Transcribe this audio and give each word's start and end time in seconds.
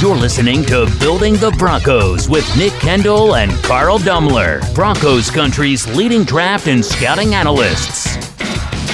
You're 0.00 0.14
listening 0.14 0.62
to 0.66 0.86
Building 1.00 1.34
the 1.38 1.50
Broncos 1.58 2.28
with 2.28 2.46
Nick 2.56 2.70
Kendell 2.74 3.36
and 3.36 3.50
Carl 3.64 3.98
Dumler, 3.98 4.62
Broncos 4.72 5.28
country's 5.28 5.88
leading 5.96 6.22
draft 6.22 6.68
and 6.68 6.84
scouting 6.84 7.34
analysts. 7.34 8.16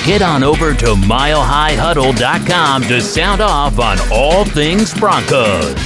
Get 0.06 0.22
on 0.22 0.42
over 0.42 0.72
to 0.72 0.86
milehighhuddle.com 0.86 2.84
to 2.84 3.02
sound 3.02 3.42
off 3.42 3.78
on 3.78 3.98
all 4.11 4.46
things 4.46 4.98
Broncos. 4.98 5.77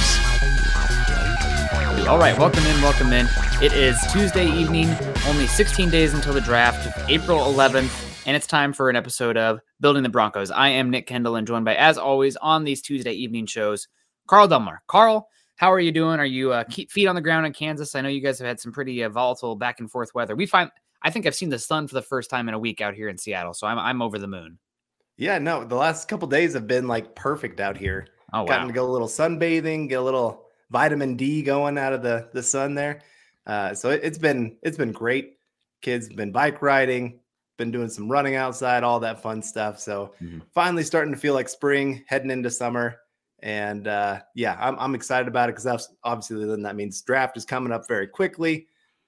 All 2.07 2.17
right, 2.17 2.37
welcome 2.39 2.65
in, 2.65 2.81
welcome 2.81 3.11
in. 3.11 3.27
It 3.61 3.73
is 3.73 3.99
Tuesday 4.13 4.49
evening, 4.49 4.87
only 5.27 5.47
16 5.47 5.89
days 5.89 6.13
until 6.13 6.33
the 6.33 6.39
draft, 6.39 6.97
April 7.09 7.39
11th, 7.39 8.25
and 8.25 8.37
it's 8.37 8.47
time 8.47 8.71
for 8.71 8.89
an 8.89 8.95
episode 8.95 9.35
of 9.35 9.59
Building 9.81 10.03
the 10.03 10.07
Broncos. 10.07 10.49
I 10.49 10.69
am 10.69 10.89
Nick 10.89 11.07
Kendell 11.07 11.37
and 11.37 11.45
joined 11.45 11.65
by, 11.65 11.75
as 11.75 11.97
always, 11.97 12.37
on 12.37 12.63
these 12.63 12.81
Tuesday 12.81 13.11
evening 13.11 13.47
shows, 13.47 13.89
Carl 14.29 14.47
Dumler. 14.47 14.77
Carl, 14.85 15.27
how 15.55 15.73
are 15.73 15.79
you 15.79 15.91
doing? 15.91 16.19
Are 16.19 16.25
you 16.25 16.53
uh, 16.53 16.63
keep 16.69 16.91
feet 16.91 17.07
on 17.07 17.15
the 17.15 17.21
ground 17.21 17.47
in 17.47 17.53
Kansas? 17.53 17.95
I 17.95 18.01
know 18.01 18.09
you 18.09 18.21
guys 18.21 18.37
have 18.37 18.47
had 18.47 18.59
some 18.59 18.71
pretty 18.71 19.03
uh, 19.03 19.09
volatile 19.09 19.55
back 19.55 19.79
and 19.79 19.89
forth 19.89 20.13
weather. 20.13 20.35
We 20.35 20.45
find 20.45 20.69
I 21.01 21.09
think 21.09 21.25
I've 21.25 21.33
seen 21.33 21.49
the 21.49 21.57
sun 21.57 21.87
for 21.87 21.95
the 21.95 22.03
first 22.03 22.29
time 22.29 22.47
in 22.47 22.53
a 22.53 22.59
week 22.59 22.79
out 22.79 22.93
here 22.93 23.09
in 23.09 23.17
Seattle, 23.17 23.55
so 23.55 23.65
I'm 23.65 23.79
I'm 23.79 24.03
over 24.03 24.19
the 24.19 24.27
moon. 24.27 24.59
Yeah, 25.17 25.39
no, 25.39 25.65
the 25.65 25.75
last 25.75 26.07
couple 26.07 26.27
days 26.27 26.53
have 26.53 26.67
been 26.67 26.87
like 26.87 27.15
perfect 27.15 27.59
out 27.59 27.75
here. 27.75 28.07
Oh, 28.31 28.41
wow. 28.41 28.45
Gotten 28.45 28.67
to 28.67 28.73
go 28.73 28.87
a 28.87 28.91
little 28.91 29.07
sunbathing, 29.07 29.89
get 29.89 29.99
a 29.99 30.03
little 30.03 30.45
vitamin 30.69 31.15
D 31.15 31.41
going 31.41 31.79
out 31.79 31.93
of 31.93 32.03
the 32.03 32.29
the 32.31 32.43
sun 32.43 32.75
there. 32.75 33.01
Uh, 33.47 33.73
so 33.73 33.89
it, 33.89 34.01
it's 34.03 34.19
been 34.19 34.57
it's 34.61 34.77
been 34.77 34.91
great. 34.91 35.39
Kids 35.81 36.07
been 36.07 36.31
bike 36.31 36.61
riding, 36.61 37.19
been 37.57 37.71
doing 37.71 37.89
some 37.89 38.07
running 38.07 38.35
outside, 38.35 38.83
all 38.83 38.99
that 38.99 39.23
fun 39.23 39.41
stuff. 39.41 39.79
So 39.79 40.13
mm-hmm. 40.21 40.41
finally 40.53 40.83
starting 40.83 41.15
to 41.15 41.19
feel 41.19 41.33
like 41.33 41.49
spring, 41.49 42.03
heading 42.07 42.29
into 42.29 42.51
summer. 42.51 42.99
And 43.41 43.87
uh, 43.87 44.19
yeah, 44.35 44.57
I'm, 44.59 44.77
I'm 44.79 44.95
excited 44.95 45.27
about 45.27 45.49
it 45.49 45.55
because 45.55 45.89
obviously 46.03 46.45
then 46.45 46.61
that 46.63 46.75
means 46.75 47.01
draft 47.01 47.37
is 47.37 47.45
coming 47.45 47.71
up 47.71 47.87
very 47.87 48.07
quickly. 48.07 48.67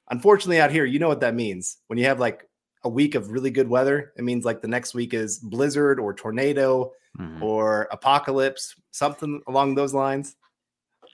Unfortunately, 0.10 0.60
out 0.60 0.72
here, 0.72 0.86
you 0.86 1.00
know 1.00 1.08
what 1.08 1.22
that 1.22 1.36
means. 1.36 1.78
When 1.88 1.98
you 1.98 2.06
have 2.06 2.20
like 2.20 2.48
a 2.84 2.90
week 2.90 3.16
of 3.16 3.32
really 3.32 3.52
good 3.52 3.68
weather, 3.68 4.14
it 4.18 4.24
means 4.24 4.46
like 4.46 4.62
the 4.62 4.68
next 4.68 4.94
week 4.94 5.14
is 5.14 5.40
blizzard 5.40 6.00
or 6.00 6.14
tornado 6.14 6.92
mm-hmm. 7.20 7.44
or 7.44 7.88
apocalypse, 7.92 8.76
something 8.92 9.42
along 9.48 9.76
those 9.76 9.94
lines. 9.94 10.36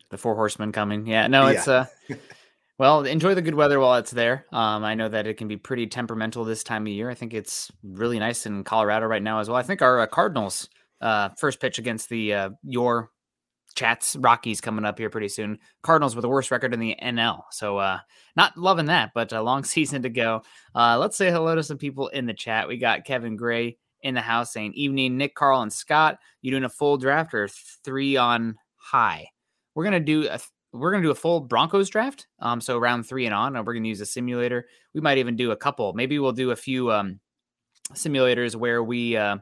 The 0.10 0.18
four 0.18 0.36
horsemen 0.36 0.72
coming. 0.72 1.06
Yeah, 1.06 1.28
no, 1.28 1.48
it's 1.48 1.68
yeah. 1.68 1.86
uh 2.10 2.16
well, 2.78 3.04
enjoy 3.04 3.36
the 3.36 3.42
good 3.42 3.56
weather 3.56 3.80
while 3.80 3.96
it's 3.96 4.12
there. 4.12 4.46
Um, 4.52 4.84
I 4.84 4.96
know 4.96 5.10
that 5.10 5.28
it 5.28 5.36
can 5.36 5.48
be 5.48 5.58
pretty 5.58 5.88
temperamental 5.88 6.46
this 6.46 6.64
time 6.64 6.84
of 6.84 6.94
year. 6.94 7.10
I 7.10 7.14
think 7.14 7.34
it's 7.34 7.72
really 7.84 8.20
nice 8.20 8.46
in 8.46 8.64
Colorado 8.64 9.06
right 9.08 9.24
now 9.24 9.40
as 9.40 9.50
well. 9.50 9.58
I 9.58 9.64
think 9.64 9.82
our 9.82 10.00
uh, 10.00 10.08
Cardinals 10.08 10.70
uh, 11.02 11.30
first 11.38 11.60
pitch 11.60 11.80
against 11.80 12.10
the 12.10 12.34
uh, 12.34 12.50
your 12.64 13.12
chats 13.78 14.16
Rockies 14.16 14.60
coming 14.60 14.86
up 14.86 14.98
here 14.98 15.10
pretty 15.10 15.30
soon. 15.30 15.60
Cardinals 15.84 16.16
with 16.16 16.24
the 16.24 16.30
worst 16.30 16.52
record 16.52 16.74
in 16.74 16.80
the 16.80 16.96
NL, 17.02 17.44
so 17.52 17.78
uh, 17.78 18.00
not 18.36 18.58
loving 18.58 18.88
that, 18.88 19.12
but 19.14 19.32
a 19.32 19.42
long 19.42 19.64
season 19.64 20.02
to 20.02 20.10
go. 20.10 20.42
Uh, 20.76 20.98
let's 20.98 21.16
say 21.16 21.32
hello 21.32 21.56
to 21.56 21.64
some 21.64 21.78
people 21.78 22.08
in 22.10 22.26
the 22.26 22.34
chat. 22.34 22.68
We 22.68 22.78
got 22.78 23.06
Kevin 23.06 23.38
Gray 23.38 23.78
in 24.02 24.16
the 24.16 24.22
house 24.22 24.52
saying, 24.52 24.74
"Evening, 24.74 25.18
Nick, 25.18 25.36
Carl, 25.36 25.62
and 25.62 25.72
Scott. 25.72 26.18
You 26.42 26.52
doing 26.52 26.64
a 26.64 26.70
full 26.70 26.98
draft 26.98 27.34
or 27.34 27.48
three 27.84 28.18
on 28.18 28.56
high? 28.76 29.28
We're 29.76 29.86
gonna 29.86 30.00
do 30.00 30.28
a." 30.28 30.40
We're 30.74 30.92
gonna 30.92 31.02
do 31.04 31.12
a 31.12 31.16
full 31.16 31.40
Broncos 31.40 31.90
draft, 31.90 32.28
um, 32.40 32.60
so 32.60 32.78
round 32.78 33.08
three 33.08 33.26
and 33.26 33.34
on. 33.34 33.56
And 33.56 33.66
we're 33.66 33.74
gonna 33.74 33.88
use 33.88 34.02
a 34.02 34.06
simulator. 34.06 34.68
We 34.94 35.00
might 35.00 35.18
even 35.18 35.38
do 35.38 35.52
a 35.52 35.56
couple. 35.56 35.94
Maybe 35.94 36.20
we'll 36.20 36.34
do 36.34 36.52
a 36.52 36.58
few 36.58 36.92
um, 36.92 37.22
simulators 37.94 38.54
where 38.54 38.84
we 38.84 39.16
uh, 39.16 39.38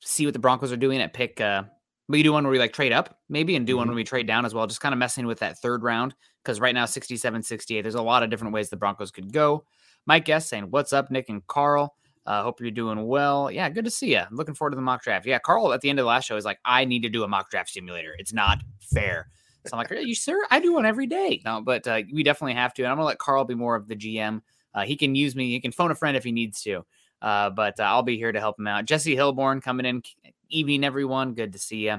see 0.00 0.26
what 0.26 0.32
the 0.32 0.38
Broncos 0.38 0.72
are 0.72 0.76
doing 0.76 1.00
at 1.00 1.12
pick. 1.12 1.40
Uh, 1.40 1.64
we 2.08 2.22
do 2.22 2.32
one 2.32 2.44
where 2.44 2.52
we 2.52 2.58
like 2.58 2.72
trade 2.72 2.92
up 2.92 3.18
maybe 3.28 3.56
and 3.56 3.66
do 3.66 3.72
mm-hmm. 3.72 3.78
one 3.78 3.88
when 3.88 3.96
we 3.96 4.04
trade 4.04 4.26
down 4.26 4.44
as 4.44 4.54
well, 4.54 4.66
just 4.66 4.80
kind 4.80 4.92
of 4.92 4.98
messing 4.98 5.26
with 5.26 5.40
that 5.40 5.58
third 5.58 5.82
round 5.82 6.14
because 6.44 6.60
right 6.60 6.74
now 6.74 6.86
67, 6.86 7.42
68. 7.42 7.82
There's 7.82 7.94
a 7.94 8.02
lot 8.02 8.22
of 8.22 8.30
different 8.30 8.54
ways 8.54 8.70
the 8.70 8.76
Broncos 8.76 9.10
could 9.10 9.32
go. 9.32 9.64
Mike 10.06 10.24
Guest 10.24 10.48
saying, 10.48 10.64
"What's 10.70 10.92
up, 10.92 11.10
Nick 11.10 11.28
and 11.28 11.44
Carl? 11.46 11.96
Uh, 12.26 12.42
hope 12.42 12.60
you're 12.60 12.70
doing 12.72 13.06
well. 13.06 13.50
Yeah, 13.50 13.68
good 13.68 13.84
to 13.84 13.90
see 13.90 14.12
you. 14.12 14.22
Looking 14.32 14.54
forward 14.54 14.70
to 14.70 14.76
the 14.76 14.82
mock 14.82 15.02
draft. 15.02 15.26
Yeah, 15.26 15.38
Carl 15.38 15.72
at 15.72 15.80
the 15.80 15.88
end 15.88 16.00
of 16.00 16.04
the 16.04 16.08
last 16.08 16.24
show 16.24 16.36
is 16.36 16.44
like, 16.44 16.58
I 16.64 16.84
need 16.84 17.02
to 17.02 17.08
do 17.08 17.22
a 17.22 17.28
mock 17.28 17.50
draft 17.50 17.70
simulator. 17.70 18.16
It's 18.18 18.32
not 18.32 18.62
fair. 18.80 19.28
So 19.64 19.74
I'm 19.74 19.78
like, 19.78 19.92
Are 19.92 19.96
you 19.96 20.14
sir? 20.14 20.36
I 20.50 20.60
do 20.60 20.74
one 20.74 20.86
every 20.86 21.06
day. 21.06 21.40
No, 21.44 21.60
but 21.60 21.86
uh, 21.86 22.02
we 22.12 22.22
definitely 22.22 22.54
have 22.54 22.74
to. 22.74 22.82
And 22.82 22.90
I'm 22.90 22.96
gonna 22.96 23.06
let 23.06 23.18
Carl 23.18 23.44
be 23.44 23.54
more 23.54 23.76
of 23.76 23.86
the 23.86 23.96
GM. 23.96 24.42
Uh, 24.74 24.82
he 24.82 24.96
can 24.96 25.14
use 25.14 25.36
me. 25.36 25.50
He 25.50 25.60
can 25.60 25.72
phone 25.72 25.90
a 25.90 25.94
friend 25.94 26.16
if 26.16 26.24
he 26.24 26.32
needs 26.32 26.62
to. 26.62 26.84
Uh, 27.22 27.50
but 27.50 27.78
uh, 27.80 27.84
I'll 27.84 28.02
be 28.02 28.16
here 28.16 28.32
to 28.32 28.40
help 28.40 28.58
him 28.58 28.66
out. 28.66 28.84
Jesse 28.84 29.16
Hilborn 29.16 29.62
coming 29.62 29.86
in. 29.86 30.02
Evening, 30.48 30.84
everyone. 30.84 31.34
Good 31.34 31.52
to 31.54 31.58
see 31.58 31.88
you. 31.88 31.98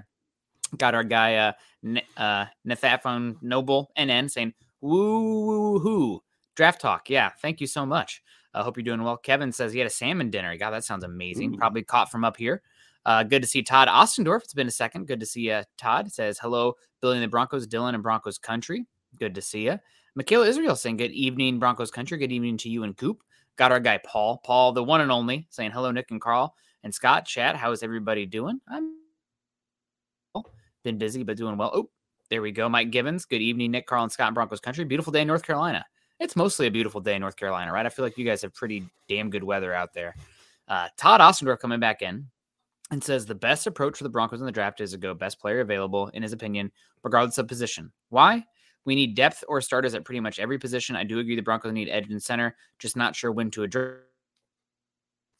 Got 0.78 0.95
our 0.95 1.03
guy, 1.03 1.35
uh, 1.35 1.51
N- 1.83 2.01
uh, 2.16 2.45
Nathaphone 2.66 3.35
Noble 3.41 3.91
NN 3.97 4.29
saying, 4.29 4.53
woo 4.81 5.79
hoo. 5.79 6.22
Draft 6.56 6.81
talk. 6.81 7.09
Yeah. 7.09 7.31
Thank 7.41 7.61
you 7.61 7.67
so 7.67 7.85
much. 7.85 8.22
I 8.53 8.59
uh, 8.59 8.63
hope 8.63 8.77
you're 8.77 8.83
doing 8.83 9.03
well. 9.03 9.17
Kevin 9.17 9.51
says 9.51 9.73
he 9.73 9.79
had 9.79 9.88
a 9.88 9.91
salmon 9.91 10.29
dinner. 10.29 10.56
God, 10.57 10.72
that 10.72 10.83
sounds 10.83 11.03
amazing. 11.03 11.53
Ooh. 11.53 11.57
Probably 11.57 11.83
caught 11.83 12.09
from 12.09 12.23
up 12.23 12.38
here. 12.38 12.61
Uh, 13.06 13.23
good 13.23 13.41
to 13.41 13.47
see 13.47 13.61
Todd 13.61 13.88
Ostendorf. 13.88 14.44
It's 14.44 14.53
been 14.53 14.67
a 14.67 14.72
second. 14.72 15.07
Good 15.07 15.19
to 15.19 15.25
see 15.25 15.50
you, 15.50 15.61
Todd. 15.77 16.11
Says 16.11 16.39
hello, 16.39 16.73
building 17.01 17.22
the 17.22 17.27
Broncos, 17.27 17.67
Dylan 17.67 17.94
and 17.94 18.03
Broncos 18.03 18.38
country. 18.38 18.85
Good 19.17 19.35
to 19.35 19.41
see 19.41 19.66
you. 19.66 19.79
Michaela 20.16 20.47
Israel 20.47 20.75
saying 20.75 20.97
good 20.97 21.11
evening, 21.11 21.59
Broncos 21.59 21.91
country. 21.91 22.17
Good 22.17 22.31
evening 22.31 22.57
to 22.57 22.69
you 22.69 22.83
and 22.83 22.97
Coop. 22.97 23.23
Got 23.57 23.72
our 23.72 23.79
guy 23.79 24.00
Paul, 24.06 24.40
Paul, 24.44 24.72
the 24.72 24.84
one 24.84 25.01
and 25.01 25.12
only, 25.12 25.47
saying 25.50 25.72
hello, 25.72 25.91
Nick 25.91 26.12
and 26.12 26.22
Carl 26.22 26.56
and 26.84 26.94
Scott. 26.94 27.25
Chat, 27.25 27.56
how 27.56 27.72
is 27.72 27.84
everybody 27.84 28.25
doing? 28.25 28.62
I'm 28.68 28.94
been 30.84 30.97
busy 30.97 31.23
but 31.23 31.35
doing 31.35 31.57
well. 31.57 31.72
Oh, 31.73 31.90
there 32.29 32.41
we 32.41 32.51
go. 32.51 32.69
Mike 32.69 32.91
Gibbons. 32.91 33.25
Good 33.25 33.41
evening, 33.41 33.72
Nick, 33.72 33.88
Carl, 33.88 34.03
and 34.03 34.12
Scott 34.12 34.29
in 34.29 34.34
Broncos 34.34 34.62
country. 34.62 34.85
Beautiful 34.85 35.12
day 35.12 35.22
in 35.22 35.28
North 35.28 35.44
Carolina. 35.44 35.85
It's 36.19 36.35
mostly 36.35 36.68
a 36.68 36.72
beautiful 36.72 37.01
day 37.01 37.16
in 37.16 37.22
North 37.22 37.35
Carolina, 37.35 37.72
right? 37.73 37.85
I 37.85 37.90
feel 37.90 38.06
like 38.06 38.18
you 38.18 38.25
guys 38.25 38.41
have 38.41 38.53
pretty 38.53 38.85
damn 39.07 39.29
good 39.29 39.44
weather 39.44 39.74
out 39.74 39.94
there. 39.94 40.16
Uh, 40.68 40.88
Todd 40.97 41.19
Ostendorf 41.19 41.59
coming 41.59 41.79
back 41.79 42.01
in 42.01 42.28
and 42.89 43.03
says 43.03 43.25
the 43.25 43.35
best 43.35 43.68
approach 43.68 43.97
for 43.97 44.03
the 44.03 44.09
Broncos 44.09 44.39
in 44.39 44.45
the 44.45 44.51
draft 44.51 44.81
is 44.81 44.91
to 44.91 44.97
go 44.97 45.13
best 45.13 45.39
player 45.39 45.59
available, 45.59 46.07
in 46.13 46.24
his 46.24 46.34
opinion, 46.34 46.72
regardless 47.03 47.38
of 47.38 47.48
position. 47.48 47.92
Why? 48.09 48.45
We 48.88 48.95
need 48.95 49.16
depth 49.16 49.44
or 49.50 49.60
starters 49.60 49.94
at 49.95 50.06
pretty 50.06 50.22
much 50.22 50.39
every 50.39 50.57
position. 50.57 50.95
I 50.95 51.04
do 51.04 51.19
agree 51.19 51.36
the 51.36 51.42
Broncos 51.42 51.74
need 51.74 51.89
edge 51.89 52.10
and 52.10 52.24
center, 52.24 52.56
just 52.80 52.95
not 52.95 53.18
sure 53.18 53.34
when 53.34 53.51
to 53.51 53.63
address. 53.63 53.98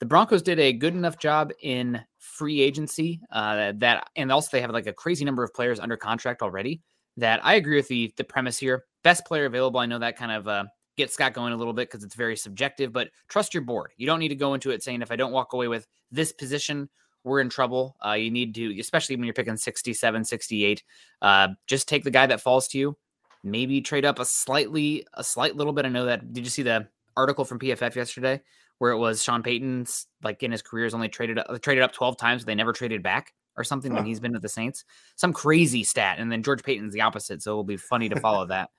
The 0.02 0.06
Broncos 0.06 0.42
did 0.42 0.60
a 0.60 0.74
good 0.74 0.94
enough 0.94 1.18
job 1.18 1.54
in 1.62 2.04
free 2.20 2.60
agency 2.60 3.22
uh, 3.32 3.72
that, 3.78 4.10
and 4.18 4.34
also 4.34 4.50
they 4.52 4.60
have 4.60 4.72
like 4.72 4.86
a 4.86 4.94
crazy 4.94 5.24
number 5.24 5.46
of 5.46 5.54
players 5.54 5.80
under 5.80 5.96
contract 5.96 6.42
already. 6.42 6.82
That 7.16 7.40
I 7.44 7.56
agree 7.56 7.78
with 7.78 7.88
the 7.88 8.14
the 8.18 8.24
premise 8.26 8.58
here. 8.58 8.84
Best 9.04 9.26
player 9.26 9.46
available. 9.46 9.80
I 9.80 9.86
know 9.86 9.98
that 9.98 10.18
kind 10.18 10.34
of 10.34 10.48
uh, 10.50 10.66
gets 10.98 11.14
Scott 11.14 11.34
going 11.34 11.54
a 11.54 11.58
little 11.58 11.74
bit 11.74 11.90
because 11.90 12.04
it's 12.04 12.16
very 12.16 12.36
subjective, 12.36 12.92
but 12.92 13.12
trust 13.30 13.54
your 13.54 13.64
board. 13.64 13.92
You 13.96 14.08
don't 14.08 14.20
need 14.20 14.28
to 14.28 14.36
go 14.36 14.56
into 14.56 14.72
it 14.72 14.84
saying 14.84 15.02
if 15.02 15.10
I 15.10 15.16
don't 15.16 15.32
walk 15.32 15.54
away 15.54 15.70
with 15.70 15.88
this 16.12 16.34
position, 16.34 16.90
we're 17.24 17.40
in 17.40 17.48
trouble. 17.50 17.96
Uh, 18.06 18.12
you 18.12 18.30
need 18.30 18.54
to, 18.56 18.78
especially 18.78 19.16
when 19.16 19.24
you're 19.24 19.34
picking 19.34 19.56
67, 19.56 20.26
68, 20.26 20.84
uh, 21.22 21.48
just 21.66 21.88
take 21.88 22.04
the 22.04 22.12
guy 22.12 22.28
that 22.28 22.42
falls 22.42 22.68
to 22.68 22.78
you 22.78 22.98
maybe 23.44 23.82
trade 23.82 24.06
up 24.06 24.20
a 24.20 24.26
slightly 24.26 25.06
a 25.14 25.24
slight 25.24 25.56
little 25.56 25.74
bit. 25.74 25.86
I 25.86 25.90
know 25.90 26.06
that 26.06 26.34
did 26.34 26.44
you 26.44 26.50
see 26.50 26.64
the 26.64 26.88
article 27.16 27.46
from 27.46 27.60
PFF 27.60 27.96
yesterday 27.96 28.42
where 28.80 28.92
it 28.92 28.98
was 28.98 29.24
Sean 29.24 29.44
Payton's 29.44 30.08
like 30.24 30.44
in 30.44 30.52
his 30.52 30.62
career 30.62 30.86
has 30.86 30.94
only 30.94 31.10
traded 31.10 31.40
up 31.40 31.62
traded 31.62 31.84
up 31.84 31.94
12 31.94 32.18
times, 32.18 32.44
but 32.44 32.48
they 32.48 32.56
never 32.56 32.74
traded 32.74 33.04
back 33.04 33.34
or 33.58 33.64
something 33.64 33.94
when 33.94 34.06
he's 34.06 34.20
been 34.20 34.34
with 34.34 34.44
the 34.44 34.50
Saints. 34.50 34.86
Some 35.16 35.34
crazy 35.34 35.84
stat. 35.84 36.18
And 36.20 36.32
then 36.32 36.44
George 36.44 36.64
Paton's 36.64 36.94
the 36.94 37.02
opposite. 37.02 37.42
So 37.42 37.54
it 37.54 37.56
will 37.56 37.64
be 37.64 37.78
funny 37.78 38.08
to 38.10 38.20
follow 38.20 38.46
that. 38.48 38.70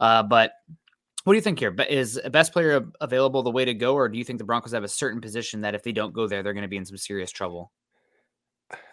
Uh, 0.00 0.24
but 0.24 0.52
what 1.22 1.32
do 1.32 1.36
you 1.36 1.42
think 1.42 1.60
here? 1.60 1.74
Is 1.88 2.20
a 2.22 2.30
best 2.30 2.52
player 2.52 2.86
available 3.00 3.42
the 3.42 3.50
way 3.50 3.64
to 3.64 3.72
go, 3.72 3.94
or 3.94 4.08
do 4.08 4.18
you 4.18 4.24
think 4.24 4.38
the 4.38 4.44
Broncos 4.44 4.72
have 4.72 4.84
a 4.84 4.88
certain 4.88 5.20
position 5.20 5.62
that 5.62 5.74
if 5.74 5.82
they 5.82 5.92
don't 5.92 6.12
go 6.12 6.26
there, 6.26 6.42
they're 6.42 6.52
going 6.52 6.62
to 6.62 6.68
be 6.68 6.76
in 6.76 6.84
some 6.84 6.98
serious 6.98 7.30
trouble? 7.30 7.72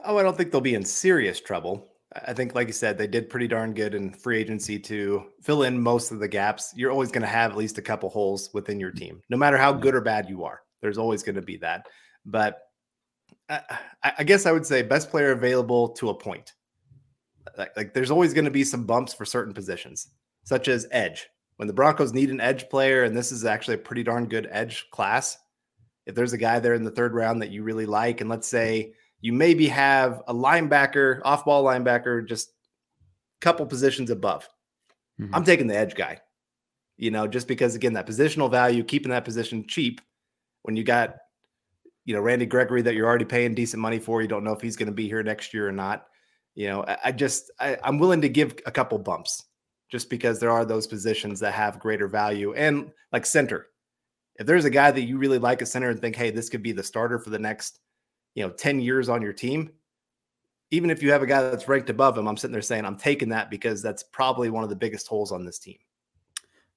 Oh, 0.06 0.18
I 0.18 0.24
don't 0.24 0.38
think 0.38 0.52
they'll 0.52 0.62
be 0.62 0.76
in 0.76 0.86
serious 0.86 1.42
trouble. 1.42 1.91
I 2.14 2.34
think, 2.34 2.56
like 2.56 2.68
you 2.68 2.74
said, 2.74 2.98
they 2.98 3.08
did 3.08 3.30
pretty 3.30 3.48
darn 3.48 3.74
good 3.74 3.96
in 3.96 4.12
free 4.12 4.38
agency 4.38 4.78
to 4.80 5.24
fill 5.42 5.64
in 5.64 5.82
most 5.82 6.12
of 6.12 6.20
the 6.20 6.28
gaps. 6.28 6.74
You're 6.76 6.92
always 6.92 7.12
going 7.12 7.22
to 7.22 7.28
have 7.28 7.52
at 7.52 7.58
least 7.58 7.78
a 7.78 7.82
couple 7.82 8.10
holes 8.10 8.50
within 8.54 8.80
your 8.80 8.92
mm. 8.92 8.98
team, 8.98 9.22
no 9.30 9.38
matter 9.38 9.58
how 9.58 9.72
good 9.72 9.96
or 9.96 10.02
bad 10.02 10.28
you 10.30 10.44
are. 10.44 10.62
There's 10.82 10.98
always 10.98 11.24
going 11.24 11.36
to 11.36 11.42
be 11.42 11.58
that. 11.58 11.88
But 12.26 12.60
uh, 13.50 13.60
I, 14.04 14.14
I 14.20 14.24
guess 14.24 14.46
I 14.46 14.52
would 14.52 14.66
say 14.66 14.82
best 14.82 15.10
player 15.10 15.32
available 15.32 15.90
to 15.90 16.10
a 16.10 16.14
point. 16.14 16.54
Like, 17.58 17.76
like 17.78 17.94
there's 17.94 18.12
always 18.12 18.34
going 18.34 18.46
to 18.46 18.52
be 18.52 18.64
some 18.64 18.86
bumps 18.86 19.14
for 19.14 19.26
certain 19.26 19.54
positions, 19.54 20.10
such 20.44 20.68
as 20.68 20.88
edge. 20.92 21.28
When 21.56 21.68
the 21.68 21.74
Broncos 21.74 22.14
need 22.14 22.30
an 22.30 22.42
edge 22.42 22.70
player, 22.70 23.04
and 23.04 23.16
this 23.16 23.32
is 23.32 23.46
actually 23.46 23.76
a 23.76 23.80
pretty 23.80 24.04
darn 24.04 24.28
good 24.28 24.50
edge 24.52 24.90
class, 24.92 25.38
if 26.06 26.16
there's 26.16 26.34
a 26.34 26.38
guy 26.38 26.60
there 26.60 26.74
in 26.74 26.84
the 26.84 26.92
third 26.92 27.14
round 27.14 27.42
that 27.42 27.52
you 27.52 27.64
really 27.64 27.86
like, 27.86 28.20
and 28.20 28.30
let's 28.30 28.48
say 28.48 28.94
you 29.22 29.34
maybe 29.34 29.68
have 29.68 30.22
a 30.28 30.34
linebacker, 30.34 31.22
off 31.24 31.46
ball 31.46 31.64
linebacker, 31.64 32.28
just 32.28 32.50
a 32.50 32.54
couple 33.42 33.66
positions 33.66 34.10
above. 34.10 34.50
Mm-hmm. 35.20 35.36
I'm 35.36 35.44
taking 35.44 35.68
the 35.68 35.78
edge 35.78 35.96
guy, 35.96 36.20
you 36.98 37.12
know, 37.12 37.28
just 37.28 37.48
because, 37.48 37.76
again, 37.76 37.94
that 37.94 38.08
positional 38.08 38.50
value, 38.50 38.84
keeping 38.84 39.12
that 39.12 39.26
position 39.26 39.66
cheap 39.68 40.02
when 40.64 40.76
you 40.76 40.84
got, 40.84 41.18
you 42.06 42.16
know, 42.16 42.22
Randy 42.22 42.48
Gregory 42.48 42.82
that 42.82 42.96
you're 42.96 43.08
already 43.08 43.26
paying 43.26 43.54
decent 43.54 43.82
money 43.82 44.00
for. 44.00 44.22
You 44.22 44.28
don't 44.28 44.44
know 44.44 44.54
if 44.54 44.62
he's 44.62 44.76
going 44.76 44.88
to 44.88 44.94
be 44.94 45.08
here 45.08 45.22
next 45.22 45.54
year 45.54 45.68
or 45.68 45.72
not. 45.72 46.08
You 46.56 46.68
know, 46.68 46.84
I, 46.84 46.98
I 47.06 47.12
just, 47.12 47.52
I, 47.60 47.78
I'm 47.84 48.00
willing 48.00 48.22
to 48.22 48.30
give 48.30 48.56
a 48.66 48.72
couple 48.72 48.98
bumps 48.98 49.44
just 49.92 50.10
because 50.10 50.40
there 50.40 50.52
are 50.52 50.66
those 50.66 50.88
positions 50.88 51.40
that 51.42 51.54
have 51.54 51.80
greater 51.80 52.08
value. 52.08 52.54
And 52.54 52.92
like 53.12 53.26
center, 53.26 53.68
if 54.38 54.48
there's 54.48 54.66
a 54.66 54.70
guy 54.70 54.90
that 54.90 55.02
you 55.02 55.18
really 55.18 55.38
like 55.38 55.62
a 55.62 55.66
center 55.66 55.90
and 55.90 56.00
think, 56.00 56.16
hey, 56.16 56.32
this 56.32 56.50
could 56.50 56.64
be 56.64 56.72
the 56.72 56.82
starter 56.82 57.20
for 57.20 57.30
the 57.30 57.38
next 57.38 57.80
you 58.36 58.44
know 58.44 58.50
10 58.50 58.80
years 58.80 59.10
on 59.10 59.22
your 59.22 59.34
team 59.34 59.72
even 60.74 60.90
if 60.90 61.04
you 61.04 61.12
have 61.12 61.22
a 61.22 61.28
guy 61.28 61.42
that's 61.42 61.68
ranked 61.68 61.90
above 61.90 62.18
him 62.18 62.28
i'm 62.28 62.38
sitting 62.38 62.54
there 62.54 62.62
saying 62.62 62.86
i'm 62.86 62.98
taking 62.98 63.30
that 63.30 63.50
because 63.50 63.82
that's 63.82 64.04
probably 64.04 64.50
one 64.50 64.64
of 64.64 64.70
the 64.70 64.76
biggest 64.76 65.08
holes 65.08 65.32
on 65.32 65.46
this 65.46 65.60
team. 65.60 65.78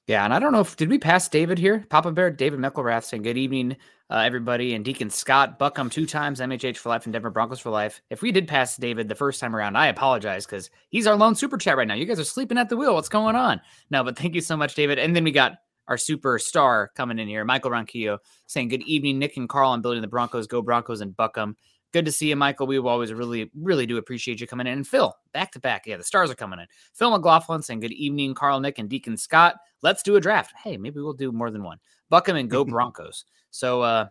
Yeah 0.06 0.24
and 0.24 0.34
i 0.34 0.38
don't 0.38 0.52
know 0.52 0.60
if 0.60 0.76
did 0.76 0.90
we 0.90 0.98
pass 0.98 1.28
david 1.28 1.58
here? 1.58 1.84
Papa 1.88 2.12
bear 2.12 2.30
david 2.30 2.60
mcelrath 2.60 3.04
saying 3.04 3.22
good 3.22 3.38
evening 3.38 3.76
uh, 4.10 4.18
everybody 4.18 4.74
and 4.74 4.84
deacon 4.84 5.08
scott 5.08 5.58
buckham 5.58 5.88
two 5.88 6.06
times 6.06 6.40
mhh 6.40 6.76
for 6.76 6.90
life 6.90 7.06
and 7.06 7.12
denver 7.12 7.30
broncos 7.30 7.60
for 7.60 7.70
life. 7.70 8.02
If 8.10 8.20
we 8.20 8.32
did 8.32 8.46
pass 8.46 8.76
david 8.76 9.08
the 9.08 9.14
first 9.14 9.40
time 9.40 9.56
around 9.56 9.76
i 9.76 9.86
apologize 9.86 10.44
because 10.44 10.70
he's 10.90 11.06
our 11.06 11.16
lone 11.16 11.34
super 11.34 11.56
chat 11.56 11.76
right 11.76 11.88
now. 11.88 11.94
You 11.94 12.04
guys 12.04 12.20
are 12.20 12.24
sleeping 12.24 12.58
at 12.58 12.68
the 12.68 12.76
wheel. 12.76 12.94
What's 12.94 13.08
going 13.08 13.36
on? 13.36 13.60
No 13.90 14.04
but 14.04 14.18
thank 14.18 14.34
you 14.34 14.40
so 14.40 14.56
much 14.56 14.74
david. 14.74 14.98
And 14.98 15.16
then 15.16 15.24
we 15.24 15.32
got 15.32 15.58
our 15.88 15.96
superstar 15.96 16.88
coming 16.94 17.18
in 17.18 17.28
here, 17.28 17.44
Michael 17.44 17.70
Ronquillo, 17.70 18.18
saying, 18.46 18.68
Good 18.68 18.82
evening, 18.82 19.18
Nick 19.18 19.36
and 19.36 19.48
Carl. 19.48 19.72
I'm 19.72 19.82
building 19.82 20.02
the 20.02 20.08
Broncos. 20.08 20.46
Go 20.46 20.62
Broncos 20.62 21.00
and 21.00 21.16
Buckham. 21.16 21.56
Good 21.92 22.06
to 22.06 22.12
see 22.12 22.28
you, 22.28 22.36
Michael. 22.36 22.66
We 22.66 22.78
always 22.78 23.12
really, 23.12 23.50
really 23.54 23.86
do 23.86 23.98
appreciate 23.98 24.40
you 24.40 24.46
coming 24.46 24.66
in. 24.66 24.72
And 24.72 24.86
Phil, 24.86 25.14
back 25.32 25.52
to 25.52 25.60
back. 25.60 25.86
Yeah, 25.86 25.96
the 25.96 26.02
stars 26.02 26.30
are 26.30 26.34
coming 26.34 26.58
in. 26.58 26.66
Phil 26.92 27.10
McLaughlin 27.10 27.62
saying, 27.62 27.80
Good 27.80 27.92
evening, 27.92 28.34
Carl, 28.34 28.60
Nick, 28.60 28.78
and 28.78 28.88
Deacon 28.88 29.16
Scott. 29.16 29.56
Let's 29.82 30.02
do 30.02 30.16
a 30.16 30.20
draft. 30.20 30.52
Hey, 30.62 30.76
maybe 30.76 31.00
we'll 31.00 31.12
do 31.12 31.30
more 31.30 31.50
than 31.50 31.62
one. 31.62 31.78
Buckham 32.10 32.36
and 32.36 32.50
go 32.50 32.64
Broncos. 32.64 33.24
So, 33.50 33.82
uh, 33.82 34.08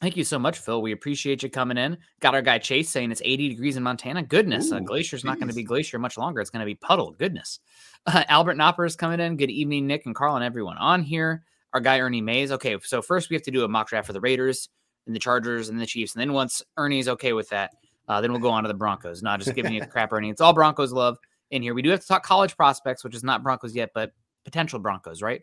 Thank 0.00 0.16
you 0.16 0.24
so 0.24 0.38
much, 0.38 0.58
Phil. 0.58 0.82
We 0.82 0.92
appreciate 0.92 1.42
you 1.42 1.48
coming 1.48 1.78
in. 1.78 1.96
Got 2.20 2.34
our 2.34 2.42
guy 2.42 2.58
Chase 2.58 2.90
saying 2.90 3.10
it's 3.10 3.22
80 3.24 3.48
degrees 3.48 3.76
in 3.78 3.82
Montana. 3.82 4.22
Goodness, 4.22 4.70
Ooh, 4.70 4.76
uh, 4.76 4.80
glacier's 4.80 5.22
geez. 5.22 5.24
not 5.24 5.38
going 5.38 5.48
to 5.48 5.54
be 5.54 5.62
glacier 5.62 5.98
much 5.98 6.18
longer. 6.18 6.40
It's 6.40 6.50
going 6.50 6.60
to 6.60 6.66
be 6.66 6.74
puddle. 6.74 7.12
Goodness. 7.12 7.60
Uh, 8.06 8.22
Albert 8.28 8.56
Knopper 8.56 8.86
is 8.86 8.94
coming 8.94 9.20
in. 9.20 9.36
Good 9.36 9.50
evening, 9.50 9.86
Nick 9.86 10.04
and 10.04 10.14
Carl 10.14 10.36
and 10.36 10.44
everyone 10.44 10.76
on 10.76 11.02
here. 11.02 11.44
Our 11.72 11.80
guy 11.80 11.98
Ernie 11.98 12.20
Mays. 12.20 12.52
Okay, 12.52 12.76
so 12.82 13.00
first 13.00 13.30
we 13.30 13.34
have 13.34 13.42
to 13.44 13.50
do 13.50 13.64
a 13.64 13.68
mock 13.68 13.88
draft 13.88 14.06
for 14.06 14.12
the 14.12 14.20
Raiders 14.20 14.68
and 15.06 15.14
the 15.14 15.18
Chargers 15.18 15.70
and 15.70 15.80
the 15.80 15.86
Chiefs, 15.86 16.14
and 16.14 16.20
then 16.20 16.32
once 16.32 16.62
Ernie's 16.76 17.08
okay 17.08 17.32
with 17.32 17.48
that, 17.48 17.72
uh, 18.08 18.20
then 18.20 18.32
we'll 18.32 18.40
go 18.40 18.50
on 18.50 18.62
to 18.64 18.68
the 18.68 18.74
Broncos. 18.74 19.22
Not 19.22 19.40
just 19.40 19.54
giving 19.54 19.72
you 19.72 19.80
the 19.80 19.86
crap, 19.86 20.12
Ernie. 20.12 20.30
It's 20.30 20.40
all 20.40 20.52
Broncos 20.52 20.92
love 20.92 21.18
in 21.50 21.62
here. 21.62 21.74
We 21.74 21.82
do 21.82 21.90
have 21.90 22.00
to 22.00 22.06
talk 22.06 22.22
college 22.22 22.56
prospects, 22.56 23.02
which 23.02 23.14
is 23.14 23.24
not 23.24 23.42
Broncos 23.42 23.74
yet, 23.74 23.90
but 23.94 24.12
potential 24.44 24.78
Broncos, 24.78 25.22
right? 25.22 25.42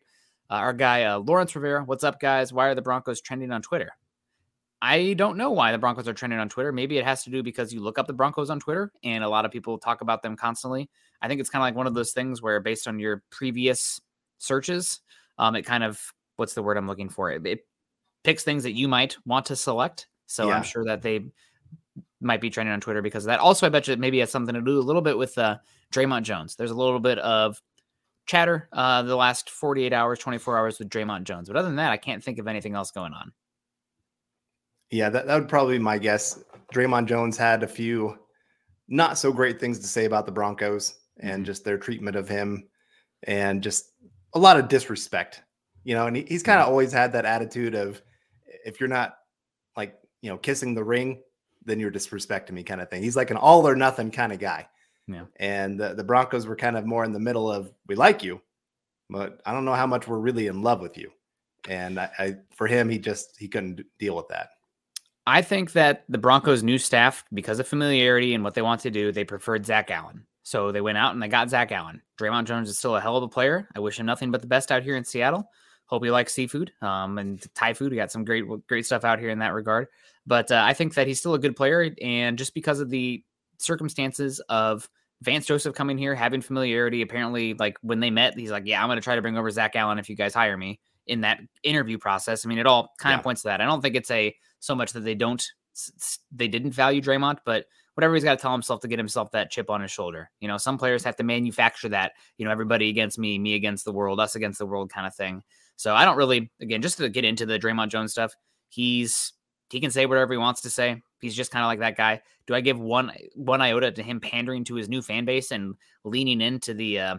Uh, 0.50 0.53
our 0.55 0.73
guy 0.73 1.03
uh, 1.03 1.17
Lawrence 1.19 1.55
Rivera. 1.55 1.83
What's 1.83 2.03
up, 2.03 2.19
guys? 2.19 2.53
Why 2.53 2.67
are 2.67 2.75
the 2.75 2.81
Broncos 2.81 3.19
trending 3.19 3.51
on 3.51 3.61
Twitter? 3.61 3.91
I 4.85 5.13
don't 5.13 5.38
know 5.38 5.50
why 5.50 5.71
the 5.71 5.77
Broncos 5.77 6.09
are 6.09 6.13
trending 6.13 6.39
on 6.39 6.50
Twitter. 6.50 6.74
Maybe 6.74 6.97
it 6.97 7.06
has 7.06 7.24
to 7.24 7.30
do 7.30 7.41
because 7.41 7.74
you 7.74 7.80
look 7.80 7.97
up 7.97 8.06
the 8.06 8.12
Broncos 8.12 8.50
on 8.50 8.59
Twitter 8.59 8.91
and 9.01 9.24
a 9.24 9.30
lot 9.30 9.45
of 9.45 9.51
people 9.51 9.77
talk 9.77 10.01
about 10.01 10.21
them 10.21 10.35
constantly. 10.35 10.89
I 11.21 11.30
think 11.30 11.39
it's 11.39 11.50
kind 11.50 11.62
of 11.62 11.68
like 11.68 11.75
one 11.75 11.88
of 11.88 11.94
those 11.94 12.12
things 12.12 12.41
where, 12.41 12.59
based 12.59 12.85
on 12.85 13.00
your 13.00 13.24
previous 13.30 14.01
searches, 14.39 15.00
um, 15.38 15.56
it 15.56 15.62
kind 15.62 15.85
of 15.85 16.01
what's 16.35 16.53
the 16.53 16.62
word 16.62 16.75
I'm 16.75 16.85
looking 16.85 17.07
for? 17.07 17.31
It, 17.31 17.47
it 17.47 17.65
picks 18.25 18.44
things 18.44 18.63
that 18.63 18.74
you 18.74 18.89
might 18.89 19.15
want 19.25 19.45
to 19.45 19.56
select. 19.56 20.07
So 20.25 20.50
yeah. 20.50 20.57
I'm 20.57 20.63
sure 20.63 20.83
that 20.83 21.01
they 21.01 21.27
might 22.19 22.41
be 22.41 22.50
trending 22.50 22.74
on 22.74 22.81
Twitter 22.81 23.01
because 23.01 23.24
of 23.24 23.27
that. 23.27 23.39
Also, 23.39 23.65
I 23.65 23.69
bet 23.69 23.88
you 23.88 23.95
maybe 23.95 24.19
has 24.19 24.31
something 24.31 24.53
to 24.53 24.59
do 24.59 24.77
a 24.77 24.81
little 24.81 25.01
bit 25.01 25.18
with 25.18 25.38
uh, 25.38 25.59
Dre'Mont 25.94 26.24
Jones. 26.24 26.57
There's 26.57 26.71
a 26.71 26.75
little 26.75 27.00
bit 27.00 27.19
of 27.19 27.62
chatter 28.25 28.68
uh, 28.74 29.01
the 29.03 29.15
last 29.15 29.50
48 29.50 29.94
hours, 29.94 30.19
24 30.19 30.57
hours 30.57 30.77
with 30.77 30.89
Dre'Mont 30.89 31.24
Jones. 31.24 31.47
But 31.47 31.56
other 31.56 31.69
than 31.69 31.77
that, 31.77 31.94
I 31.94 31.97
can't 31.97 32.21
think 32.21 32.38
of 32.38 32.50
anything 32.50 32.75
else 32.75 32.91
going 32.91 33.13
on. 33.13 33.31
Yeah, 34.93 35.09
that, 35.09 35.25
that 35.25 35.39
would 35.39 35.49
probably 35.49 35.79
be 35.79 35.83
my 35.83 35.97
guess. 35.97 36.43
Dre'Mont 36.71 37.07
Jones 37.07 37.35
had 37.35 37.63
a 37.63 37.67
few 37.67 38.15
not 38.87 39.17
so 39.17 39.33
great 39.33 39.59
things 39.59 39.79
to 39.79 39.87
say 39.87 40.05
about 40.05 40.27
the 40.27 40.31
Broncos 40.31 40.99
and 41.19 41.37
mm-hmm. 41.37 41.45
just 41.45 41.65
their 41.65 41.79
treatment 41.79 42.15
of 42.15 42.29
him 42.29 42.67
and 43.23 43.63
just 43.63 43.91
a 44.35 44.39
lot 44.39 44.59
of 44.59 44.67
disrespect, 44.67 45.41
you 45.83 45.95
know. 45.95 46.05
And 46.05 46.15
he, 46.15 46.25
he's 46.27 46.43
kind 46.43 46.61
of 46.61 46.67
always 46.67 46.93
had 46.93 47.11
that 47.13 47.25
attitude 47.25 47.73
of 47.73 48.03
if 48.65 48.79
you're 48.79 48.87
not 48.87 49.17
like, 49.75 49.97
you 50.21 50.29
know, 50.29 50.37
kissing 50.37 50.75
the 50.75 50.83
ring, 50.83 51.23
then 51.65 51.79
you're 51.79 51.91
disrespecting 51.91 52.51
me 52.51 52.61
kind 52.61 52.79
of 52.79 52.87
thing. 52.91 53.01
He's 53.01 53.15
like 53.15 53.31
an 53.31 53.37
all 53.37 53.67
or 53.67 53.75
nothing 53.75 54.11
kind 54.11 54.31
of 54.31 54.37
guy. 54.37 54.67
Yeah. 55.07 55.25
And 55.37 55.79
the, 55.79 55.95
the 55.95 56.03
Broncos 56.03 56.45
were 56.45 56.55
kind 56.55 56.77
of 56.77 56.85
more 56.85 57.03
in 57.03 57.13
the 57.13 57.19
middle 57.19 57.51
of 57.51 57.73
we 57.87 57.95
like 57.95 58.23
you, 58.23 58.41
but 59.09 59.41
I 59.43 59.53
don't 59.53 59.65
know 59.65 59.73
how 59.73 59.87
much 59.87 60.07
we're 60.07 60.19
really 60.19 60.45
in 60.45 60.61
love 60.61 60.81
with 60.81 60.99
you. 60.99 61.11
And 61.67 61.99
I, 61.99 62.11
I 62.19 62.35
for 62.51 62.67
him, 62.67 62.89
he 62.89 62.99
just 62.99 63.37
he 63.39 63.47
couldn't 63.47 63.81
deal 63.97 64.15
with 64.15 64.27
that. 64.27 64.49
I 65.25 65.41
think 65.41 65.71
that 65.73 66.03
the 66.09 66.17
Broncos' 66.17 66.63
new 66.63 66.77
staff, 66.77 67.23
because 67.33 67.59
of 67.59 67.67
familiarity 67.67 68.33
and 68.33 68.43
what 68.43 68.55
they 68.55 68.61
want 68.61 68.81
to 68.81 68.91
do, 68.91 69.11
they 69.11 69.23
preferred 69.23 69.65
Zach 69.65 69.89
Allen. 69.89 70.25
So 70.43 70.73
they 70.73 70.81
went 70.81 70.97
out 70.97 71.13
and 71.13 71.23
they 71.23 71.29
got 71.29 71.49
Zach 71.49 71.71
Allen. 71.71 72.01
Dre'Mont 72.19 72.45
Jones 72.45 72.69
is 72.69 72.77
still 72.77 72.98
a 72.98 73.01
hell 73.01 73.15
of 73.15 73.24
a 73.24 73.29
player. 73.29 73.69
I 73.75 73.79
wish 73.79 73.98
him 74.00 74.05
nothing 74.05 74.31
but 74.31 74.41
the 74.41 74.48
best 74.48 74.71
out 74.71 74.83
here 74.83 74.98
in 74.98 75.05
Seattle. 75.05 75.50
Hope 75.86 76.03
he 76.03 76.12
likes 76.12 76.33
seafood 76.33 76.71
um, 76.81 77.17
and 77.17 77.41
Thai 77.55 77.74
food. 77.74 77.91
We 77.91 77.98
got 77.98 78.12
some 78.12 78.25
great, 78.25 78.43
great 78.67 78.86
stuff 78.86 79.05
out 79.05 79.19
here 79.19 79.29
in 79.29 79.39
that 79.39 79.53
regard. 79.53 79.88
But 80.25 80.51
uh, 80.51 80.62
I 80.65 80.74
think 80.74 80.95
that 80.95 81.07
he's 81.07 81.19
still 81.19 81.33
a 81.33 81.39
good 81.39 81.55
player. 81.55 81.89
And 82.01 82.38
just 82.38 82.53
because 82.53 82.79
of 82.79 82.89
the 82.89 83.24
circumstances 83.59 84.41
of 84.50 84.89
Vance 85.21 85.45
Joseph 85.45 85.75
coming 85.75 85.98
here, 85.98 86.15
having 86.15 86.41
familiarity, 86.41 87.01
apparently, 87.01 87.53
like 87.53 87.77
when 87.81 88.01
they 88.01 88.09
met, 88.09 88.38
he's 88.38 88.51
like, 88.51 88.63
Yeah, 88.65 88.81
I'm 88.81 88.89
going 88.89 88.98
to 88.98 89.01
try 89.01 89.15
to 89.15 89.21
bring 89.21 89.38
over 89.38 89.50
Zach 89.50 89.75
Allen 89.75 90.00
if 90.00 90.09
you 90.09 90.15
guys 90.15 90.33
hire 90.33 90.57
me 90.57 90.79
in 91.07 91.21
that 91.21 91.39
interview 91.63 91.98
process. 91.98 92.45
I 92.45 92.50
mean, 92.50 92.59
it 92.59 92.65
all 92.65 92.93
kind 92.98 93.13
yeah. 93.13 93.17
of 93.17 93.24
points 93.24 93.43
to 93.43 93.50
that. 93.50 93.62
I 93.62 93.65
don't 93.65 93.81
think 93.81 93.95
it's 93.95 94.12
a 94.12 94.36
so 94.63 94.74
much 94.74 94.93
that 94.93 95.01
they 95.01 95.15
don't 95.15 95.46
they 96.32 96.48
didn't 96.48 96.72
value 96.72 97.01
Dre'Mont, 97.01 97.39
but 97.46 97.65
whatever 97.96 98.13
he's 98.13 98.24
got 98.24 98.38
to 98.38 98.41
tell 98.41 98.51
himself 98.53 98.79
to 98.82 98.88
get 98.88 98.98
himself 98.98 99.32
that 99.32 99.51
chip 99.51 99.70
on 99.70 99.82
his 99.82 99.91
shoulder. 99.91 100.32
You 100.39 100.48
know, 100.48 100.58
some 100.58 100.77
players 100.77 101.03
have 101.03 101.17
to 101.17 101.24
manufacture 101.24 101.89
that, 101.89 102.13
you 102.38 102.46
know, 102.46 102.51
everybody 102.51 102.89
against 102.89 103.20
me, 103.20 103.38
me 103.38 103.55
against 103.55 103.84
the 103.84 103.91
world, 103.91 104.20
us 104.20 104.36
against 104.36 104.60
the 104.60 104.65
world 104.65 104.89
kind 104.89 105.05
of 105.05 105.13
thing. 105.13 105.43
So 105.75 105.93
I 105.93 106.05
don't 106.05 106.15
really, 106.15 106.50
again, 106.62 106.82
just 106.82 106.98
to 107.00 107.10
get 107.10 107.25
into 107.25 107.46
the 107.46 107.60
Dre'Mont 107.60 107.89
Jones 107.89 108.12
stuff, 108.12 108.34
he's 108.70 109.34
he 109.70 109.82
can 109.82 109.91
say 109.91 110.05
whatever 110.05 110.34
he 110.34 110.38
wants 110.38 110.62
to 110.62 110.70
say. 110.70 111.01
He's 111.20 111.36
just 111.36 111.51
kind 111.51 111.63
of 111.63 111.67
like 111.67 111.79
that 111.79 111.98
guy. 111.98 112.22
Do 112.48 112.55
I 112.55 112.62
give 112.62 112.79
one 112.79 113.12
one 113.36 113.62
iota 113.62 113.91
to 113.91 114.03
him 114.03 114.20
pandering 114.20 114.63
to 114.65 114.75
his 114.75 114.88
new 114.88 115.01
fan 115.01 115.25
base 115.25 115.51
and 115.51 115.75
leaning 116.05 116.39
into 116.39 116.74
the 116.74 117.00
uh, 117.00 117.17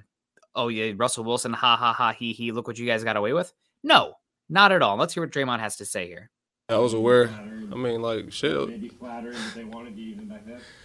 oh 0.54 0.68
yeah, 0.68 0.92
Russell 0.96 1.24
Wilson, 1.24 1.52
ha 1.52 1.76
ha 1.76 1.92
ha, 1.92 2.12
he 2.12 2.32
he, 2.32 2.52
look 2.52 2.66
what 2.66 2.78
you 2.78 2.86
guys 2.86 3.04
got 3.04 3.16
away 3.16 3.32
with? 3.32 3.52
No, 3.82 4.14
not 4.48 4.72
at 4.72 4.82
all. 4.82 4.96
Let's 4.96 5.12
hear 5.12 5.22
what 5.22 5.32
Dre'Mont 5.32 5.60
has 5.60 5.76
to 5.76 5.84
say 5.84 6.06
here. 6.06 6.30
I 6.68 6.78
was 6.78 6.94
aware. 6.94 7.28
I 7.28 7.76
mean, 7.76 8.00
like 8.00 8.32
shit. 8.32 8.52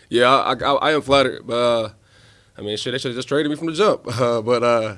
Yeah, 0.09 0.29
I, 0.29 0.53
I, 0.53 0.73
I, 0.73 0.91
am 0.91 1.01
flattered, 1.01 1.45
but 1.45 1.53
uh, 1.55 1.89
I 2.57 2.61
mean, 2.61 2.75
shit, 2.75 2.91
they 2.91 2.97
should 2.97 3.11
have 3.11 3.17
just 3.17 3.27
traded 3.27 3.49
me 3.49 3.55
from 3.55 3.67
the 3.67 3.73
jump. 3.73 4.05
Uh, 4.19 4.41
but 4.41 4.63
uh, 4.63 4.97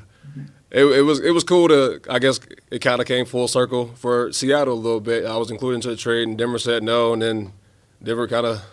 it, 0.72 0.86
it, 0.86 1.02
was 1.02 1.20
it 1.20 1.32
was 1.32 1.44
cool 1.44 1.68
to. 1.68 2.02
I 2.10 2.18
guess 2.18 2.40
it 2.72 2.80
kind 2.80 3.00
of 3.00 3.06
came 3.06 3.26
full 3.26 3.48
circle 3.48 3.88
for 3.96 4.32
Seattle 4.32 4.74
a 4.74 4.76
little 4.76 5.02
bit. 5.02 5.26
I 5.26 5.38
was 5.38 5.52
included 5.52 5.76
into 5.76 5.90
the 5.90 5.96
trade, 5.96 6.28
and 6.28 6.38
Denver 6.38 6.58
said 6.58 6.82
no, 6.82 7.14
and 7.14 7.22
then 7.22 7.54
Denver 8.02 8.28
kind 8.28 8.48
of. 8.48 8.64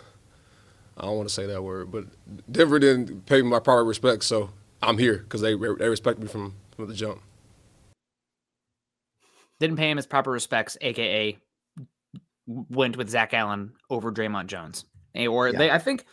I 0.97 1.03
don't 1.03 1.15
want 1.15 1.29
to 1.29 1.33
say 1.33 1.45
that 1.45 1.63
word, 1.63 1.91
but 1.91 2.05
Denver 2.51 2.79
didn't 2.79 3.25
pay 3.25 3.41
me 3.41 3.49
my 3.49 3.59
proper 3.59 3.85
respect, 3.85 4.23
so 4.23 4.49
I'm 4.81 4.97
here 4.97 5.17
because 5.17 5.41
they 5.41 5.53
they 5.53 5.89
respect 5.89 6.19
me 6.19 6.27
from 6.27 6.55
from 6.75 6.87
the 6.87 6.95
jump. 6.95 7.21
Didn't 9.59 9.77
pay 9.77 9.91
him 9.91 9.97
his 9.97 10.07
proper 10.07 10.31
respects, 10.31 10.77
aka 10.81 11.37
went 12.49 12.97
with 12.97 13.09
Zach 13.09 13.33
Allen 13.33 13.73
over 13.89 14.11
Dre'Mont 14.11 14.47
Jones. 14.47 14.85
Eh, 15.15 15.27
or 15.27 15.49
yeah. 15.49 15.57
they, 15.57 15.71
I 15.71 15.77
think, 15.77 16.05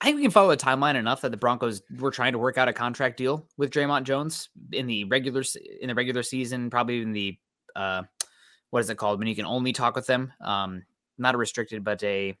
I 0.00 0.04
think 0.04 0.16
we 0.16 0.22
can 0.22 0.30
follow 0.30 0.50
the 0.50 0.56
timeline 0.56 0.94
enough 0.94 1.22
that 1.22 1.30
the 1.30 1.36
Broncos 1.36 1.82
were 1.98 2.10
trying 2.10 2.32
to 2.32 2.38
work 2.38 2.58
out 2.58 2.68
a 2.68 2.72
contract 2.72 3.16
deal 3.16 3.46
with 3.56 3.70
Dre'Mont 3.70 4.04
Jones 4.04 4.48
in 4.72 4.86
the 4.86 5.04
regular 5.04 5.42
in 5.80 5.88
the 5.88 5.94
regular 5.94 6.22
season, 6.22 6.70
probably 6.70 7.02
in 7.02 7.12
the 7.12 7.38
uh, 7.74 8.02
what 8.70 8.80
is 8.80 8.90
it 8.90 8.96
called 8.96 9.18
when 9.18 9.28
you 9.28 9.34
can 9.34 9.46
only 9.46 9.72
talk 9.72 9.96
with 9.96 10.06
them? 10.06 10.32
Um, 10.40 10.82
not 11.16 11.34
a 11.34 11.38
restricted, 11.38 11.84
but 11.84 12.02
a 12.02 12.36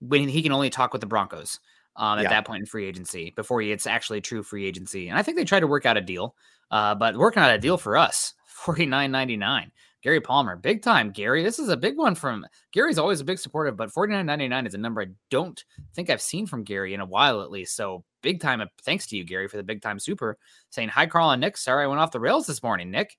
when 0.00 0.28
he 0.28 0.42
can 0.42 0.52
only 0.52 0.70
talk 0.70 0.92
with 0.92 1.00
the 1.00 1.06
Broncos 1.06 1.58
um, 1.96 2.18
at 2.18 2.24
yeah. 2.24 2.30
that 2.30 2.46
point 2.46 2.60
in 2.60 2.66
free 2.66 2.86
agency 2.86 3.32
before 3.34 3.60
he 3.60 3.68
gets 3.68 3.86
actually 3.86 4.20
true 4.20 4.42
free 4.42 4.66
agency. 4.66 5.08
And 5.08 5.18
I 5.18 5.22
think 5.22 5.36
they 5.36 5.44
tried 5.44 5.60
to 5.60 5.66
work 5.66 5.86
out 5.86 5.96
a 5.96 6.00
deal, 6.00 6.34
uh, 6.70 6.94
but 6.94 7.16
working 7.16 7.42
out 7.42 7.54
a 7.54 7.58
deal 7.58 7.78
for 7.78 7.96
us, 7.96 8.34
forty 8.46 8.86
nine 8.86 9.10
ninety 9.10 9.36
nine. 9.36 9.72
Gary 10.02 10.20
Palmer, 10.20 10.56
big 10.56 10.82
time, 10.82 11.10
Gary. 11.10 11.42
This 11.42 11.58
is 11.58 11.68
a 11.68 11.76
big 11.76 11.96
one 11.96 12.14
from 12.14 12.44
Gary's 12.72 12.98
always 12.98 13.20
a 13.20 13.24
big 13.24 13.38
supporter, 13.38 13.70
but 13.70 13.92
49.99 13.92 14.66
is 14.66 14.74
a 14.74 14.78
number 14.78 15.02
I 15.02 15.06
don't 15.30 15.62
think 15.94 16.10
I've 16.10 16.20
seen 16.20 16.46
from 16.46 16.64
Gary 16.64 16.92
in 16.92 17.00
a 17.00 17.06
while 17.06 17.40
at 17.40 17.50
least. 17.52 17.76
So 17.76 18.04
big 18.20 18.40
time 18.40 18.60
uh, 18.60 18.66
thanks 18.82 19.06
to 19.08 19.16
you, 19.16 19.24
Gary, 19.24 19.46
for 19.46 19.56
the 19.56 19.62
big 19.62 19.80
time 19.80 20.00
super 20.00 20.38
saying 20.70 20.88
hi, 20.88 21.06
Carl 21.06 21.30
and 21.30 21.40
Nick. 21.40 21.56
Sorry 21.56 21.84
I 21.84 21.86
went 21.86 22.00
off 22.00 22.10
the 22.10 22.20
rails 22.20 22.46
this 22.46 22.62
morning, 22.62 22.90
Nick. 22.90 23.16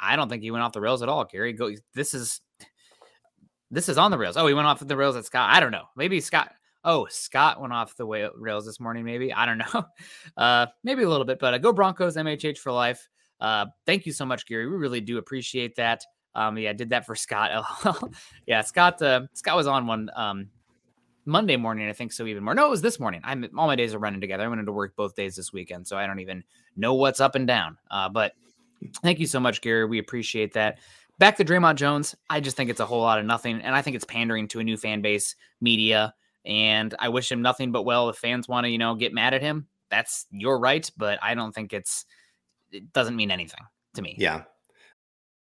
I 0.00 0.16
don't 0.16 0.28
think 0.28 0.42
he 0.42 0.50
went 0.50 0.64
off 0.64 0.72
the 0.72 0.80
rails 0.80 1.02
at 1.02 1.08
all, 1.08 1.24
Gary. 1.24 1.52
Go 1.52 1.70
this 1.94 2.12
is 2.12 2.40
this 3.70 3.88
is 3.88 3.98
on 3.98 4.10
the 4.10 4.18
rails. 4.18 4.36
Oh, 4.36 4.46
he 4.46 4.54
went 4.54 4.66
off 4.66 4.80
the 4.80 4.96
rails 4.96 5.16
at 5.16 5.24
Scott. 5.24 5.50
I 5.52 5.60
don't 5.60 5.72
know. 5.72 5.84
Maybe 5.96 6.20
Scott. 6.20 6.52
Oh, 6.84 7.06
Scott 7.10 7.60
went 7.60 7.72
off 7.72 7.96
the 7.96 8.30
rails 8.36 8.66
this 8.66 8.80
morning. 8.80 9.04
Maybe 9.04 9.32
I 9.32 9.46
don't 9.46 9.58
know. 9.74 9.84
Uh, 10.36 10.66
maybe 10.82 11.04
a 11.04 11.08
little 11.08 11.24
bit, 11.24 11.38
but 11.38 11.54
uh, 11.54 11.58
go 11.58 11.72
Broncos, 11.72 12.16
MHH 12.16 12.58
for 12.58 12.72
life. 12.72 13.08
Uh, 13.40 13.66
thank 13.86 14.06
you 14.06 14.12
so 14.12 14.24
much, 14.24 14.46
Gary. 14.46 14.66
We 14.68 14.76
really 14.76 15.00
do 15.00 15.18
appreciate 15.18 15.76
that. 15.76 16.04
Um, 16.36 16.58
yeah, 16.58 16.70
I 16.70 16.74
did 16.74 16.90
that 16.90 17.06
for 17.06 17.16
Scott. 17.16 17.64
yeah, 18.46 18.60
Scott. 18.60 19.00
Uh, 19.00 19.22
Scott 19.32 19.56
was 19.56 19.66
on 19.66 19.86
one 19.86 20.10
um, 20.14 20.50
Monday 21.24 21.56
morning, 21.56 21.88
I 21.88 21.94
think 21.94 22.12
so. 22.12 22.26
Even 22.26 22.44
more. 22.44 22.54
No, 22.54 22.66
it 22.66 22.70
was 22.70 22.82
this 22.82 23.00
morning. 23.00 23.22
I'm 23.24 23.48
all 23.56 23.66
my 23.66 23.74
days 23.74 23.94
are 23.94 23.98
running 23.98 24.20
together. 24.20 24.44
I 24.44 24.48
went 24.48 24.60
into 24.60 24.70
work 24.70 24.94
both 24.94 25.16
days 25.16 25.34
this 25.34 25.52
weekend, 25.52 25.88
so 25.88 25.96
I 25.96 26.06
don't 26.06 26.20
even 26.20 26.44
know 26.76 26.94
what's 26.94 27.20
up 27.20 27.34
and 27.36 27.46
down. 27.46 27.78
Uh, 27.90 28.10
but 28.10 28.34
thank 29.02 29.18
you 29.18 29.26
so 29.26 29.40
much, 29.40 29.62
Gary. 29.62 29.86
We 29.86 29.98
appreciate 29.98 30.52
that. 30.52 30.78
Back 31.18 31.38
to 31.38 31.44
Dre'Mont 31.44 31.76
Jones. 31.76 32.14
I 32.28 32.40
just 32.40 32.54
think 32.54 32.68
it's 32.68 32.80
a 32.80 32.86
whole 32.86 33.00
lot 33.00 33.18
of 33.18 33.24
nothing, 33.24 33.62
and 33.62 33.74
I 33.74 33.80
think 33.80 33.96
it's 33.96 34.04
pandering 34.04 34.46
to 34.48 34.60
a 34.60 34.64
new 34.64 34.76
fan 34.76 35.00
base, 35.00 35.34
media, 35.62 36.14
and 36.44 36.94
I 36.98 37.08
wish 37.08 37.32
him 37.32 37.40
nothing 37.40 37.72
but 37.72 37.84
well. 37.84 38.10
If 38.10 38.16
fans 38.16 38.46
want 38.46 38.64
to, 38.64 38.70
you 38.70 38.78
know, 38.78 38.94
get 38.94 39.14
mad 39.14 39.32
at 39.32 39.40
him, 39.40 39.66
that's 39.90 40.26
your 40.30 40.60
right. 40.60 40.88
But 40.98 41.18
I 41.22 41.34
don't 41.34 41.52
think 41.52 41.72
it's. 41.72 42.04
It 42.70 42.92
doesn't 42.92 43.16
mean 43.16 43.30
anything 43.30 43.60
to 43.94 44.02
me. 44.02 44.16
Yeah, 44.18 44.42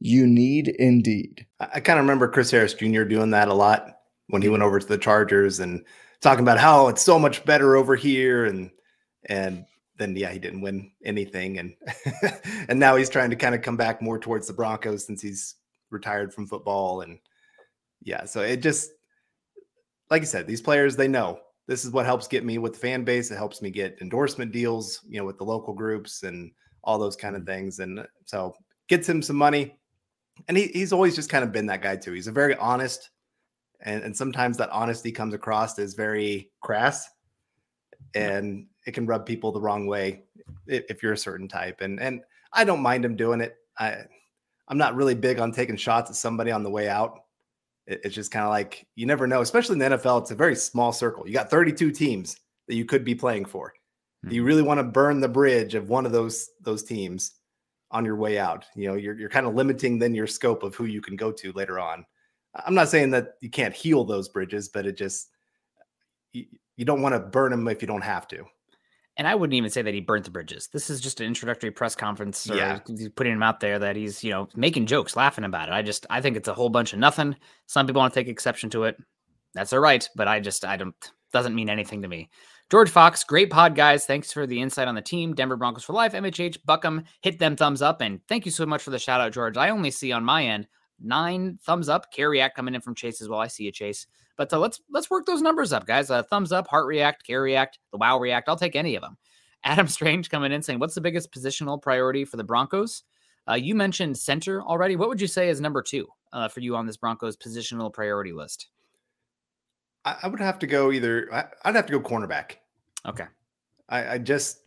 You 0.00 0.26
need 0.26 0.68
Indeed. 0.68 1.46
I 1.60 1.80
kind 1.80 1.98
of 1.98 2.04
remember 2.04 2.28
Chris 2.28 2.50
Harris 2.50 2.74
Jr. 2.74 3.02
doing 3.02 3.30
that 3.30 3.48
a 3.48 3.54
lot 3.54 3.98
when 4.28 4.42
he 4.42 4.48
went 4.48 4.62
over 4.62 4.78
to 4.78 4.86
the 4.86 4.98
Chargers 4.98 5.60
and 5.60 5.84
talking 6.20 6.44
about 6.44 6.58
how 6.58 6.88
it's 6.88 7.02
so 7.02 7.18
much 7.18 7.44
better 7.44 7.76
over 7.76 7.96
here 7.96 8.46
and 8.46 8.70
and 9.28 9.64
then 9.96 10.14
yeah 10.16 10.30
he 10.30 10.38
didn't 10.38 10.60
win 10.60 10.90
anything 11.04 11.58
and 11.58 11.74
and 12.68 12.78
now 12.78 12.96
he's 12.96 13.08
trying 13.10 13.30
to 13.30 13.36
kind 13.36 13.54
of 13.54 13.62
come 13.62 13.76
back 13.76 14.00
more 14.00 14.18
towards 14.18 14.46
the 14.46 14.52
Broncos 14.52 15.06
since 15.06 15.20
he's 15.20 15.56
retired 15.90 16.32
from 16.32 16.46
football 16.46 17.00
and 17.00 17.18
yeah 18.02 18.24
so 18.24 18.40
it 18.40 18.58
just 18.58 18.90
like 20.10 20.22
I 20.22 20.26
said 20.26 20.46
these 20.46 20.62
players 20.62 20.96
they 20.96 21.08
know 21.08 21.40
this 21.66 21.84
is 21.84 21.90
what 21.90 22.06
helps 22.06 22.28
get 22.28 22.44
me 22.44 22.58
with 22.58 22.74
the 22.74 22.78
fan 22.78 23.04
base 23.04 23.30
it 23.30 23.36
helps 23.36 23.62
me 23.62 23.70
get 23.70 23.98
endorsement 24.00 24.52
deals 24.52 25.00
you 25.08 25.18
know 25.18 25.24
with 25.24 25.38
the 25.38 25.44
local 25.44 25.74
groups 25.74 26.22
and 26.22 26.52
all 26.84 26.98
those 26.98 27.16
kind 27.16 27.34
of 27.34 27.42
mm-hmm. 27.42 27.52
things 27.52 27.78
and 27.80 28.06
so 28.24 28.54
gets 28.88 29.08
him 29.08 29.22
some 29.22 29.36
money 29.36 29.77
and 30.46 30.56
he, 30.56 30.68
he's 30.68 30.92
always 30.92 31.16
just 31.16 31.30
kind 31.30 31.44
of 31.44 31.52
been 31.52 31.66
that 31.66 31.82
guy 31.82 31.96
too. 31.96 32.12
He's 32.12 32.28
a 32.28 32.32
very 32.32 32.54
honest, 32.56 33.10
and, 33.80 34.02
and 34.02 34.16
sometimes 34.16 34.56
that 34.58 34.70
honesty 34.70 35.10
comes 35.10 35.34
across 35.34 35.78
as 35.78 35.94
very 35.94 36.50
crass, 36.60 37.08
and 38.14 38.66
it 38.86 38.92
can 38.92 39.06
rub 39.06 39.26
people 39.26 39.52
the 39.52 39.60
wrong 39.60 39.86
way 39.86 40.22
if, 40.66 40.84
if 40.88 41.02
you're 41.02 41.12
a 41.12 41.18
certain 41.18 41.48
type. 41.48 41.80
And 41.80 42.00
and 42.00 42.22
I 42.52 42.64
don't 42.64 42.82
mind 42.82 43.04
him 43.04 43.16
doing 43.16 43.40
it. 43.40 43.56
I 43.78 44.04
I'm 44.68 44.78
not 44.78 44.94
really 44.94 45.14
big 45.14 45.40
on 45.40 45.52
taking 45.52 45.76
shots 45.76 46.10
at 46.10 46.16
somebody 46.16 46.50
on 46.50 46.62
the 46.62 46.70
way 46.70 46.88
out. 46.88 47.20
It, 47.86 48.00
it's 48.04 48.14
just 48.14 48.30
kind 48.30 48.44
of 48.44 48.50
like 48.50 48.86
you 48.94 49.06
never 49.06 49.26
know, 49.26 49.40
especially 49.40 49.74
in 49.74 49.78
the 49.78 49.96
NFL. 49.96 50.22
It's 50.22 50.30
a 50.30 50.36
very 50.36 50.56
small 50.56 50.92
circle. 50.92 51.26
You 51.26 51.32
got 51.32 51.50
32 51.50 51.90
teams 51.90 52.36
that 52.68 52.74
you 52.76 52.84
could 52.84 53.04
be 53.04 53.14
playing 53.14 53.46
for. 53.46 53.72
Do 54.26 54.34
you 54.34 54.42
hmm. 54.42 54.48
really 54.48 54.62
want 54.62 54.78
to 54.78 54.84
burn 54.84 55.20
the 55.20 55.28
bridge 55.28 55.74
of 55.74 55.88
one 55.88 56.06
of 56.06 56.12
those 56.12 56.50
those 56.60 56.82
teams? 56.82 57.32
On 57.90 58.04
your 58.04 58.16
way 58.16 58.38
out. 58.38 58.66
You 58.74 58.88
know, 58.88 58.94
you're 58.94 59.14
you're 59.14 59.28
kind 59.28 59.46
of 59.46 59.54
limiting 59.54 59.98
then 59.98 60.14
your 60.14 60.26
scope 60.26 60.62
of 60.62 60.74
who 60.74 60.84
you 60.84 61.00
can 61.00 61.16
go 61.16 61.32
to 61.32 61.52
later 61.52 61.78
on. 61.78 62.04
I'm 62.54 62.74
not 62.74 62.88
saying 62.88 63.10
that 63.10 63.34
you 63.40 63.50
can't 63.50 63.74
heal 63.74 64.04
those 64.04 64.28
bridges, 64.28 64.68
but 64.68 64.86
it 64.86 64.96
just 64.96 65.30
you, 66.32 66.46
you 66.76 66.84
don't 66.84 67.02
want 67.02 67.14
to 67.14 67.20
burn 67.20 67.50
them 67.50 67.68
if 67.68 67.82
you 67.82 67.88
don't 67.88 68.02
have 68.02 68.28
to. 68.28 68.44
And 69.16 69.26
I 69.26 69.34
wouldn't 69.34 69.54
even 69.54 69.70
say 69.70 69.82
that 69.82 69.92
he 69.92 70.00
burnt 70.00 70.24
the 70.24 70.30
bridges. 70.30 70.68
This 70.72 70.90
is 70.90 71.00
just 71.00 71.20
an 71.20 71.26
introductory 71.26 71.72
press 71.72 71.96
conference, 71.96 72.48
or 72.48 72.54
yeah. 72.54 72.78
putting 73.16 73.32
him 73.32 73.42
out 73.42 73.58
there 73.58 73.78
that 73.78 73.96
he's 73.96 74.22
you 74.22 74.30
know 74.30 74.48
making 74.54 74.86
jokes, 74.86 75.16
laughing 75.16 75.44
about 75.44 75.68
it. 75.68 75.72
I 75.72 75.82
just 75.82 76.06
I 76.08 76.20
think 76.20 76.36
it's 76.36 76.48
a 76.48 76.54
whole 76.54 76.68
bunch 76.68 76.92
of 76.92 77.00
nothing. 77.00 77.34
Some 77.66 77.86
people 77.86 78.00
want 78.00 78.14
to 78.14 78.20
take 78.20 78.28
exception 78.28 78.70
to 78.70 78.84
it. 78.84 78.96
That's 79.54 79.72
all 79.72 79.80
right, 79.80 80.08
but 80.14 80.28
I 80.28 80.38
just 80.40 80.64
I 80.64 80.76
don't 80.76 80.94
doesn't 81.32 81.54
mean 81.54 81.68
anything 81.68 82.02
to 82.02 82.08
me. 82.08 82.30
George 82.70 82.90
Fox, 82.90 83.24
great 83.24 83.48
pod, 83.48 83.74
guys. 83.74 84.04
Thanks 84.04 84.30
for 84.30 84.46
the 84.46 84.60
insight 84.60 84.88
on 84.88 84.94
the 84.94 85.00
team. 85.00 85.34
Denver 85.34 85.56
Broncos 85.56 85.84
for 85.84 85.94
life. 85.94 86.12
MHH, 86.12 86.58
Buckham, 86.66 87.04
hit 87.22 87.38
them 87.38 87.56
thumbs 87.56 87.80
up. 87.80 88.02
And 88.02 88.20
thank 88.28 88.44
you 88.44 88.52
so 88.52 88.66
much 88.66 88.82
for 88.82 88.90
the 88.90 88.98
shout 88.98 89.22
out, 89.22 89.32
George. 89.32 89.56
I 89.56 89.70
only 89.70 89.90
see 89.90 90.12
on 90.12 90.22
my 90.22 90.44
end 90.44 90.68
nine 91.00 91.58
thumbs 91.62 91.88
up. 91.88 92.12
Care 92.12 92.30
React 92.30 92.56
coming 92.56 92.74
in 92.74 92.80
from 92.80 92.94
Chase 92.94 93.20
as 93.20 93.28
well. 93.28 93.40
I 93.40 93.46
see 93.46 93.68
a 93.68 93.72
Chase. 93.72 94.06
But 94.36 94.52
uh, 94.52 94.58
let's 94.58 94.80
let's 94.90 95.10
work 95.10 95.26
those 95.26 95.42
numbers 95.42 95.72
up, 95.72 95.86
guys. 95.86 96.10
Uh, 96.10 96.22
thumbs 96.22 96.52
up, 96.52 96.68
Heart 96.68 96.86
React, 96.86 97.26
Care 97.26 97.42
React, 97.42 97.78
the 97.90 97.98
Wow 97.98 98.18
React. 98.18 98.48
I'll 98.48 98.56
take 98.56 98.76
any 98.76 98.94
of 98.94 99.02
them. 99.02 99.16
Adam 99.64 99.88
Strange 99.88 100.30
coming 100.30 100.52
in 100.52 100.62
saying, 100.62 100.78
"What's 100.78 100.94
the 100.94 101.00
biggest 101.00 101.32
positional 101.32 101.80
priority 101.80 102.24
for 102.24 102.36
the 102.36 102.44
Broncos?" 102.44 103.02
Uh, 103.48 103.54
you 103.54 103.74
mentioned 103.74 104.16
center 104.16 104.62
already. 104.62 104.94
What 104.94 105.08
would 105.08 105.20
you 105.20 105.26
say 105.26 105.48
is 105.48 105.60
number 105.60 105.82
two 105.82 106.06
uh, 106.32 106.48
for 106.48 106.60
you 106.60 106.76
on 106.76 106.86
this 106.86 106.98
Broncos 106.98 107.36
positional 107.36 107.92
priority 107.92 108.32
list? 108.32 108.68
I, 110.08 110.16
I 110.22 110.28
would 110.28 110.40
have 110.40 110.58
to 110.60 110.66
go 110.66 110.90
either. 110.90 111.28
I, 111.32 111.68
would 111.68 111.76
have 111.76 111.86
to 111.86 111.92
go 111.92 112.00
cornerback. 112.00 112.56
Okay. 113.06 113.26
I, 113.88 114.14
I 114.14 114.18
just 114.18 114.60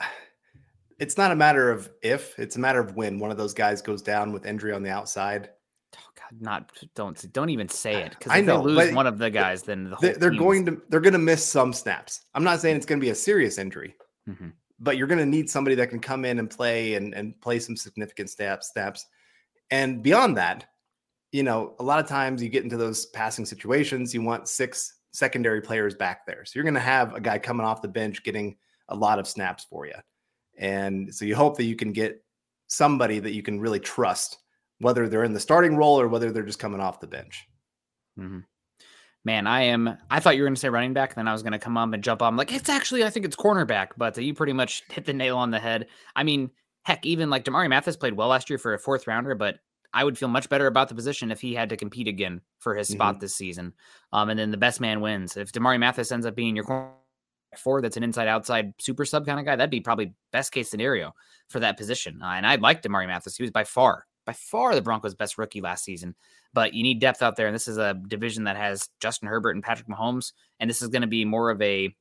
it's 0.98 1.18
not 1.18 1.30
a 1.32 1.36
matter 1.36 1.70
of 1.70 1.90
if, 2.02 2.38
it's 2.38 2.56
a 2.56 2.60
matter 2.60 2.80
of 2.80 2.96
when 2.96 3.18
one 3.18 3.30
of 3.30 3.36
those 3.36 3.54
guys 3.54 3.82
goes 3.82 4.02
down 4.02 4.32
with 4.32 4.46
injury 4.46 4.72
on 4.72 4.82
the 4.82 4.90
outside. 4.90 5.50
Oh 5.96 6.10
God, 6.14 6.40
not 6.40 6.72
don't 6.94 7.32
don't 7.32 7.50
even 7.50 7.68
say 7.68 8.02
it 8.02 8.10
because 8.18 8.38
if 8.38 8.44
know, 8.44 8.66
they 8.66 8.72
lose 8.72 8.94
one 8.94 9.06
of 9.06 9.18
the 9.18 9.30
guys, 9.30 9.62
then 9.62 9.90
the 9.90 9.96
whole 9.96 10.12
they're 10.18 10.30
going 10.30 10.66
to 10.66 10.82
they're 10.88 11.00
going 11.00 11.12
to 11.12 11.18
miss 11.18 11.44
some 11.44 11.72
snaps. 11.72 12.22
I'm 12.34 12.44
not 12.44 12.60
saying 12.60 12.76
it's 12.76 12.86
going 12.86 13.00
to 13.00 13.04
be 13.04 13.10
a 13.10 13.14
serious 13.14 13.56
injury, 13.58 13.94
mm-hmm. 14.28 14.48
but 14.78 14.98
you're 14.98 15.06
going 15.06 15.20
to 15.20 15.26
need 15.26 15.48
somebody 15.48 15.74
that 15.76 15.88
can 15.88 16.00
come 16.00 16.24
in 16.24 16.38
and 16.38 16.50
play 16.50 16.94
and 16.94 17.14
and 17.14 17.40
play 17.40 17.58
some 17.58 17.76
significant 17.76 18.30
snaps 18.30 18.72
snaps. 18.72 19.06
And 19.70 20.02
beyond 20.02 20.36
that, 20.36 20.66
you 21.36 21.42
know, 21.42 21.74
a 21.80 21.82
lot 21.82 21.98
of 21.98 22.08
times 22.08 22.42
you 22.42 22.48
get 22.48 22.64
into 22.64 22.78
those 22.78 23.04
passing 23.06 23.44
situations, 23.44 24.14
you 24.14 24.22
want 24.22 24.48
six 24.48 25.00
secondary 25.12 25.60
players 25.60 25.94
back 25.94 26.24
there. 26.26 26.46
So 26.46 26.52
you're 26.54 26.64
going 26.64 26.72
to 26.72 26.80
have 26.80 27.14
a 27.14 27.20
guy 27.20 27.38
coming 27.38 27.66
off 27.66 27.82
the 27.82 27.88
bench 27.88 28.24
getting 28.24 28.56
a 28.88 28.96
lot 28.96 29.18
of 29.18 29.28
snaps 29.28 29.66
for 29.68 29.84
you. 29.84 29.96
And 30.56 31.14
so 31.14 31.26
you 31.26 31.36
hope 31.36 31.58
that 31.58 31.64
you 31.64 31.76
can 31.76 31.92
get 31.92 32.24
somebody 32.68 33.18
that 33.18 33.34
you 33.34 33.42
can 33.42 33.60
really 33.60 33.78
trust, 33.78 34.38
whether 34.78 35.10
they're 35.10 35.24
in 35.24 35.34
the 35.34 35.40
starting 35.40 35.76
role 35.76 36.00
or 36.00 36.08
whether 36.08 36.32
they're 36.32 36.42
just 36.42 36.58
coming 36.58 36.80
off 36.80 37.00
the 37.00 37.06
bench. 37.06 37.46
Mm-hmm. 38.18 38.38
Man, 39.26 39.46
I 39.46 39.60
am. 39.64 39.98
I 40.10 40.20
thought 40.20 40.36
you 40.36 40.42
were 40.42 40.48
going 40.48 40.54
to 40.54 40.60
say 40.60 40.70
running 40.70 40.94
back, 40.94 41.16
then 41.16 41.28
I 41.28 41.34
was 41.34 41.42
going 41.42 41.52
to 41.52 41.58
come 41.58 41.76
up 41.76 41.92
and 41.92 42.02
jump 42.02 42.22
on. 42.22 42.28
I'm 42.28 42.36
like, 42.38 42.50
it's 42.52 42.70
actually, 42.70 43.04
I 43.04 43.10
think 43.10 43.26
it's 43.26 43.36
cornerback, 43.36 43.88
but 43.98 44.16
you 44.16 44.32
pretty 44.32 44.54
much 44.54 44.84
hit 44.90 45.04
the 45.04 45.12
nail 45.12 45.36
on 45.36 45.50
the 45.50 45.58
head. 45.58 45.88
I 46.14 46.22
mean, 46.22 46.50
heck, 46.84 47.04
even 47.04 47.28
like 47.28 47.44
Damari 47.44 47.68
Mathis 47.68 47.96
played 47.98 48.14
well 48.14 48.28
last 48.28 48.48
year 48.48 48.58
for 48.58 48.72
a 48.72 48.78
fourth 48.78 49.06
rounder, 49.06 49.34
but 49.34 49.58
I 49.92 50.04
would 50.04 50.18
feel 50.18 50.28
much 50.28 50.48
better 50.48 50.66
about 50.66 50.88
the 50.88 50.94
position 50.94 51.30
if 51.30 51.40
he 51.40 51.54
had 51.54 51.68
to 51.70 51.76
compete 51.76 52.08
again 52.08 52.40
for 52.58 52.74
his 52.74 52.88
spot 52.88 53.14
mm-hmm. 53.14 53.20
this 53.20 53.34
season. 53.34 53.72
Um, 54.12 54.30
and 54.30 54.38
then 54.38 54.50
the 54.50 54.56
best 54.56 54.80
man 54.80 55.00
wins. 55.00 55.36
If 55.36 55.52
Damari 55.52 55.78
Mathis 55.78 56.12
ends 56.12 56.26
up 56.26 56.34
being 56.34 56.56
your 56.56 56.64
corner 56.64 56.90
four 57.56 57.80
that's 57.80 57.96
an 57.96 58.02
inside 58.02 58.28
outside 58.28 58.74
super 58.78 59.04
sub 59.04 59.26
kind 59.26 59.38
of 59.38 59.46
guy, 59.46 59.56
that'd 59.56 59.70
be 59.70 59.80
probably 59.80 60.14
best 60.32 60.52
case 60.52 60.70
scenario 60.70 61.12
for 61.48 61.60
that 61.60 61.76
position. 61.76 62.20
Uh, 62.22 62.32
and 62.32 62.46
I 62.46 62.56
like 62.56 62.82
Damari 62.82 63.06
Mathis. 63.06 63.36
He 63.36 63.42
was 63.42 63.50
by 63.50 63.64
far, 63.64 64.06
by 64.24 64.32
far 64.32 64.74
the 64.74 64.82
Broncos' 64.82 65.14
best 65.14 65.38
rookie 65.38 65.60
last 65.60 65.84
season. 65.84 66.14
But 66.52 66.74
you 66.74 66.82
need 66.82 67.00
depth 67.00 67.22
out 67.22 67.36
there, 67.36 67.46
and 67.46 67.54
this 67.54 67.68
is 67.68 67.76
a 67.76 67.94
division 67.94 68.44
that 68.44 68.56
has 68.56 68.88
Justin 69.00 69.28
Herbert 69.28 69.56
and 69.56 69.62
Patrick 69.62 69.88
Mahomes, 69.88 70.32
and 70.58 70.70
this 70.70 70.80
is 70.80 70.88
going 70.88 71.02
to 71.02 71.08
be 71.08 71.24
more 71.24 71.50
of 71.50 71.60
a 71.60 71.94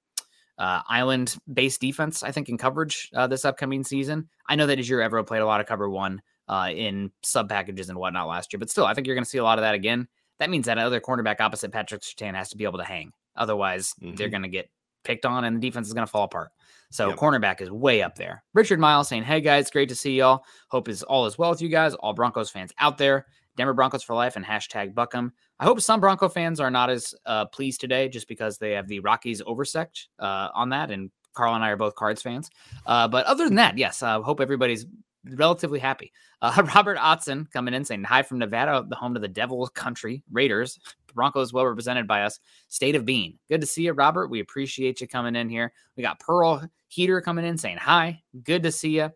uh, 0.57 0.81
island 0.87 1.35
based 1.51 1.81
defense, 1.81 2.23
I 2.23 2.31
think, 2.31 2.49
in 2.49 2.57
coverage 2.57 3.09
uh, 3.13 3.27
this 3.27 3.45
upcoming 3.45 3.83
season. 3.83 4.29
I 4.47 4.55
know 4.55 4.67
that 4.67 4.79
Ejiro 4.79 5.07
Evero 5.07 5.27
played 5.27 5.41
a 5.41 5.45
lot 5.45 5.59
of 5.59 5.67
cover 5.67 5.89
one 5.89 6.21
uh, 6.47 6.69
in 6.73 7.11
sub 7.23 7.49
packages 7.49 7.89
and 7.89 7.97
whatnot 7.97 8.27
last 8.27 8.53
year, 8.53 8.59
but 8.59 8.69
still, 8.69 8.85
I 8.85 8.93
think 8.93 9.07
you're 9.07 9.15
going 9.15 9.23
to 9.23 9.29
see 9.29 9.37
a 9.37 9.43
lot 9.43 9.57
of 9.57 9.63
that 9.63 9.75
again. 9.75 10.07
That 10.39 10.49
means 10.49 10.65
that 10.65 10.77
other 10.77 10.99
cornerback 10.99 11.39
opposite 11.39 11.71
Patrick 11.71 12.01
Surtain 12.01 12.35
has 12.35 12.49
to 12.49 12.57
be 12.57 12.65
able 12.65 12.79
to 12.79 12.83
hang. 12.83 13.11
Otherwise, 13.35 13.93
mm-hmm. 14.01 14.15
they're 14.15 14.29
going 14.29 14.43
to 14.43 14.49
get 14.49 14.69
picked 15.03 15.25
on 15.25 15.45
and 15.45 15.57
the 15.57 15.61
defense 15.61 15.87
is 15.87 15.93
going 15.93 16.05
to 16.05 16.11
fall 16.11 16.23
apart. 16.23 16.49
So 16.91 17.09
yep. 17.09 17.17
cornerback 17.17 17.61
is 17.61 17.71
way 17.71 18.01
up 18.01 18.15
there. 18.15 18.43
Richard 18.53 18.79
Miles 18.79 19.07
saying, 19.07 19.23
"Hey 19.23 19.41
guys, 19.41 19.69
great 19.69 19.89
to 19.89 19.95
see 19.95 20.15
y'all. 20.15 20.43
Hope 20.69 20.87
is 20.87 21.03
all 21.03 21.25
is 21.25 21.37
well 21.37 21.51
with 21.51 21.61
you 21.61 21.69
guys. 21.69 21.93
All 21.95 22.13
Broncos 22.13 22.49
fans 22.49 22.71
out 22.79 22.97
there. 22.97 23.25
Denver 23.55 23.73
Broncos 23.73 24.03
for 24.03 24.15
life 24.15 24.35
and 24.35 24.45
hashtag 24.45 24.93
Buckham. 24.93 25.31
I 25.59 25.65
hope 25.65 25.79
some 25.79 26.01
Bronco 26.01 26.27
fans 26.27 26.59
are 26.59 26.71
not 26.71 26.89
as 26.89 27.15
uh, 27.25 27.45
pleased 27.45 27.79
today 27.79 28.09
just 28.09 28.27
because 28.27 28.57
they 28.57 28.71
have 28.71 28.87
the 28.87 28.99
Rockies 28.99 29.41
oversect 29.41 30.07
uh, 30.19 30.49
on 30.53 30.69
that, 30.69 30.91
and 30.91 31.09
Carl 31.33 31.55
and 31.55 31.63
I 31.63 31.69
are 31.69 31.77
both 31.77 31.95
Cards 31.95 32.21
fans. 32.21 32.49
Uh, 32.85 33.07
but 33.07 33.25
other 33.25 33.45
than 33.45 33.55
that, 33.55 33.77
yes, 33.77 34.03
I 34.03 34.19
hope 34.21 34.41
everybody's 34.41 34.85
relatively 35.33 35.79
happy. 35.79 36.11
Uh, 36.41 36.63
Robert 36.75 36.97
Otson 36.97 37.49
coming 37.51 37.73
in 37.73 37.85
saying 37.85 38.03
hi 38.03 38.21
from 38.21 38.39
Nevada, 38.39 38.85
the 38.87 38.95
home 38.95 39.13
to 39.13 39.19
the 39.19 39.27
Devil 39.27 39.67
Country 39.67 40.23
Raiders. 40.31 40.79
Broncos 41.13 41.53
well 41.53 41.65
represented 41.65 42.07
by 42.07 42.23
us. 42.23 42.39
State 42.67 42.95
of 42.95 43.05
being. 43.05 43.39
Good 43.49 43.61
to 43.61 43.67
see 43.67 43.83
you, 43.83 43.93
Robert. 43.93 44.27
We 44.27 44.41
appreciate 44.41 45.01
you 45.01 45.07
coming 45.07 45.35
in 45.35 45.49
here. 45.49 45.71
We 45.95 46.03
got 46.03 46.19
Pearl 46.19 46.69
Heater 46.89 47.21
coming 47.21 47.45
in 47.45 47.57
saying 47.57 47.77
hi. 47.77 48.21
Good 48.43 48.63
to 48.63 48.71
see 48.71 48.97
you. 48.97 49.11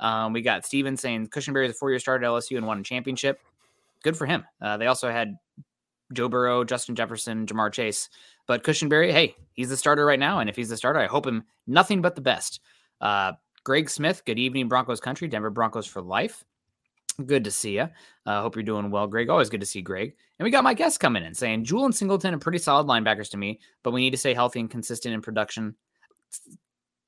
Um, 0.00 0.32
we 0.32 0.42
got 0.42 0.66
Steven 0.66 0.96
saying 0.96 1.28
Cushenberry 1.28 1.66
is 1.66 1.70
a 1.70 1.74
four 1.74 1.90
year 1.90 2.00
starter 2.00 2.24
at 2.24 2.30
LSU 2.30 2.56
and 2.56 2.66
won 2.66 2.80
a 2.80 2.82
championship. 2.82 3.40
Good 4.02 4.16
for 4.16 4.26
him. 4.26 4.44
Uh, 4.60 4.76
they 4.76 4.86
also 4.86 5.10
had 5.10 5.36
Joe 6.12 6.28
Burrow, 6.28 6.64
Justin 6.64 6.94
Jefferson, 6.94 7.46
Ja'Marr 7.46 7.72
Chase. 7.72 8.10
But 8.46 8.62
Cushenberry, 8.62 9.10
hey, 9.10 9.36
he's 9.54 9.70
the 9.70 9.76
starter 9.76 10.04
right 10.04 10.18
now. 10.18 10.40
And 10.40 10.50
if 10.50 10.56
he's 10.56 10.68
the 10.68 10.76
starter, 10.76 11.00
I 11.00 11.06
hope 11.06 11.26
him 11.26 11.44
nothing 11.66 12.02
but 12.02 12.14
the 12.14 12.20
best. 12.20 12.60
Uh, 13.00 13.32
Greg 13.64 13.88
Smith, 13.88 14.22
good 14.26 14.38
evening, 14.38 14.68
Broncos 14.68 15.00
country, 15.00 15.26
Denver 15.26 15.50
Broncos 15.50 15.86
for 15.86 16.02
life. 16.02 16.44
Good 17.24 17.44
to 17.44 17.50
see 17.50 17.76
you. 17.76 17.88
I 18.26 18.34
uh, 18.34 18.42
hope 18.42 18.56
you're 18.56 18.62
doing 18.62 18.90
well, 18.90 19.06
Greg. 19.06 19.30
Always 19.30 19.48
good 19.48 19.60
to 19.60 19.66
see 19.66 19.80
Greg. 19.80 20.14
And 20.38 20.44
we 20.44 20.50
got 20.50 20.64
my 20.64 20.74
guest 20.74 21.00
coming 21.00 21.24
in 21.24 21.32
saying 21.32 21.64
Jewell 21.64 21.86
and 21.86 21.94
Singleton 21.94 22.34
are 22.34 22.38
pretty 22.38 22.58
solid 22.58 22.86
linebackers 22.86 23.30
to 23.30 23.36
me, 23.36 23.60
but 23.82 23.92
we 23.92 24.00
need 24.00 24.10
to 24.10 24.18
stay 24.18 24.34
healthy 24.34 24.60
and 24.60 24.70
consistent 24.70 25.14
in 25.14 25.22
production. 25.22 25.74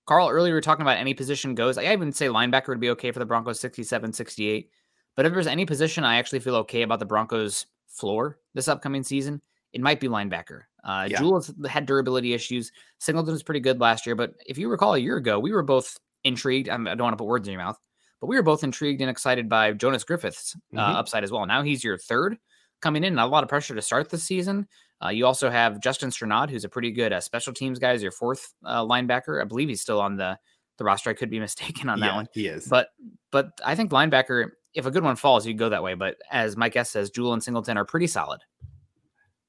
Carl, 0.07 0.29
earlier 0.29 0.53
we 0.53 0.57
were 0.57 0.61
talking 0.61 0.83
about 0.83 0.99
any 0.99 1.13
position 1.13 1.55
goes. 1.55 1.77
I 1.77 1.93
even 1.93 2.13
say 2.13 2.27
linebacker 2.27 2.69
would 2.69 2.81
be 2.81 2.91
okay 2.91 3.11
for 3.11 3.19
the 3.19 3.27
Broncos 3.27 3.61
67, 3.61 4.13
68. 4.13 4.71
But 5.17 5.27
if 5.27 5.33
there's 5.33 5.49
any 5.49 5.67
position 5.67 6.05
I 6.05 6.17
actually 6.17 6.41
feel 6.41 6.57
okay 6.57 6.83
about 6.83 7.01
the 7.01 7.07
Broncos 7.07 7.67
floor 7.89 8.39
this 8.55 8.69
upcoming 8.69 9.03
season, 9.03 9.43
it 9.73 9.81
might 9.81 10.01
be 10.01 10.09
linebacker. 10.09 10.63
Uh, 10.85 11.09
yeah. 11.11 11.19
Jewell 11.19 11.45
had 11.69 11.85
durability 11.85 12.33
issues. 12.33 12.71
Singleton 12.99 13.33
was 13.33 13.43
pretty 13.43 13.61
good 13.61 13.81
last 13.81 14.07
year, 14.07 14.15
but 14.15 14.35
if 14.47 14.57
you 14.57 14.69
recall 14.69 14.95
a 14.95 14.99
year 14.99 15.17
ago, 15.17 15.41
we 15.41 15.53
were 15.53 15.65
both 15.65 15.99
intrigued. 16.25 16.69
I 16.69 16.77
don't 16.77 16.99
want 16.99 17.13
to 17.13 17.17
put 17.17 17.27
words 17.27 17.49
in 17.49 17.53
your 17.53 17.63
mouth, 17.63 17.79
but 18.21 18.27
we 18.27 18.37
were 18.37 18.43
both 18.43 18.65
intrigued 18.65 19.01
and 19.01 19.11
excited 19.11 19.49
by 19.49 19.73
Jonas 19.73 20.05
Griffith's 20.05 20.55
uh, 20.75 20.79
mm-hmm. 20.79 20.97
upside 20.97 21.25
as 21.25 21.31
well. 21.31 21.47
Now 21.47 21.63
he's 21.63 21.85
your 21.85 21.99
third 21.99 22.37
coming 22.81 23.05
in, 23.05 23.15
not 23.15 23.27
a 23.27 23.31
lot 23.31 23.43
of 23.43 23.49
pressure 23.49 23.75
to 23.75 23.83
start 23.83 24.11
the 24.11 24.19
season. 24.19 24.69
Uh, 25.05 25.09
you 25.09 25.27
also 25.27 25.51
have 25.51 25.81
Justin 25.81 26.11
Strnad, 26.11 26.51
who's 26.51 26.65
a 26.65 26.69
pretty 26.69 26.91
good 26.91 27.13
uh, 27.13 27.21
special 27.21 27.53
teams 27.53 27.79
guy, 27.79 27.93
is 27.93 28.03
your 28.03 28.13
fourth 28.13 28.55
uh, 28.65 28.83
linebacker. 28.83 29.41
I 29.43 29.45
believe 29.45 29.69
he's 29.69 29.83
still 29.83 30.01
on 30.01 30.17
the 30.17 30.39
the 30.79 30.85
roster. 30.85 31.11
I 31.11 31.15
could 31.15 31.31
be 31.31 31.41
mistaken 31.41 31.89
on 31.89 32.01
that 32.01 32.07
yeah, 32.07 32.17
one. 32.17 32.29
He 32.33 32.47
is, 32.47 32.67
but 32.67 32.89
but 33.31 33.51
I 33.65 33.75
think 33.75 33.91
linebacker, 33.91 34.51
if 34.75 34.87
a 34.87 34.91
good 34.91 35.05
one 35.05 35.17
falls, 35.17 35.47
you 35.47 35.55
go 35.55 35.69
that 35.69 35.83
way. 35.83 35.95
But 35.95 36.17
as 36.31 36.57
Mike 36.57 36.77
S 36.77 36.91
says, 36.91 37.11
Jewell 37.11 37.35
and 37.35 37.43
Singleton 37.43 37.77
are 37.77 37.85
pretty 37.85 38.07
solid. 38.07 38.41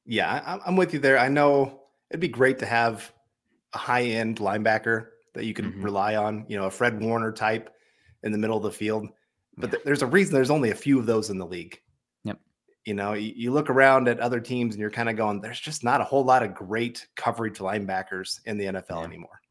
Yeah, 0.05 0.59
I'm 0.65 0.77
with 0.77 0.93
you 0.93 0.99
there. 0.99 1.17
I 1.17 1.27
know 1.27 1.81
it'd 2.09 2.21
be 2.21 2.29
great 2.29 2.59
to 2.59 2.65
have 2.65 3.11
a 3.73 3.77
high 3.77 4.03
end 4.03 4.37
linebacker 4.37 5.07
that 5.37 5.45
you 5.45 5.53
can 5.53 5.71
mm-hmm. 5.71 5.83
rely 5.83 6.15
on, 6.15 6.45
you 6.47 6.57
know, 6.57 6.65
a 6.65 6.71
Fred 6.71 6.99
Warner 6.99 7.31
type 7.31 7.69
in 8.23 8.31
the 8.31 8.37
middle 8.39 8.57
of 8.57 8.63
the 8.63 8.71
field. 8.71 9.07
But 9.55 9.67
yeah. 9.67 9.71
th- 9.71 9.83
there's 9.83 10.01
a 10.01 10.07
reason 10.07 10.33
there's 10.33 10.49
only 10.49 10.71
a 10.71 10.75
few 10.75 10.97
of 10.99 11.05
those 11.05 11.29
in 11.29 11.37
the 11.37 11.45
league. 11.45 11.79
Yep. 12.23 12.39
You 12.85 12.95
know, 12.95 13.13
you, 13.13 13.33
you 13.35 13.51
look 13.51 13.69
around 13.69 14.07
at 14.07 14.19
other 14.19 14.39
teams 14.39 14.73
and 14.73 14.81
you're 14.81 14.89
kind 14.89 15.09
of 15.09 15.15
going, 15.15 15.39
there's 15.39 15.59
just 15.59 15.83
not 15.83 16.01
a 16.01 16.03
whole 16.03 16.25
lot 16.25 16.41
of 16.41 16.55
great 16.55 17.07
coverage 17.15 17.59
linebackers 17.59 18.39
in 18.45 18.57
the 18.57 18.65
NFL 18.65 18.89
yeah. 18.89 19.03
anymore. 19.03 19.41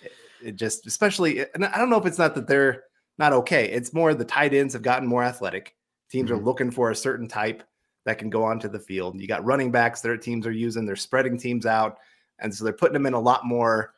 It, 0.00 0.12
it 0.44 0.56
just, 0.56 0.86
especially, 0.86 1.44
and 1.54 1.64
I 1.64 1.76
don't 1.76 1.90
know 1.90 1.98
if 1.98 2.06
it's 2.06 2.18
not 2.18 2.36
that 2.36 2.46
they're 2.46 2.84
not 3.18 3.32
okay. 3.32 3.68
It's 3.68 3.92
more 3.92 4.14
the 4.14 4.24
tight 4.24 4.54
ends 4.54 4.74
have 4.74 4.82
gotten 4.82 5.08
more 5.08 5.24
athletic. 5.24 5.74
Teams 6.08 6.30
mm-hmm. 6.30 6.38
are 6.38 6.44
looking 6.44 6.70
for 6.70 6.92
a 6.92 6.96
certain 6.96 7.26
type 7.26 7.64
that 8.04 8.18
can 8.18 8.30
go 8.30 8.44
onto 8.44 8.68
the 8.68 8.78
field. 8.78 9.20
You 9.20 9.26
got 9.26 9.44
running 9.44 9.72
backs 9.72 10.02
that 10.02 10.22
teams 10.22 10.46
are 10.46 10.52
using, 10.52 10.86
they're 10.86 10.94
spreading 10.94 11.36
teams 11.36 11.66
out. 11.66 11.98
And 12.38 12.54
so 12.54 12.62
they're 12.62 12.72
putting 12.72 12.94
them 12.94 13.06
in 13.06 13.14
a 13.14 13.20
lot 13.20 13.44
more 13.44 13.94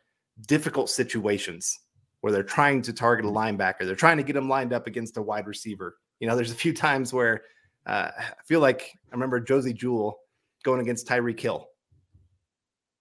difficult 0.46 0.90
situations 0.90 1.78
where 2.20 2.32
they're 2.32 2.42
trying 2.42 2.80
to 2.82 2.92
target 2.92 3.26
a 3.26 3.28
linebacker. 3.28 3.80
They're 3.80 3.94
trying 3.94 4.16
to 4.16 4.22
get 4.22 4.34
him 4.34 4.48
lined 4.48 4.72
up 4.72 4.86
against 4.86 5.16
a 5.18 5.22
wide 5.22 5.46
receiver. 5.46 5.96
You 6.20 6.28
know, 6.28 6.36
there's 6.36 6.50
a 6.50 6.54
few 6.54 6.72
times 6.72 7.12
where 7.12 7.42
uh, 7.86 8.10
I 8.16 8.24
feel 8.46 8.60
like 8.60 8.92
I 9.08 9.14
remember 9.14 9.40
Josey 9.40 9.74
Jewell 9.74 10.18
going 10.64 10.80
against 10.80 11.06
Tyreek 11.06 11.38
Hill 11.38 11.68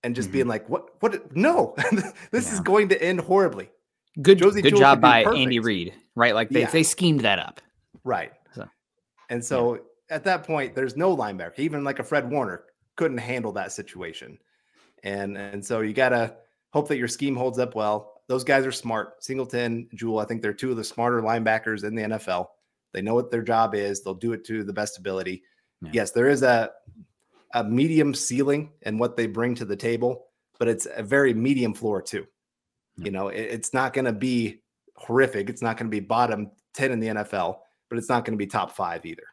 and 0.04 0.14
just 0.14 0.28
mm-hmm. 0.28 0.34
being 0.34 0.48
like, 0.48 0.68
"What? 0.70 0.90
What? 1.00 1.36
No, 1.36 1.74
this 2.32 2.48
yeah. 2.48 2.54
is 2.54 2.60
going 2.60 2.90
to 2.90 3.02
end 3.02 3.22
horribly." 3.22 3.70
Good, 4.22 4.40
Josey 4.40 4.62
good 4.62 4.72
Jewell 4.72 4.82
job 4.82 5.02
by 5.02 5.24
perfect. 5.24 5.42
Andy 5.42 5.60
Reid, 5.60 5.94
right? 6.16 6.36
Like 6.36 6.50
they, 6.50 6.62
yeah. 6.62 6.70
they 6.70 6.84
schemed 6.84 7.22
that 7.22 7.40
up, 7.40 7.62
right? 8.04 8.34
So, 8.54 8.68
and 9.30 9.44
so 9.44 9.76
yeah. 9.76 9.82
at 10.10 10.24
that 10.26 10.44
point, 10.44 10.76
there's 10.76 10.96
no 10.96 11.16
linebacker. 11.16 11.58
Even 11.60 11.84
like 11.84 12.00
a 12.00 12.04
Fred 12.04 12.30
Warner 12.30 12.66
couldn't 12.96 13.18
handle 13.18 13.54
that 13.54 13.72
situation, 13.72 14.38
and 15.04 15.38
and 15.38 15.66
so 15.66 15.80
you 15.80 15.94
gotta 15.94 16.36
hope 16.74 16.88
that 16.90 16.98
your 16.98 17.08
scheme 17.08 17.36
holds 17.36 17.60
up 17.60 17.76
well. 17.76 18.22
Those 18.28 18.44
guys 18.44 18.66
are 18.66 18.72
smart. 18.72 19.24
Singleton, 19.24 19.88
Jewell, 19.94 20.20
I 20.20 20.26
think 20.26 20.42
they're 20.42 20.54
two 20.54 20.72
of 20.72 20.78
the 20.78 20.84
smarter 20.84 21.22
linebackers 21.22 21.84
in 21.84 21.96
the 21.96 22.04
NFL. 22.04 22.48
They 22.94 23.02
know 23.02 23.14
what 23.14 23.32
their 23.32 23.44
job 23.44 23.76
is. 23.76 24.02
They'll 24.02 24.14
do 24.14 24.34
it 24.34 24.44
to 24.46 24.64
the 24.64 24.74
best 24.74 24.98
ability. 24.98 25.44
Yeah. 25.82 25.90
Yes, 25.94 26.12
there 26.12 26.30
is 26.30 26.44
a 26.44 26.72
a 27.54 27.64
medium 27.64 28.16
ceiling 28.16 28.72
and 28.82 29.00
what 29.00 29.16
they 29.16 29.28
bring 29.28 29.54
to 29.56 29.66
the 29.66 29.76
table, 29.76 30.26
but 30.58 30.68
it's 30.68 30.88
a 30.96 31.04
very 31.04 31.34
medium 31.34 31.74
floor 31.74 32.02
too. 32.02 32.26
Yeah. 32.98 33.06
You 33.06 33.12
know, 33.12 33.28
it, 33.28 33.42
it's 33.42 33.74
not 33.74 33.94
going 33.94 34.06
to 34.06 34.14
be 34.14 34.64
horrific. 34.96 35.50
It's 35.50 35.62
not 35.62 35.78
going 35.78 35.90
to 35.90 35.96
be 35.96 36.00
bottom 36.00 36.50
10 36.74 36.92
in 36.92 37.00
the 37.00 37.08
NFL, 37.08 37.58
but 37.90 38.00
it's 38.00 38.10
not 38.10 38.26
going 38.26 38.34
to 38.34 38.44
be 38.44 38.48
top 38.48 38.72
5 38.72 39.06
either. 39.06 39.24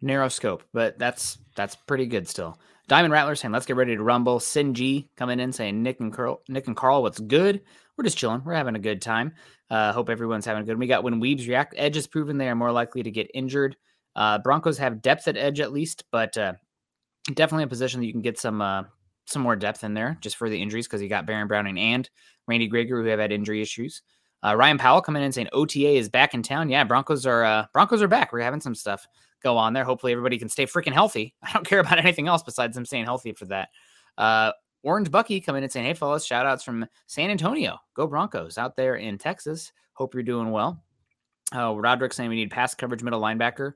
Narrow 0.00 0.28
scope, 0.28 0.62
but 0.72 0.96
that's 0.96 1.38
that's 1.56 1.74
pretty 1.74 2.06
good 2.06 2.28
still. 2.28 2.60
Diamond 2.88 3.12
Rattler 3.12 3.34
saying, 3.34 3.52
let's 3.52 3.66
get 3.66 3.76
ready 3.76 3.94
to 3.94 4.02
rumble. 4.02 4.40
Sin 4.40 4.74
G 4.74 5.08
coming 5.16 5.40
in 5.40 5.52
saying, 5.52 5.82
Nick 5.82 6.00
and 6.00 6.12
Carl, 6.12 6.42
Nick 6.48 6.66
and 6.66 6.76
Carl, 6.76 7.02
what's 7.02 7.20
good? 7.20 7.60
We're 7.96 8.04
just 8.04 8.16
chilling. 8.16 8.42
We're 8.44 8.54
having 8.54 8.76
a 8.76 8.80
good 8.80 9.02
time. 9.02 9.34
Uh, 9.70 9.92
hope 9.92 10.08
everyone's 10.08 10.46
having 10.46 10.62
a 10.62 10.66
good. 10.66 10.72
One. 10.72 10.80
We 10.80 10.86
got 10.86 11.04
when 11.04 11.20
Weebs 11.20 11.46
react. 11.46 11.74
Edge 11.76 11.96
has 11.96 12.06
proven 12.06 12.38
they 12.38 12.48
are 12.48 12.54
more 12.54 12.72
likely 12.72 13.02
to 13.02 13.10
get 13.10 13.30
injured. 13.34 13.76
Uh, 14.16 14.38
Broncos 14.38 14.78
have 14.78 15.02
depth 15.02 15.28
at 15.28 15.36
edge 15.36 15.60
at 15.60 15.72
least, 15.72 16.04
but 16.10 16.36
uh, 16.38 16.54
definitely 17.34 17.64
a 17.64 17.68
position 17.68 18.00
that 18.00 18.06
you 18.06 18.12
can 18.12 18.22
get 18.22 18.38
some 18.38 18.62
uh, 18.62 18.84
some 19.26 19.42
more 19.42 19.56
depth 19.56 19.84
in 19.84 19.92
there 19.92 20.16
just 20.22 20.36
for 20.36 20.48
the 20.48 20.60
injuries 20.60 20.86
because 20.86 21.02
you 21.02 21.08
got 21.08 21.26
Baron 21.26 21.48
Browning 21.48 21.78
and 21.78 22.08
Randy 22.46 22.66
Gregory 22.66 23.02
who 23.02 23.10
have 23.10 23.20
had 23.20 23.32
injury 23.32 23.60
issues. 23.60 24.00
Uh, 24.42 24.56
Ryan 24.56 24.78
Powell 24.78 25.02
coming 25.02 25.22
in 25.22 25.32
saying 25.32 25.48
OTA 25.52 25.96
is 25.96 26.08
back 26.08 26.32
in 26.32 26.42
town. 26.42 26.70
Yeah, 26.70 26.84
Broncos 26.84 27.26
are 27.26 27.44
uh, 27.44 27.66
Broncos 27.74 28.00
are 28.00 28.08
back. 28.08 28.32
We're 28.32 28.40
having 28.40 28.60
some 28.60 28.74
stuff 28.74 29.06
go 29.42 29.56
on 29.56 29.72
there. 29.72 29.84
Hopefully, 29.84 30.12
everybody 30.12 30.38
can 30.38 30.48
stay 30.48 30.66
freaking 30.66 30.92
healthy. 30.92 31.34
I 31.42 31.52
don't 31.52 31.66
care 31.66 31.80
about 31.80 31.98
anything 31.98 32.28
else 32.28 32.42
besides 32.42 32.74
them 32.74 32.84
staying 32.84 33.04
healthy 33.04 33.32
for 33.32 33.46
that. 33.46 33.68
Uh, 34.16 34.52
Orange 34.82 35.10
Bucky 35.10 35.40
coming 35.40 35.58
in 35.58 35.64
and 35.64 35.72
saying, 35.72 35.86
Hey, 35.86 35.94
fellas, 35.94 36.24
shout 36.24 36.46
outs 36.46 36.64
from 36.64 36.86
San 37.06 37.30
Antonio. 37.30 37.78
Go 37.94 38.06
Broncos 38.06 38.58
out 38.58 38.76
there 38.76 38.96
in 38.96 39.18
Texas. 39.18 39.72
Hope 39.92 40.14
you're 40.14 40.22
doing 40.22 40.50
well. 40.50 40.82
Uh, 41.54 41.74
Roderick 41.74 42.12
saying 42.12 42.30
we 42.30 42.36
need 42.36 42.50
pass 42.50 42.74
coverage 42.74 43.02
middle 43.02 43.20
linebacker. 43.20 43.72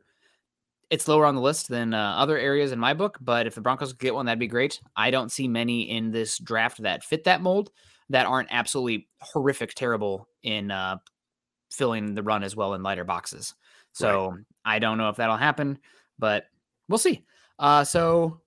It's 0.90 1.08
lower 1.08 1.24
on 1.24 1.34
the 1.34 1.40
list 1.40 1.68
than 1.68 1.94
uh, 1.94 2.14
other 2.16 2.36
areas 2.36 2.70
in 2.70 2.78
my 2.78 2.92
book, 2.92 3.16
but 3.22 3.46
if 3.46 3.54
the 3.54 3.62
Broncos 3.62 3.94
get 3.94 4.14
one, 4.14 4.26
that'd 4.26 4.38
be 4.38 4.46
great. 4.46 4.78
I 4.94 5.10
don't 5.10 5.32
see 5.32 5.48
many 5.48 5.90
in 5.90 6.10
this 6.10 6.38
draft 6.38 6.82
that 6.82 7.02
fit 7.02 7.24
that 7.24 7.40
mold 7.40 7.70
that 8.10 8.26
aren't 8.26 8.48
absolutely 8.50 9.08
horrific, 9.20 9.74
terrible 9.74 10.28
in 10.42 10.70
uh, 10.70 10.98
filling 11.70 12.14
the 12.14 12.22
run 12.22 12.42
as 12.42 12.54
well 12.54 12.74
in 12.74 12.82
lighter 12.82 13.04
boxes. 13.04 13.54
So 13.92 14.30
right. 14.30 14.40
I 14.64 14.78
don't 14.78 14.98
know 14.98 15.08
if 15.08 15.16
that'll 15.16 15.36
happen, 15.36 15.78
but 16.18 16.44
we'll 16.88 16.98
see. 16.98 17.24
Uh, 17.58 17.84
so 17.84 18.40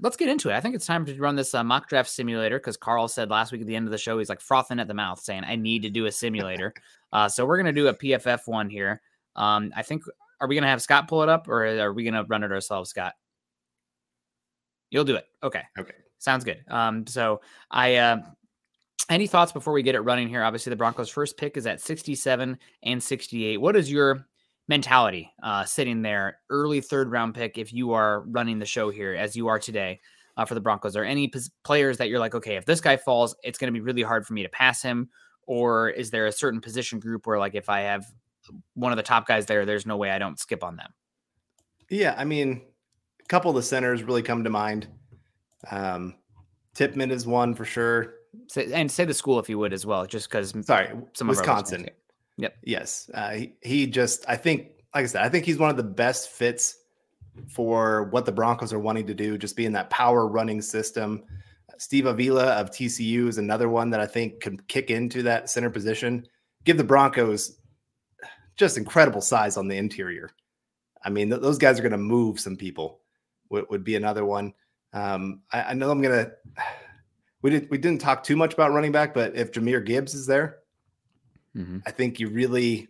let's 0.00 0.16
get 0.16 0.28
into 0.28 0.50
it. 0.50 0.54
I 0.54 0.60
think 0.60 0.74
it's 0.74 0.86
time 0.86 1.04
to 1.06 1.18
run 1.18 1.36
this 1.36 1.54
uh, 1.54 1.64
mock 1.64 1.88
draft 1.88 2.10
simulator 2.10 2.58
because 2.58 2.76
Carl 2.76 3.08
said 3.08 3.30
last 3.30 3.52
week 3.52 3.60
at 3.60 3.66
the 3.66 3.76
end 3.76 3.86
of 3.86 3.92
the 3.92 3.98
show 3.98 4.18
he's 4.18 4.28
like 4.28 4.40
frothing 4.40 4.78
at 4.78 4.88
the 4.88 4.94
mouth, 4.94 5.20
saying 5.20 5.44
I 5.44 5.56
need 5.56 5.82
to 5.82 5.90
do 5.90 6.06
a 6.06 6.12
simulator. 6.12 6.74
uh, 7.12 7.28
so 7.28 7.46
we're 7.46 7.56
gonna 7.56 7.72
do 7.72 7.88
a 7.88 7.94
PFF 7.94 8.46
one 8.46 8.70
here. 8.70 9.00
Um, 9.36 9.72
I 9.76 9.82
think 9.82 10.04
are 10.40 10.48
we 10.48 10.54
gonna 10.54 10.68
have 10.68 10.82
Scott 10.82 11.08
pull 11.08 11.22
it 11.22 11.28
up 11.28 11.48
or 11.48 11.66
are 11.66 11.92
we 11.92 12.04
gonna 12.04 12.24
run 12.24 12.42
it 12.42 12.52
ourselves, 12.52 12.90
Scott? 12.90 13.14
You'll 14.90 15.04
do 15.04 15.16
it. 15.16 15.24
Okay. 15.42 15.62
Okay. 15.78 15.94
Sounds 16.18 16.44
good. 16.44 16.62
Um, 16.68 17.06
so 17.06 17.40
I 17.70 17.96
uh, 17.96 18.18
any 19.08 19.26
thoughts 19.26 19.52
before 19.52 19.72
we 19.72 19.82
get 19.82 19.94
it 19.94 20.00
running 20.00 20.28
here? 20.28 20.42
Obviously, 20.42 20.70
the 20.70 20.76
Broncos' 20.76 21.08
first 21.08 21.36
pick 21.36 21.56
is 21.56 21.66
at 21.66 21.80
67 21.80 22.58
and 22.82 23.02
68. 23.02 23.60
What 23.60 23.74
is 23.74 23.90
your 23.90 24.26
mentality 24.68 25.32
uh, 25.42 25.64
sitting 25.64 26.02
there, 26.02 26.38
early 26.50 26.80
third 26.80 27.10
round 27.10 27.34
pick, 27.34 27.58
if 27.58 27.72
you 27.72 27.92
are 27.92 28.20
running 28.22 28.58
the 28.58 28.66
show 28.66 28.90
here 28.90 29.14
as 29.14 29.36
you 29.36 29.48
are 29.48 29.58
today 29.58 30.00
uh, 30.36 30.44
for 30.44 30.54
the 30.54 30.60
Broncos? 30.60 30.96
Are 30.96 31.04
any 31.04 31.28
p- 31.28 31.40
players 31.64 31.98
that 31.98 32.08
you're 32.08 32.18
like, 32.18 32.34
okay, 32.34 32.56
if 32.56 32.64
this 32.64 32.80
guy 32.80 32.96
falls, 32.96 33.34
it's 33.42 33.58
going 33.58 33.72
to 33.72 33.78
be 33.78 33.80
really 33.80 34.02
hard 34.02 34.26
for 34.26 34.32
me 34.32 34.42
to 34.42 34.48
pass 34.48 34.82
him? 34.82 35.10
Or 35.46 35.90
is 35.90 36.10
there 36.10 36.26
a 36.26 36.32
certain 36.32 36.60
position 36.60 37.00
group 37.00 37.26
where, 37.26 37.38
like, 37.38 37.54
if 37.54 37.68
I 37.68 37.80
have 37.80 38.06
one 38.74 38.92
of 38.92 38.96
the 38.96 39.02
top 39.02 39.26
guys 39.26 39.46
there, 39.46 39.66
there's 39.66 39.86
no 39.86 39.96
way 39.96 40.10
I 40.10 40.18
don't 40.18 40.38
skip 40.38 40.62
on 40.62 40.76
them? 40.76 40.92
Yeah, 41.90 42.14
I 42.16 42.24
mean, 42.24 42.62
a 43.20 43.26
couple 43.26 43.50
of 43.50 43.56
the 43.56 43.62
centers 43.62 44.02
really 44.02 44.22
come 44.22 44.44
to 44.44 44.50
mind. 44.50 44.86
Um, 45.70 46.14
Tippmann 46.74 47.10
is 47.10 47.26
one 47.26 47.54
for 47.54 47.64
sure. 47.64 48.14
Say, 48.48 48.72
and 48.72 48.90
say 48.90 49.04
the 49.04 49.14
school 49.14 49.38
if 49.38 49.48
you 49.48 49.58
would 49.58 49.72
as 49.72 49.84
well, 49.84 50.06
just 50.06 50.30
because. 50.30 50.54
Sorry, 50.64 50.88
some 51.12 51.28
of 51.28 51.36
Wisconsin. 51.36 51.90
Yep. 52.42 52.56
Yes, 52.64 53.08
uh, 53.14 53.30
he, 53.30 53.54
he 53.62 53.86
just. 53.86 54.24
I 54.28 54.36
think, 54.36 54.72
like 54.92 55.04
I 55.04 55.06
said, 55.06 55.22
I 55.22 55.28
think 55.28 55.44
he's 55.44 55.58
one 55.58 55.70
of 55.70 55.76
the 55.76 55.84
best 55.84 56.28
fits 56.28 56.76
for 57.48 58.08
what 58.10 58.26
the 58.26 58.32
Broncos 58.32 58.72
are 58.72 58.80
wanting 58.80 59.06
to 59.06 59.14
do. 59.14 59.38
Just 59.38 59.56
being 59.56 59.70
that 59.72 59.90
power 59.90 60.26
running 60.26 60.60
system. 60.60 61.22
Steve 61.78 62.06
Avila 62.06 62.46
of 62.54 62.70
TCU 62.70 63.28
is 63.28 63.38
another 63.38 63.68
one 63.68 63.90
that 63.90 64.00
I 64.00 64.06
think 64.06 64.40
could 64.40 64.66
kick 64.66 64.90
into 64.90 65.22
that 65.22 65.50
center 65.50 65.70
position. 65.70 66.26
Give 66.64 66.76
the 66.76 66.82
Broncos 66.82 67.58
just 68.56 68.76
incredible 68.76 69.20
size 69.20 69.56
on 69.56 69.68
the 69.68 69.76
interior. 69.76 70.30
I 71.04 71.10
mean, 71.10 71.28
th- 71.30 71.42
those 71.42 71.58
guys 71.58 71.78
are 71.78 71.82
going 71.82 71.92
to 71.92 71.98
move 71.98 72.40
some 72.40 72.56
people. 72.56 73.00
Would, 73.50 73.66
would 73.70 73.84
be 73.84 73.94
another 73.94 74.24
one. 74.24 74.52
Um, 74.92 75.42
I, 75.52 75.62
I 75.62 75.74
know 75.74 75.92
I'm 75.92 76.02
going 76.02 76.24
to. 76.24 76.32
We 77.40 77.50
didn't 77.50 77.70
we 77.70 77.78
didn't 77.78 78.00
talk 78.00 78.24
too 78.24 78.36
much 78.36 78.52
about 78.52 78.72
running 78.72 78.92
back, 78.92 79.14
but 79.14 79.36
if 79.36 79.52
Jahmyr 79.52 79.84
Gibbs 79.84 80.14
is 80.14 80.26
there, 80.26 80.61
Mhm. 81.56 81.82
I 81.86 81.90
think 81.90 82.18
you 82.20 82.28
really 82.28 82.88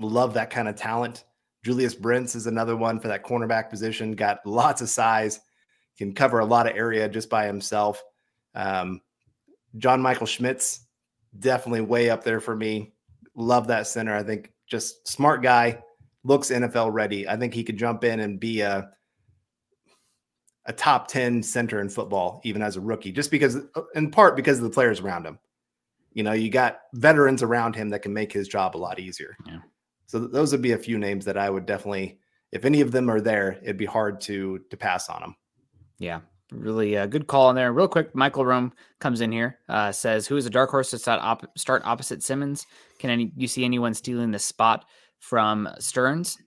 love 0.00 0.34
that 0.34 0.50
kind 0.50 0.68
of 0.68 0.76
talent. 0.76 1.24
Julius 1.64 1.94
Brents 1.94 2.34
is 2.34 2.46
another 2.46 2.76
one 2.76 3.00
for 3.00 3.08
that 3.08 3.24
cornerback 3.24 3.70
position. 3.70 4.12
Got 4.12 4.44
lots 4.46 4.80
of 4.82 4.88
size, 4.88 5.40
can 5.96 6.12
cover 6.14 6.40
a 6.40 6.44
lot 6.44 6.66
of 6.68 6.76
area 6.76 7.08
just 7.08 7.30
by 7.30 7.46
himself. 7.46 8.02
Um, 8.54 9.00
John 9.78 10.00
Michael 10.02 10.26
Schmitz, 10.26 10.86
definitely 11.38 11.80
way 11.80 12.10
up 12.10 12.22
there 12.22 12.40
for 12.40 12.54
me. 12.54 12.94
Love 13.34 13.66
that 13.68 13.86
center. 13.86 14.14
I 14.14 14.22
think 14.22 14.52
just 14.66 15.06
smart 15.08 15.42
guy, 15.42 15.82
looks 16.22 16.50
NFL 16.50 16.92
ready. 16.92 17.28
I 17.28 17.36
think 17.36 17.54
he 17.54 17.64
could 17.64 17.76
jump 17.76 18.04
in 18.04 18.20
and 18.20 18.38
be 18.38 18.60
a 18.60 18.90
a 20.66 20.72
top 20.72 21.08
10 21.08 21.42
center 21.42 21.80
in 21.80 21.90
football, 21.90 22.40
even 22.44 22.62
as 22.62 22.76
a 22.76 22.80
rookie, 22.80 23.12
just 23.12 23.30
because, 23.30 23.58
in 23.94 24.10
part, 24.10 24.34
because 24.34 24.56
of 24.58 24.64
the 24.64 24.70
players 24.70 25.00
around 25.00 25.26
him. 25.26 25.38
You 26.14 26.22
know, 26.22 26.32
you 26.32 26.48
got 26.48 26.78
veterans 26.94 27.42
around 27.42 27.76
him 27.76 27.90
that 27.90 28.02
can 28.02 28.14
make 28.14 28.32
his 28.32 28.48
job 28.48 28.76
a 28.76 28.78
lot 28.78 28.98
easier. 28.98 29.36
Yeah. 29.46 29.58
So 30.06 30.20
th- 30.20 30.32
those 30.32 30.52
would 30.52 30.62
be 30.62 30.72
a 30.72 30.78
few 30.78 30.98
names 30.98 31.24
that 31.24 31.36
I 31.36 31.50
would 31.50 31.66
definitely, 31.66 32.18
if 32.52 32.64
any 32.64 32.80
of 32.80 32.92
them 32.92 33.10
are 33.10 33.20
there, 33.20 33.58
it'd 33.62 33.76
be 33.76 33.84
hard 33.84 34.20
to 34.22 34.60
to 34.70 34.76
pass 34.76 35.08
on 35.08 35.20
them. 35.20 35.36
Yeah, 35.98 36.20
really 36.52 36.96
uh, 36.96 37.06
good 37.06 37.26
call 37.26 37.50
in 37.50 37.56
there. 37.56 37.72
Real 37.72 37.88
quick, 37.88 38.14
Michael 38.14 38.46
Rome 38.46 38.72
comes 39.00 39.20
in 39.20 39.32
here, 39.32 39.58
uh, 39.68 39.92
says, 39.92 40.26
"Who 40.26 40.36
is 40.36 40.46
a 40.46 40.50
dark 40.50 40.70
horse 40.70 40.90
to 40.90 40.98
start, 40.98 41.20
op- 41.22 41.58
start 41.58 41.82
opposite 41.84 42.22
Simmons? 42.22 42.66
Can 42.98 43.10
any 43.10 43.32
you 43.36 43.48
see 43.48 43.64
anyone 43.64 43.94
stealing 43.94 44.30
the 44.30 44.38
spot 44.38 44.84
from 45.18 45.68
Sterns? 45.78 46.38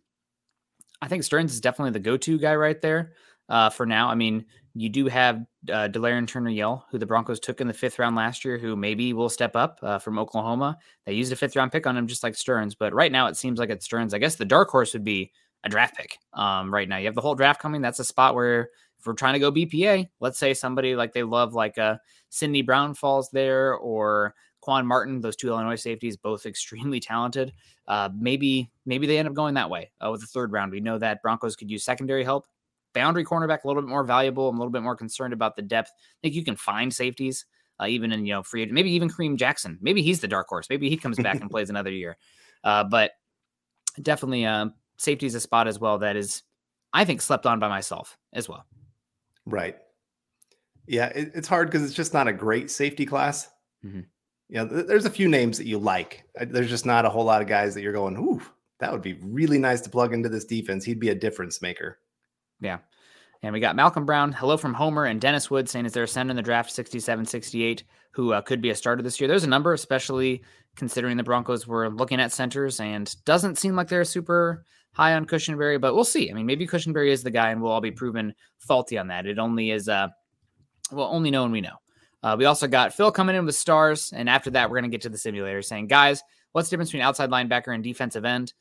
I 1.01 1.07
think 1.07 1.23
Sterns 1.23 1.53
is 1.53 1.61
definitely 1.61 1.91
the 1.91 1.99
go-to 1.99 2.39
guy 2.39 2.55
right 2.55 2.81
there 2.81 3.13
uh, 3.49 3.69
for 3.69 3.85
now. 3.85 4.09
I 4.09 4.15
mean, 4.15 4.45
you 4.73 4.89
do 4.89 5.07
have 5.07 5.45
uh, 5.69 5.89
Delarrin 5.89 6.27
Turner-Yell, 6.27 6.85
who 6.89 6.97
the 6.97 7.05
Broncos 7.05 7.39
took 7.39 7.61
in 7.61 7.67
the 7.67 7.73
fifth 7.73 7.99
round 7.99 8.15
last 8.15 8.45
year, 8.45 8.57
who 8.57 8.75
maybe 8.75 9.13
will 9.13 9.29
step 9.29 9.55
up 9.55 9.79
uh, 9.81 9.99
from 9.99 10.19
Oklahoma. 10.19 10.77
They 11.05 11.13
used 11.13 11.31
a 11.31 11.35
fifth 11.35 11.55
round 11.55 11.71
pick 11.71 11.87
on 11.87 11.97
him, 11.97 12.07
just 12.07 12.23
like 12.23 12.35
Sterns. 12.35 12.75
But 12.75 12.93
right 12.93 13.11
now, 13.11 13.27
it 13.27 13.37
seems 13.37 13.59
like 13.59 13.69
it's 13.69 13.85
Sterns. 13.85 14.13
I 14.13 14.19
guess 14.19 14.35
the 14.35 14.45
dark 14.45 14.69
horse 14.69 14.93
would 14.93 15.03
be 15.03 15.31
a 15.63 15.69
draft 15.69 15.97
pick. 15.97 16.17
Um, 16.33 16.73
right 16.73 16.87
now, 16.87 16.97
you 16.97 17.05
have 17.05 17.15
the 17.15 17.21
whole 17.21 17.35
draft 17.35 17.59
coming. 17.59 17.81
That's 17.81 17.99
a 17.99 18.05
spot 18.05 18.35
where 18.35 18.69
if 18.99 19.05
we're 19.05 19.13
trying 19.13 19.33
to 19.33 19.39
go 19.39 19.51
BPA, 19.51 20.07
let's 20.19 20.39
say 20.39 20.53
somebody 20.53 20.95
like 20.95 21.13
they 21.13 21.23
love 21.23 21.53
like 21.53 21.77
uh 21.77 21.97
Sydney 22.29 22.61
Brown 22.61 22.93
falls 22.93 23.29
there 23.29 23.75
or 23.75 24.33
Quan 24.61 24.85
Martin, 24.85 25.21
those 25.21 25.35
two 25.35 25.47
Illinois 25.47 25.75
safeties, 25.75 26.17
both 26.17 26.45
extremely 26.45 26.99
talented. 26.99 27.53
Uh, 27.87 28.09
maybe 28.17 28.69
maybe 28.85 29.07
they 29.07 29.17
end 29.17 29.27
up 29.27 29.33
going 29.33 29.53
that 29.53 29.69
way 29.69 29.91
uh, 30.05 30.11
with 30.11 30.21
the 30.21 30.27
third 30.27 30.51
round. 30.51 30.71
We 30.71 30.81
know 30.81 30.97
that 30.97 31.21
Broncos 31.21 31.55
could 31.55 31.71
use 31.71 31.83
secondary 31.83 32.23
help. 32.23 32.47
Boundary 32.93 33.23
cornerback 33.25 33.63
a 33.63 33.67
little 33.67 33.81
bit 33.81 33.89
more 33.89 34.03
valuable. 34.03 34.49
I'm 34.49 34.55
a 34.55 34.59
little 34.59 34.71
bit 34.71 34.81
more 34.83 34.95
concerned 34.95 35.33
about 35.33 35.55
the 35.55 35.61
depth. 35.61 35.91
I 35.95 36.17
think 36.23 36.35
you 36.35 36.43
can 36.43 36.55
find 36.55 36.93
safeties 36.93 37.45
uh, 37.79 37.85
even 37.87 38.11
in 38.11 38.25
you 38.25 38.33
know 38.33 38.43
free. 38.43 38.61
agent. 38.63 38.73
Maybe 38.73 38.91
even 38.91 39.09
Kareem 39.09 39.37
Jackson. 39.37 39.77
Maybe 39.81 40.01
he's 40.01 40.19
the 40.19 40.27
dark 40.27 40.47
horse. 40.47 40.67
Maybe 40.69 40.89
he 40.89 40.97
comes 40.97 41.17
back 41.17 41.39
and 41.41 41.49
plays 41.51 41.69
another 41.69 41.91
year. 41.91 42.17
Uh, 42.63 42.83
but 42.83 43.11
definitely, 44.01 44.45
uh, 44.45 44.67
safety 44.97 45.25
is 45.25 45.35
a 45.35 45.39
spot 45.39 45.67
as 45.67 45.79
well 45.79 45.99
that 45.99 46.15
is, 46.15 46.43
I 46.93 47.05
think, 47.05 47.21
slept 47.21 47.45
on 47.45 47.59
by 47.59 47.67
myself 47.67 48.17
as 48.33 48.49
well. 48.49 48.65
Right. 49.45 49.77
Yeah, 50.87 51.07
it, 51.07 51.31
it's 51.35 51.47
hard 51.47 51.67
because 51.67 51.83
it's 51.83 51.93
just 51.93 52.13
not 52.13 52.27
a 52.27 52.33
great 52.33 52.71
safety 52.71 53.05
class. 53.05 53.49
Mhm. 53.85 54.05
You 54.49 54.55
know, 54.55 54.67
th- 54.67 54.87
there's 54.87 55.05
a 55.05 55.09
few 55.09 55.27
names 55.27 55.57
that 55.57 55.67
you 55.67 55.77
like. 55.77 56.23
There's 56.35 56.69
just 56.69 56.85
not 56.85 57.05
a 57.05 57.09
whole 57.09 57.25
lot 57.25 57.41
of 57.41 57.47
guys 57.47 57.73
that 57.75 57.81
you're 57.81 57.93
going, 57.93 58.15
ooh, 58.17 58.41
that 58.79 58.91
would 58.91 59.01
be 59.01 59.13
really 59.21 59.57
nice 59.57 59.81
to 59.81 59.89
plug 59.89 60.13
into 60.13 60.29
this 60.29 60.45
defense. 60.45 60.85
He'd 60.85 60.99
be 60.99 61.09
a 61.09 61.15
difference 61.15 61.61
maker. 61.61 61.99
Yeah. 62.61 62.79
And 63.43 63.53
we 63.53 63.59
got 63.59 63.75
Malcolm 63.75 64.05
Brown, 64.05 64.31
hello 64.31 64.57
from 64.57 64.73
Homer, 64.73 65.05
and 65.05 65.21
Dennis 65.21 65.51
Wood 65.51 65.69
saying, 65.69 65.85
is 65.85 65.93
there 65.93 66.03
a 66.03 66.07
center 66.07 66.31
in 66.31 66.35
the 66.35 66.41
draft 66.41 66.71
67 66.71 67.25
68 67.25 67.83
who 68.11 68.33
uh, 68.33 68.41
could 68.41 68.61
be 68.61 68.71
a 68.71 68.75
starter 68.75 69.03
this 69.03 69.19
year? 69.19 69.27
There's 69.27 69.43
a 69.43 69.49
number, 69.49 69.73
especially 69.73 70.43
considering 70.75 71.17
the 71.17 71.23
Broncos 71.23 71.67
were 71.67 71.89
looking 71.89 72.19
at 72.19 72.31
centers 72.31 72.79
and 72.79 73.15
doesn't 73.25 73.57
seem 73.57 73.75
like 73.75 73.89
they're 73.89 74.03
super 74.03 74.65
high 74.93 75.13
on 75.13 75.25
Cushenberry, 75.25 75.79
but 75.79 75.93
we'll 75.93 76.03
see. 76.03 76.31
I 76.31 76.33
mean, 76.33 76.47
maybe 76.47 76.65
Cushenberry 76.65 77.11
is 77.11 77.21
the 77.21 77.31
guy 77.31 77.51
and 77.51 77.61
we'll 77.61 77.71
all 77.71 77.81
be 77.81 77.91
proven 77.91 78.33
faulty 78.57 78.97
on 78.97 79.07
that. 79.09 79.27
It 79.27 79.37
only 79.37 79.69
is, 79.69 79.87
uh, 79.87 80.07
well, 80.91 81.07
only 81.07 81.29
know 81.29 81.43
when 81.43 81.51
we 81.51 81.61
know. 81.61 81.77
Uh, 82.23 82.35
we 82.37 82.45
also 82.45 82.67
got 82.67 82.93
Phil 82.93 83.11
coming 83.11 83.35
in 83.35 83.45
with 83.45 83.55
stars. 83.55 84.11
And 84.15 84.27
after 84.27 84.49
that, 84.51 84.69
we're 84.69 84.79
going 84.79 84.89
to 84.89 84.93
get 84.93 85.01
to 85.01 85.09
the 85.09 85.17
simulator 85.17 85.61
saying, 85.61 85.87
guys, 85.87 86.23
what's 86.51 86.69
the 86.69 86.73
difference 86.73 86.89
between 86.89 87.03
outside 87.03 87.29
linebacker 87.29 87.73
and 87.73 87.83
defensive 87.83 88.25
end? 88.25 88.53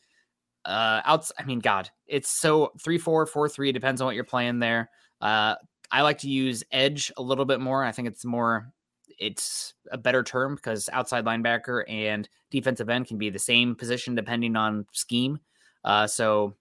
Uh, 0.66 1.00
outs. 1.04 1.30
I 1.38 1.44
mean, 1.44 1.60
God, 1.60 1.88
it's 2.06 2.40
so 2.40 2.72
three, 2.82 2.98
four, 2.98 3.24
four, 3.24 3.48
three. 3.48 3.70
Depends 3.70 4.00
on 4.00 4.06
what 4.06 4.16
you're 4.16 4.24
playing 4.24 4.58
there. 4.58 4.90
Uh, 5.20 5.54
I 5.92 6.02
like 6.02 6.18
to 6.18 6.28
use 6.28 6.64
edge 6.72 7.12
a 7.16 7.22
little 7.22 7.44
bit 7.44 7.60
more. 7.60 7.84
I 7.84 7.92
think 7.92 8.08
it's 8.08 8.24
more, 8.24 8.72
it's 9.18 9.74
a 9.92 9.96
better 9.96 10.24
term 10.24 10.56
because 10.56 10.90
outside 10.92 11.24
linebacker 11.24 11.84
and 11.88 12.28
defensive 12.50 12.90
end 12.90 13.06
can 13.06 13.16
be 13.16 13.30
the 13.30 13.38
same 13.38 13.76
position 13.76 14.16
depending 14.16 14.56
on 14.56 14.86
scheme. 14.92 15.38
Uh, 15.84 16.08
so 16.08 16.56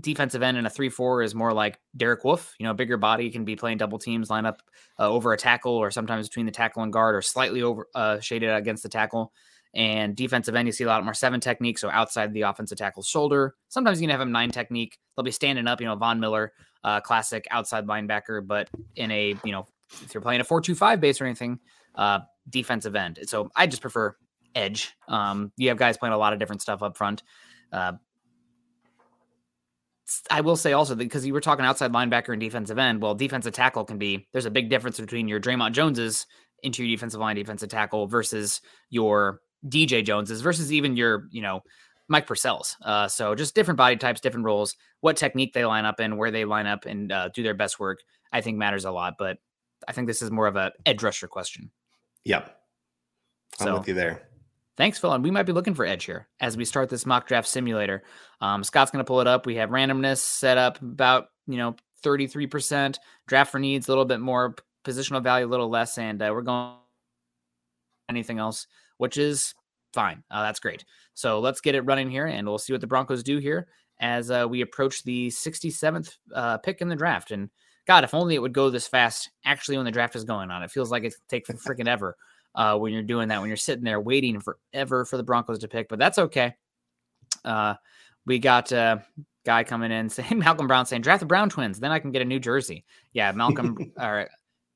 defensive 0.00 0.42
end 0.42 0.58
in 0.58 0.66
a 0.66 0.70
three, 0.70 0.90
four 0.90 1.22
is 1.22 1.34
more 1.34 1.52
like 1.52 1.80
Derek 1.96 2.24
Wolfe. 2.24 2.54
You 2.58 2.64
know, 2.64 2.72
a 2.72 2.74
bigger 2.74 2.98
body 2.98 3.30
can 3.30 3.44
be 3.44 3.56
playing 3.56 3.78
double 3.78 3.98
teams, 3.98 4.30
line 4.30 4.46
up 4.46 4.62
uh, 4.98 5.08
over 5.08 5.32
a 5.32 5.36
tackle, 5.38 5.72
or 5.72 5.90
sometimes 5.90 6.28
between 6.28 6.46
the 6.46 6.52
tackle 6.52 6.82
and 6.82 6.92
guard, 6.92 7.14
or 7.14 7.22
slightly 7.22 7.62
over 7.62 7.88
uh, 7.94 8.20
shaded 8.20 8.50
against 8.50 8.82
the 8.82 8.88
tackle. 8.88 9.32
And 9.74 10.14
defensive 10.14 10.54
end, 10.54 10.68
you 10.68 10.72
see 10.72 10.84
a 10.84 10.86
lot 10.86 11.02
more 11.04 11.14
seven 11.14 11.40
technique, 11.40 11.78
so 11.78 11.88
outside 11.90 12.32
the 12.34 12.42
offensive 12.42 12.76
tackle's 12.76 13.08
shoulder. 13.08 13.54
Sometimes 13.68 14.00
you 14.00 14.06
can 14.06 14.10
have 14.10 14.20
them 14.20 14.32
nine 14.32 14.50
technique. 14.50 14.98
They'll 15.16 15.24
be 15.24 15.30
standing 15.30 15.66
up, 15.66 15.80
you 15.80 15.86
know, 15.86 15.96
Von 15.96 16.20
Miller, 16.20 16.52
uh, 16.84 17.00
classic 17.00 17.46
outside 17.50 17.86
linebacker, 17.86 18.46
but 18.46 18.68
in 18.96 19.10
a, 19.10 19.34
you 19.44 19.52
know, 19.52 19.66
if 20.02 20.12
you're 20.12 20.20
playing 20.20 20.40
a 20.40 20.44
four-two-five 20.44 21.00
base 21.00 21.20
or 21.20 21.24
anything, 21.24 21.58
uh, 21.94 22.20
defensive 22.48 22.94
end. 22.94 23.18
So 23.24 23.50
I 23.56 23.66
just 23.66 23.82
prefer 23.82 24.14
edge. 24.54 24.92
Um, 25.08 25.52
you 25.56 25.68
have 25.68 25.78
guys 25.78 25.96
playing 25.96 26.14
a 26.14 26.18
lot 26.18 26.32
of 26.32 26.38
different 26.38 26.60
stuff 26.60 26.82
up 26.82 26.96
front. 26.96 27.22
Uh, 27.72 27.92
I 30.30 30.42
will 30.42 30.56
say 30.56 30.72
also 30.74 30.94
because 30.94 31.24
you 31.24 31.32
were 31.32 31.40
talking 31.40 31.64
outside 31.64 31.92
linebacker 31.92 32.32
and 32.32 32.40
defensive 32.40 32.78
end. 32.78 33.00
Well, 33.00 33.14
defensive 33.14 33.54
tackle 33.54 33.84
can 33.84 33.96
be 33.96 34.26
there's 34.32 34.44
a 34.44 34.50
big 34.50 34.68
difference 34.68 35.00
between 35.00 35.28
your 35.28 35.40
Dre'Mont 35.40 35.72
Joneses 35.72 36.26
your 36.62 36.86
defensive 36.86 37.20
line 37.20 37.36
defensive 37.36 37.68
tackle 37.68 38.06
versus 38.06 38.60
your 38.90 39.40
DJ 39.68 40.04
Joneses 40.04 40.40
versus 40.40 40.72
even 40.72 40.96
your 40.96 41.28
you 41.30 41.42
know 41.42 41.62
Mike 42.08 42.26
Purcell's. 42.26 42.76
Uh, 42.82 43.08
so 43.08 43.34
just 43.34 43.54
different 43.54 43.78
body 43.78 43.96
types, 43.96 44.20
different 44.20 44.44
roles, 44.44 44.76
what 45.00 45.16
technique 45.16 45.52
they 45.52 45.64
line 45.64 45.84
up 45.84 46.00
in, 46.00 46.16
where 46.16 46.30
they 46.30 46.44
line 46.44 46.66
up 46.66 46.84
and 46.86 47.10
uh, 47.12 47.28
do 47.28 47.42
their 47.42 47.54
best 47.54 47.80
work. 47.80 48.00
I 48.32 48.40
think 48.40 48.58
matters 48.58 48.84
a 48.84 48.90
lot. 48.90 49.14
But 49.18 49.38
I 49.88 49.92
think 49.92 50.06
this 50.06 50.22
is 50.22 50.30
more 50.30 50.46
of 50.46 50.56
a 50.56 50.72
edge 50.86 51.02
rusher 51.02 51.28
question. 51.28 51.70
Yep. 52.24 52.56
I'm 53.60 53.66
So- 53.66 53.78
with 53.78 53.88
you 53.88 53.94
there. 53.94 54.28
Thanks, 54.78 54.98
Phil. 54.98 55.12
And 55.12 55.22
we 55.22 55.30
might 55.30 55.42
be 55.42 55.52
looking 55.52 55.74
for 55.74 55.84
edge 55.84 56.04
here 56.06 56.28
as 56.40 56.56
we 56.56 56.64
start 56.64 56.88
this 56.88 57.04
mock 57.04 57.28
draft 57.28 57.46
simulator. 57.46 58.02
Um, 58.40 58.64
Scott's 58.64 58.90
going 58.90 59.04
to 59.04 59.06
pull 59.06 59.20
it 59.20 59.26
up. 59.26 59.44
We 59.44 59.56
have 59.56 59.68
randomness 59.68 60.16
set 60.16 60.56
up 60.56 60.80
about, 60.80 61.26
you 61.46 61.58
know, 61.58 61.76
33%. 62.02 62.96
Draft 63.26 63.52
for 63.52 63.58
needs, 63.58 63.86
a 63.86 63.90
little 63.90 64.06
bit 64.06 64.18
more. 64.20 64.54
Positional 64.82 65.22
value, 65.22 65.46
a 65.46 65.48
little 65.48 65.68
less. 65.68 65.98
And 65.98 66.22
uh, 66.22 66.30
we're 66.32 66.40
going 66.40 66.72
anything 68.08 68.38
else, 68.38 68.66
which 69.02 69.16
is 69.16 69.52
fine. 69.92 70.22
Uh, 70.30 70.42
that's 70.42 70.60
great. 70.60 70.84
So 71.14 71.40
let's 71.40 71.60
get 71.60 71.74
it 71.74 71.80
running 71.80 72.08
here 72.08 72.26
and 72.26 72.46
we'll 72.46 72.56
see 72.56 72.72
what 72.72 72.80
the 72.80 72.86
Broncos 72.86 73.24
do 73.24 73.38
here 73.38 73.66
as 73.98 74.30
uh, 74.30 74.46
we 74.48 74.60
approach 74.60 75.02
the 75.02 75.26
67th 75.28 76.18
uh, 76.32 76.58
pick 76.58 76.80
in 76.80 76.88
the 76.88 76.94
draft. 76.94 77.32
And 77.32 77.50
God, 77.84 78.04
if 78.04 78.14
only 78.14 78.36
it 78.36 78.40
would 78.40 78.52
go 78.52 78.70
this 78.70 78.86
fast 78.86 79.28
actually 79.44 79.76
when 79.76 79.86
the 79.86 79.90
draft 79.90 80.14
is 80.14 80.22
going 80.22 80.52
on. 80.52 80.62
It 80.62 80.70
feels 80.70 80.92
like 80.92 81.02
it 81.02 81.16
takes 81.28 81.50
freaking 81.50 81.88
ever 81.88 82.16
uh, 82.54 82.78
when 82.78 82.92
you're 82.92 83.02
doing 83.02 83.26
that, 83.26 83.40
when 83.40 83.48
you're 83.48 83.56
sitting 83.56 83.82
there 83.82 84.00
waiting 84.00 84.40
forever 84.40 85.04
for 85.04 85.16
the 85.16 85.24
Broncos 85.24 85.58
to 85.58 85.68
pick, 85.68 85.88
but 85.88 85.98
that's 85.98 86.18
okay. 86.18 86.54
Uh, 87.44 87.74
we 88.24 88.38
got 88.38 88.70
a 88.70 89.04
guy 89.44 89.64
coming 89.64 89.90
in 89.90 90.08
saying 90.10 90.38
Malcolm 90.38 90.68
Brown 90.68 90.86
saying 90.86 91.02
draft 91.02 91.20
the 91.20 91.26
Brown 91.26 91.50
twins, 91.50 91.80
then 91.80 91.90
I 91.90 91.98
can 91.98 92.12
get 92.12 92.22
a 92.22 92.24
new 92.24 92.38
jersey. 92.38 92.84
Yeah, 93.12 93.32
Malcolm 93.32 93.92
or 94.00 94.28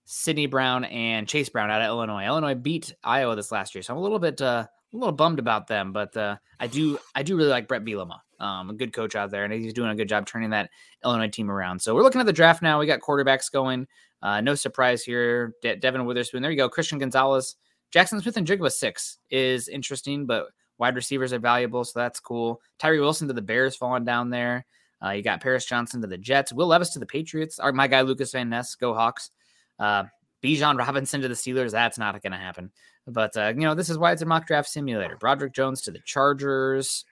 Sydney 0.07 0.47
Brown 0.47 0.85
and 0.85 1.29
Chase 1.29 1.49
Brown 1.49 1.71
out 1.71 1.83
of 1.83 1.89
Illinois. 1.89 2.25
Illinois 2.25 2.55
beat 2.55 2.95
Iowa 3.05 3.37
this 3.37 3.53
last 3.53 3.75
year, 3.75 3.83
so 3.83 3.93
I'm 3.93 3.99
a 3.99 4.03
little 4.03 4.21
bit 4.21 4.41
uh, 4.41 4.67
a 4.95 4.97
little 4.97 5.13
bummed 5.13 5.39
about 5.39 5.67
them, 5.67 5.93
but 5.93 6.17
uh, 6.17 6.37
I 6.61 6.69
do 6.69 6.99
I 7.15 7.23
do 7.23 7.37
really 7.37 7.51
like 7.51 7.69
Bret 7.69 7.85
Bielema, 7.85 8.21
um, 8.39 8.71
a 8.71 8.73
good 8.73 8.93
coach 8.93 9.17
out 9.17 9.31
there, 9.31 9.45
and 9.45 9.53
he's 9.53 9.75
doing 9.75 9.91
a 9.91 9.97
good 9.97 10.09
job 10.09 10.25
turning 10.25 10.51
that 10.51 10.71
Illinois 11.05 11.29
team 11.29 11.51
around. 11.51 11.83
So 11.83 11.95
we're 11.95 12.05
looking 12.05 12.21
at 12.21 12.27
the 12.27 12.33
draft 12.33 12.63
now. 12.63 12.79
We 12.79 12.87
got 12.87 13.01
quarterbacks 13.01 13.51
going. 13.53 13.87
Uh, 14.23 14.41
no 14.41 14.55
surprise 14.55 15.03
here. 15.03 15.55
De- 15.61 15.77
Devon 15.77 16.07
Witherspoon. 16.07 16.41
There 16.41 16.51
you 16.51 16.57
go. 16.57 16.69
Christian 16.69 16.99
Gonzalez, 16.99 17.57
Jackson 17.91 18.21
Smith-Njigba 18.21 18.71
six 18.73 19.19
is 19.31 19.69
interesting, 19.69 20.25
but 20.25 20.47
wide 20.79 20.95
receivers 20.95 21.33
are 21.33 21.39
valuable, 21.39 21.85
so 21.85 21.99
that's 21.99 22.21
cool. 22.21 22.61
Tyree 22.79 23.01
Wilson 23.01 23.29
to 23.29 23.35
the 23.35 23.43
Bears 23.43 23.77
falling 23.77 24.05
down 24.05 24.31
there. 24.31 24.67
Uh, 25.05 25.11
you 25.11 25.23
got 25.23 25.43
Paris 25.43 25.67
Johnson 25.67 26.01
to 26.01 26.07
the 26.07 26.17
Jets. 26.17 26.53
Will 26.53 26.69
Levis 26.69 26.91
to 26.91 26.99
the 26.99 27.07
Patriots. 27.07 27.59
Or 27.63 27.73
my 27.73 27.87
guy 27.87 28.01
Lucas 28.01 28.33
Van 28.33 28.49
Ness, 28.49 28.75
go 28.77 28.95
Hawks. 28.95 29.31
Uh, 29.79 30.05
Bijan 30.43 30.79
Robinson 30.79 31.21
to 31.23 31.29
the 31.29 31.35
Steelers. 31.35 31.73
That's 31.73 31.99
not 31.99 32.21
going 32.23 32.33
to 32.33 32.39
happen. 32.39 32.71
But 33.07 33.37
uh, 33.37 33.53
you 33.55 33.63
know, 33.63 33.75
this 33.75 33.89
is 33.89 33.99
why 33.99 34.13
it's 34.13 34.23
a 34.23 34.27
mock 34.27 34.47
draft 34.47 34.69
simulator. 34.69 35.17
Broderick 35.17 35.53
Jones 35.53 35.83
to 35.83 35.91
the 35.91 36.01
Chargers. 36.05 37.05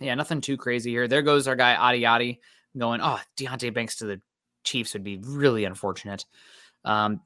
Yeah, 0.00 0.14
nothing 0.14 0.40
too 0.40 0.56
crazy 0.56 0.90
here. 0.90 1.08
There 1.08 1.22
goes 1.22 1.48
our 1.48 1.56
guy 1.56 1.74
Adi 1.74 2.04
Adi 2.04 2.40
going. 2.76 3.00
Oh, 3.02 3.20
Deonte 3.36 3.72
Banks 3.72 3.96
to 3.96 4.06
the 4.06 4.20
Chiefs 4.64 4.92
would 4.92 5.04
be 5.04 5.18
really 5.18 5.64
unfortunate. 5.64 6.24
Um, 6.84 7.20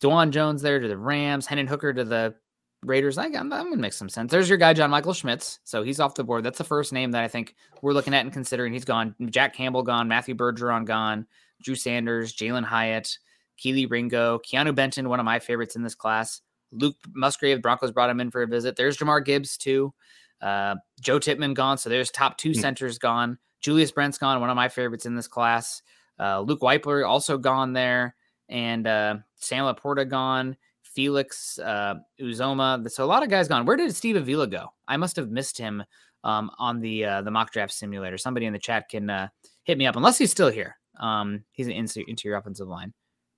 Dawand 0.00 0.30
Jones 0.30 0.62
there 0.62 0.78
to 0.78 0.88
the 0.88 0.96
Rams. 0.96 1.46
Hendon 1.46 1.66
Hooker 1.66 1.92
to 1.92 2.04
the 2.04 2.34
Raiders. 2.82 3.18
I, 3.18 3.24
I'm, 3.26 3.52
I'm 3.52 3.64
gonna 3.64 3.76
make 3.76 3.92
some 3.92 4.08
sense. 4.08 4.30
There's 4.30 4.48
your 4.48 4.58
guy 4.58 4.72
John 4.72 4.90
Michael 4.90 5.14
Schmitz. 5.14 5.58
So 5.64 5.82
he's 5.82 6.00
off 6.00 6.14
the 6.14 6.24
board. 6.24 6.44
That's 6.44 6.58
the 6.58 6.64
first 6.64 6.92
name 6.92 7.10
that 7.12 7.24
I 7.24 7.28
think 7.28 7.54
we're 7.82 7.94
looking 7.94 8.14
at 8.14 8.24
and 8.24 8.32
considering. 8.32 8.72
He's 8.72 8.84
gone. 8.84 9.14
Jack 9.30 9.54
Campbell 9.54 9.82
gone. 9.82 10.06
Matthew 10.08 10.34
Bergeron 10.34 10.84
gone. 10.84 11.26
Drew 11.62 11.74
Sanders, 11.74 12.34
Jalin 12.34 12.64
Hyatt, 12.64 13.18
Kelee 13.62 13.90
Ringo, 13.90 14.38
Keanu 14.38 14.74
Benton, 14.74 15.08
one 15.08 15.20
of 15.20 15.24
my 15.24 15.38
favorites 15.38 15.76
in 15.76 15.82
this 15.82 15.94
class. 15.94 16.40
Luke 16.72 16.96
Musgrave, 17.14 17.62
Broncos 17.62 17.92
brought 17.92 18.10
him 18.10 18.20
in 18.20 18.30
for 18.30 18.42
a 18.42 18.46
visit. 18.46 18.76
There's 18.76 18.96
Jahmyr 18.96 19.24
Gibbs 19.24 19.56
too. 19.56 19.94
Uh, 20.40 20.76
Joe 21.00 21.18
Tippmann 21.18 21.54
gone. 21.54 21.78
So 21.78 21.88
there's 21.88 22.10
top 22.10 22.36
two 22.36 22.50
mm. 22.50 22.56
centers 22.56 22.98
gone. 22.98 23.38
Julius 23.60 23.92
Brents 23.92 24.18
gone, 24.18 24.40
one 24.40 24.50
of 24.50 24.56
my 24.56 24.68
favorites 24.68 25.06
in 25.06 25.14
this 25.14 25.28
class. 25.28 25.82
Uh, 26.18 26.40
Luke 26.40 26.60
Wypler 26.60 27.08
also 27.08 27.38
gone 27.38 27.72
there. 27.72 28.14
And 28.48 28.86
uh, 28.86 29.16
Sam 29.36 29.64
LaPorta 29.64 30.08
gone. 30.08 30.56
Felix 30.82 31.58
uh, 31.58 31.94
Uzomah. 32.20 32.88
So 32.90 33.04
a 33.04 33.06
lot 33.06 33.22
of 33.22 33.28
guys 33.28 33.48
gone. 33.48 33.66
Where 33.66 33.76
did 33.76 33.94
Steve 33.94 34.16
Avila 34.16 34.46
go? 34.46 34.68
I 34.86 34.96
must 34.96 35.16
have 35.16 35.30
missed 35.30 35.58
him 35.58 35.82
um, 36.22 36.50
on 36.58 36.80
the 36.80 37.04
uh, 37.04 37.22
the 37.22 37.30
mock 37.30 37.52
draft 37.52 37.72
simulator. 37.72 38.16
Somebody 38.16 38.46
in 38.46 38.52
the 38.52 38.58
chat 38.58 38.88
can 38.88 39.10
uh, 39.10 39.28
hit 39.64 39.76
me 39.76 39.86
up, 39.86 39.96
unless 39.96 40.18
he's 40.18 40.30
still 40.30 40.50
here. 40.50 40.76
Um, 41.00 41.44
he's 41.52 41.66
an 41.66 41.72
interior 41.72 42.36
offensive 42.36 42.68
line. 42.68 42.92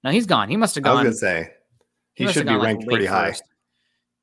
No, 0.07 0.13
he's 0.13 0.27
gone. 0.27 0.49
He 0.49 0.57
must 0.57 0.77
have 0.77 0.85
gone. 0.85 0.99
I 0.99 1.03
was 1.03 1.21
gonna 1.21 1.35
say 1.35 1.51
he, 2.15 2.27
he 2.27 2.33
should 2.33 2.47
be 2.47 2.55
ranked 2.55 2.83
like 2.83 2.89
pretty 2.89 3.07
high. 3.07 3.31
First. 3.31 3.43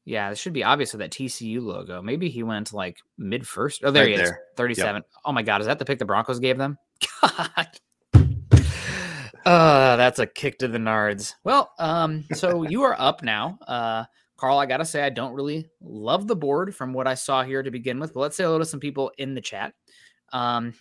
Yeah, 0.06 0.32
it 0.32 0.38
should 0.38 0.54
be 0.54 0.63
obvious 0.63 0.93
with 0.93 1.02
that 1.02 1.12
TCU 1.12 1.62
logo. 1.62 2.02
Maybe 2.02 2.30
he 2.30 2.41
went 2.41 2.72
like 2.72 3.00
mid 3.17 3.46
first. 3.46 3.82
Oh, 3.84 3.91
there 3.91 4.06
right 4.06 4.15
he 4.15 4.22
is. 4.22 4.32
37. 4.56 4.96
Yep. 4.96 5.06
Oh 5.26 5.34
my 5.34 5.43
God. 5.43 5.60
Is 5.60 5.67
that 5.67 5.80
the 5.80 5.86
pick 5.86 6.00
the 6.00 6.06
Broncos 6.06 6.39
gave 6.39 6.58
them? 6.58 6.78
God. 7.22 7.67
Uh, 9.46 9.98
that's 9.98 10.19
a 10.19 10.26
kick 10.26 10.58
to 10.58 10.69
the 10.69 10.78
nards. 10.78 11.34
Well, 11.43 11.74
um, 11.78 12.24
so 12.34 12.63
you 12.69 12.84
are 12.84 12.96
up 12.98 13.24
now. 13.24 13.60
Uh, 13.67 14.06
Carl, 14.38 14.58
I 14.58 14.65
gotta 14.65 14.86
say, 14.86 15.04
I 15.04 15.10
don't 15.10 15.34
really 15.34 15.69
love 15.82 16.28
the 16.28 16.36
board 16.38 16.74
from 16.74 16.93
what 16.93 17.08
I 17.08 17.15
saw 17.15 17.43
here 17.43 17.62
to 17.62 17.69
begin 17.69 18.00
with, 18.00 18.13
but 18.13 18.22
let's 18.22 18.38
say 18.38 18.46
hello 18.46 18.58
to 18.60 18.63
some 18.63 18.80
people 18.80 19.12
in 19.17 19.34
the 19.34 19.41
chat. 19.41 19.74
Um, 20.32 20.74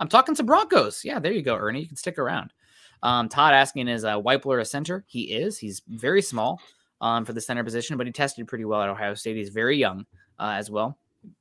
I'm 0.00 0.08
talking 0.08 0.34
to 0.34 0.42
Broncos. 0.42 1.02
Yeah, 1.04 1.20
there 1.20 1.30
you 1.30 1.42
go, 1.42 1.54
Ernie. 1.54 1.82
You 1.82 1.86
can 1.86 1.96
stick 1.96 2.18
around. 2.18 2.52
Um, 3.02 3.28
Todd 3.28 3.54
asking 3.54 3.88
is 3.88 4.04
uh, 4.04 4.20
Wypler 4.20 4.60
a 4.60 4.64
center? 4.64 5.04
He 5.06 5.22
is. 5.24 5.58
He's 5.58 5.82
very 5.88 6.22
small 6.22 6.60
um, 7.00 7.24
for 7.24 7.32
the 7.32 7.40
center 7.40 7.64
position, 7.64 7.96
but 7.96 8.06
he 8.06 8.12
tested 8.12 8.46
pretty 8.48 8.64
well 8.64 8.82
at 8.82 8.88
Ohio 8.88 9.14
State. 9.14 9.36
He's 9.36 9.50
very 9.50 9.76
young 9.76 10.06
uh, 10.38 10.54
as 10.56 10.70
well. 10.70 10.98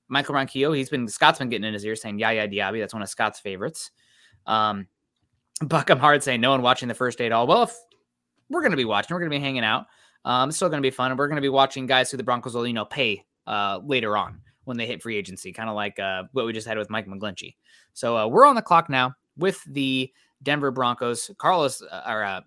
Michael 0.07 0.35
Ronquillo, 0.35 0.75
he's 0.75 0.89
been 0.89 1.07
Scott's 1.07 1.39
been 1.39 1.49
getting 1.49 1.67
in 1.67 1.73
his 1.73 1.85
ear 1.85 1.95
saying 1.95 2.19
Yaya 2.19 2.47
Diaby. 2.47 2.79
That's 2.79 2.93
one 2.93 3.03
of 3.03 3.09
Scott's 3.09 3.39
favorites. 3.39 3.91
Um, 4.45 4.87
Buckham 5.61 5.99
Hard 5.99 6.23
saying 6.23 6.41
no 6.41 6.51
one 6.51 6.61
watching 6.61 6.87
the 6.87 6.93
first 6.93 7.17
day 7.17 7.25
at 7.25 7.31
all. 7.31 7.47
Well, 7.47 7.63
if 7.63 7.75
we're 8.49 8.61
going 8.61 8.71
to 8.71 8.77
be 8.77 8.85
watching, 8.85 9.13
we're 9.13 9.19
going 9.19 9.31
to 9.31 9.37
be 9.37 9.43
hanging 9.43 9.63
out. 9.63 9.87
Um, 10.23 10.49
it's 10.49 10.57
still 10.57 10.69
going 10.69 10.81
to 10.81 10.85
be 10.85 10.91
fun, 10.91 11.11
and 11.11 11.17
we're 11.17 11.27
going 11.27 11.37
to 11.37 11.41
be 11.41 11.49
watching 11.49 11.85
guys 11.85 12.11
who 12.11 12.17
the 12.17 12.23
Broncos 12.23 12.53
will, 12.53 12.67
you 12.67 12.73
know, 12.73 12.85
pay 12.85 13.25
uh, 13.45 13.79
later 13.83 14.17
on 14.17 14.41
when 14.65 14.77
they 14.77 14.85
hit 14.85 15.01
free 15.01 15.15
agency, 15.15 15.53
kind 15.53 15.69
of 15.69 15.75
like 15.75 15.97
uh, 15.99 16.23
what 16.33 16.45
we 16.45 16.53
just 16.53 16.67
had 16.67 16.77
with 16.77 16.89
Mike 16.89 17.07
McGlinchey. 17.07 17.55
So 17.93 18.17
uh, 18.17 18.27
we're 18.27 18.45
on 18.45 18.55
the 18.55 18.61
clock 18.61 18.89
now 18.89 19.13
with 19.37 19.63
the 19.65 20.11
Denver 20.43 20.71
Broncos. 20.71 21.31
Carlos 21.37 21.81
uh, 21.81 22.03
or 22.07 22.23
uh, 22.23 22.41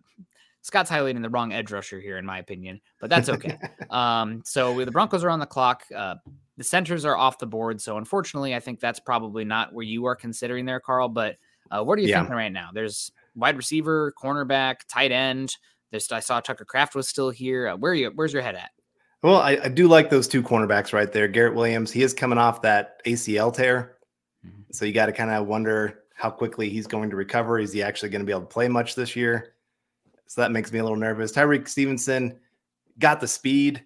Scott's 0.62 0.90
highlighting 0.90 1.22
the 1.22 1.30
wrong 1.30 1.52
edge 1.52 1.70
rusher 1.70 2.00
here, 2.00 2.18
in 2.18 2.26
my 2.26 2.38
opinion, 2.38 2.80
but 3.00 3.08
that's 3.08 3.28
okay. 3.28 3.56
um, 3.90 4.42
so 4.44 4.84
the 4.84 4.90
Broncos 4.90 5.24
are 5.24 5.30
on 5.30 5.40
the 5.40 5.46
clock. 5.46 5.84
Uh, 5.94 6.16
the 6.56 6.64
centers 6.64 7.04
are 7.06 7.16
off 7.16 7.38
the 7.38 7.46
board. 7.46 7.80
So 7.80 7.96
unfortunately, 7.96 8.54
I 8.54 8.60
think 8.60 8.80
that's 8.80 9.00
probably 9.00 9.44
not 9.44 9.72
where 9.72 9.84
you 9.84 10.04
are 10.04 10.14
considering 10.14 10.66
there, 10.66 10.80
Carl. 10.80 11.08
But 11.08 11.36
uh, 11.70 11.82
what 11.82 11.98
are 11.98 12.02
you 12.02 12.08
yeah. 12.08 12.18
thinking 12.18 12.36
right 12.36 12.52
now? 12.52 12.68
There's 12.74 13.10
wide 13.34 13.56
receiver, 13.56 14.12
cornerback, 14.22 14.80
tight 14.88 15.12
end. 15.12 15.56
There's 15.90 16.12
I 16.12 16.20
saw 16.20 16.40
Tucker 16.40 16.66
Kraft 16.66 16.94
was 16.94 17.08
still 17.08 17.30
here. 17.30 17.68
Uh, 17.68 17.76
where 17.76 17.92
are 17.92 17.94
you? 17.94 18.12
Where's 18.14 18.32
your 18.32 18.42
head 18.42 18.56
at? 18.56 18.70
Well, 19.22 19.36
I, 19.40 19.58
I, 19.64 19.68
do 19.68 19.86
like 19.86 20.08
those 20.08 20.26
two 20.26 20.42
cornerbacks 20.42 20.94
right 20.94 21.12
there. 21.12 21.28
Garrett 21.28 21.54
Williams, 21.54 21.92
he 21.92 22.02
is 22.02 22.14
coming 22.14 22.38
off 22.38 22.62
that 22.62 23.04
ACL 23.04 23.52
tear, 23.52 23.98
mm-hmm. 24.46 24.62
so 24.72 24.86
you 24.86 24.94
got 24.94 25.06
to 25.06 25.12
kind 25.12 25.30
of 25.30 25.46
wonder 25.46 25.99
how 26.20 26.28
quickly 26.28 26.68
he's 26.68 26.86
going 26.86 27.08
to 27.08 27.16
recover. 27.16 27.58
Is 27.58 27.72
he 27.72 27.82
actually 27.82 28.10
going 28.10 28.20
to 28.20 28.26
be 28.26 28.32
able 28.32 28.42
to 28.42 28.46
play 28.46 28.68
much 28.68 28.94
this 28.94 29.16
year? 29.16 29.54
So 30.26 30.42
that 30.42 30.52
makes 30.52 30.70
me 30.70 30.78
a 30.78 30.82
little 30.82 30.98
nervous. 30.98 31.32
Tyrique 31.32 31.66
Stevenson 31.66 32.38
got 32.98 33.22
the 33.22 33.26
speed 33.26 33.82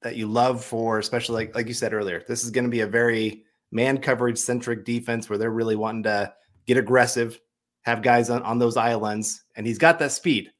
that 0.00 0.14
you 0.14 0.28
love 0.28 0.64
for, 0.64 1.00
especially 1.00 1.44
like 1.44 1.56
like 1.56 1.66
you 1.66 1.74
said 1.74 1.92
earlier. 1.92 2.22
This 2.28 2.44
is 2.44 2.52
going 2.52 2.64
to 2.64 2.70
be 2.70 2.80
a 2.80 2.86
very 2.86 3.42
man 3.72 3.98
coverage 3.98 4.38
centric 4.38 4.84
defense 4.84 5.28
where 5.28 5.38
they're 5.38 5.50
really 5.50 5.74
wanting 5.74 6.04
to 6.04 6.32
get 6.66 6.76
aggressive, 6.76 7.40
have 7.80 8.00
guys 8.00 8.30
on, 8.30 8.42
on 8.42 8.60
those 8.60 8.76
islands, 8.76 9.42
and 9.56 9.66
he's 9.66 9.78
got 9.78 9.98
that 9.98 10.12
speed. 10.12 10.52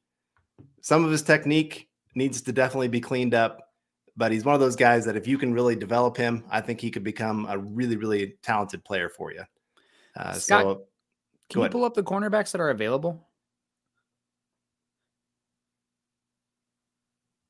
Some 0.81 1.05
of 1.05 1.11
his 1.11 1.21
technique 1.21 1.87
needs 2.15 2.41
to 2.41 2.51
definitely 2.51 2.89
be 2.89 2.99
cleaned 2.99 3.33
up, 3.33 3.69
but 4.17 4.33
he's 4.33 4.43
one 4.43 4.55
of 4.55 4.61
those 4.61 4.75
guys 4.75 5.05
that 5.05 5.15
if 5.15 5.25
you 5.25 5.37
can 5.37 5.53
really 5.53 5.77
develop 5.77 6.17
him, 6.17 6.43
I 6.51 6.59
think 6.59 6.81
he 6.81 6.91
could 6.91 7.05
become 7.05 7.47
a 7.49 7.57
really, 7.57 7.95
really 7.95 8.35
talented 8.43 8.83
player 8.83 9.07
for 9.07 9.31
you. 9.31 9.43
Uh, 10.17 10.33
Scott, 10.33 10.63
so 10.63 10.83
can 11.49 11.61
you 11.61 11.69
pull 11.69 11.85
up 11.85 11.93
the 11.93 12.03
cornerbacks 12.03 12.51
that 12.51 12.61
are 12.61 12.69
available? 12.69 13.27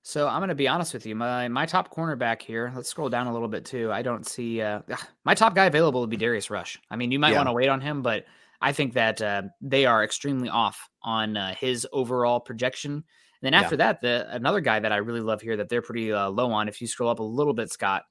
So 0.05 0.27
I'm 0.27 0.39
going 0.39 0.49
to 0.49 0.55
be 0.55 0.67
honest 0.67 0.93
with 0.93 1.05
you. 1.05 1.15
My 1.15 1.47
my 1.47 1.65
top 1.65 1.93
cornerback 1.93 2.41
here. 2.41 2.71
Let's 2.75 2.89
scroll 2.89 3.09
down 3.09 3.27
a 3.27 3.33
little 3.33 3.47
bit 3.47 3.65
too. 3.65 3.91
I 3.91 4.01
don't 4.01 4.27
see 4.27 4.61
uh, 4.61 4.81
my 5.25 5.33
top 5.33 5.55
guy 5.55 5.65
available 5.65 6.01
would 6.01 6.09
be 6.09 6.17
Darius 6.17 6.49
Rush. 6.49 6.79
I 6.91 6.97
mean, 6.97 7.11
you 7.11 7.19
might 7.19 7.31
yeah. 7.31 7.37
want 7.37 7.47
to 7.47 7.53
wait 7.53 7.69
on 7.69 7.81
him, 7.81 8.01
but 8.01 8.25
I 8.61 8.73
think 8.73 8.93
that 8.93 9.21
uh, 9.21 9.43
they 9.61 9.85
are 9.85 10.03
extremely 10.03 10.49
off 10.49 10.87
on 11.01 11.35
uh, 11.35 11.55
his 11.55 11.87
overall 11.91 12.39
projection. 12.39 12.91
And 12.91 13.03
then 13.41 13.53
after 13.53 13.75
yeah. 13.75 13.77
that, 13.77 14.01
the 14.01 14.27
another 14.29 14.61
guy 14.61 14.79
that 14.79 14.91
I 14.91 14.97
really 14.97 15.21
love 15.21 15.41
here 15.41 15.57
that 15.57 15.69
they're 15.69 15.81
pretty 15.81 16.13
uh, 16.13 16.29
low 16.29 16.51
on. 16.51 16.67
If 16.67 16.79
you 16.79 16.87
scroll 16.87 17.09
up 17.09 17.19
a 17.19 17.23
little 17.23 17.53
bit, 17.53 17.71
Scott, 17.71 18.03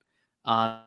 uh, 0.44 0.80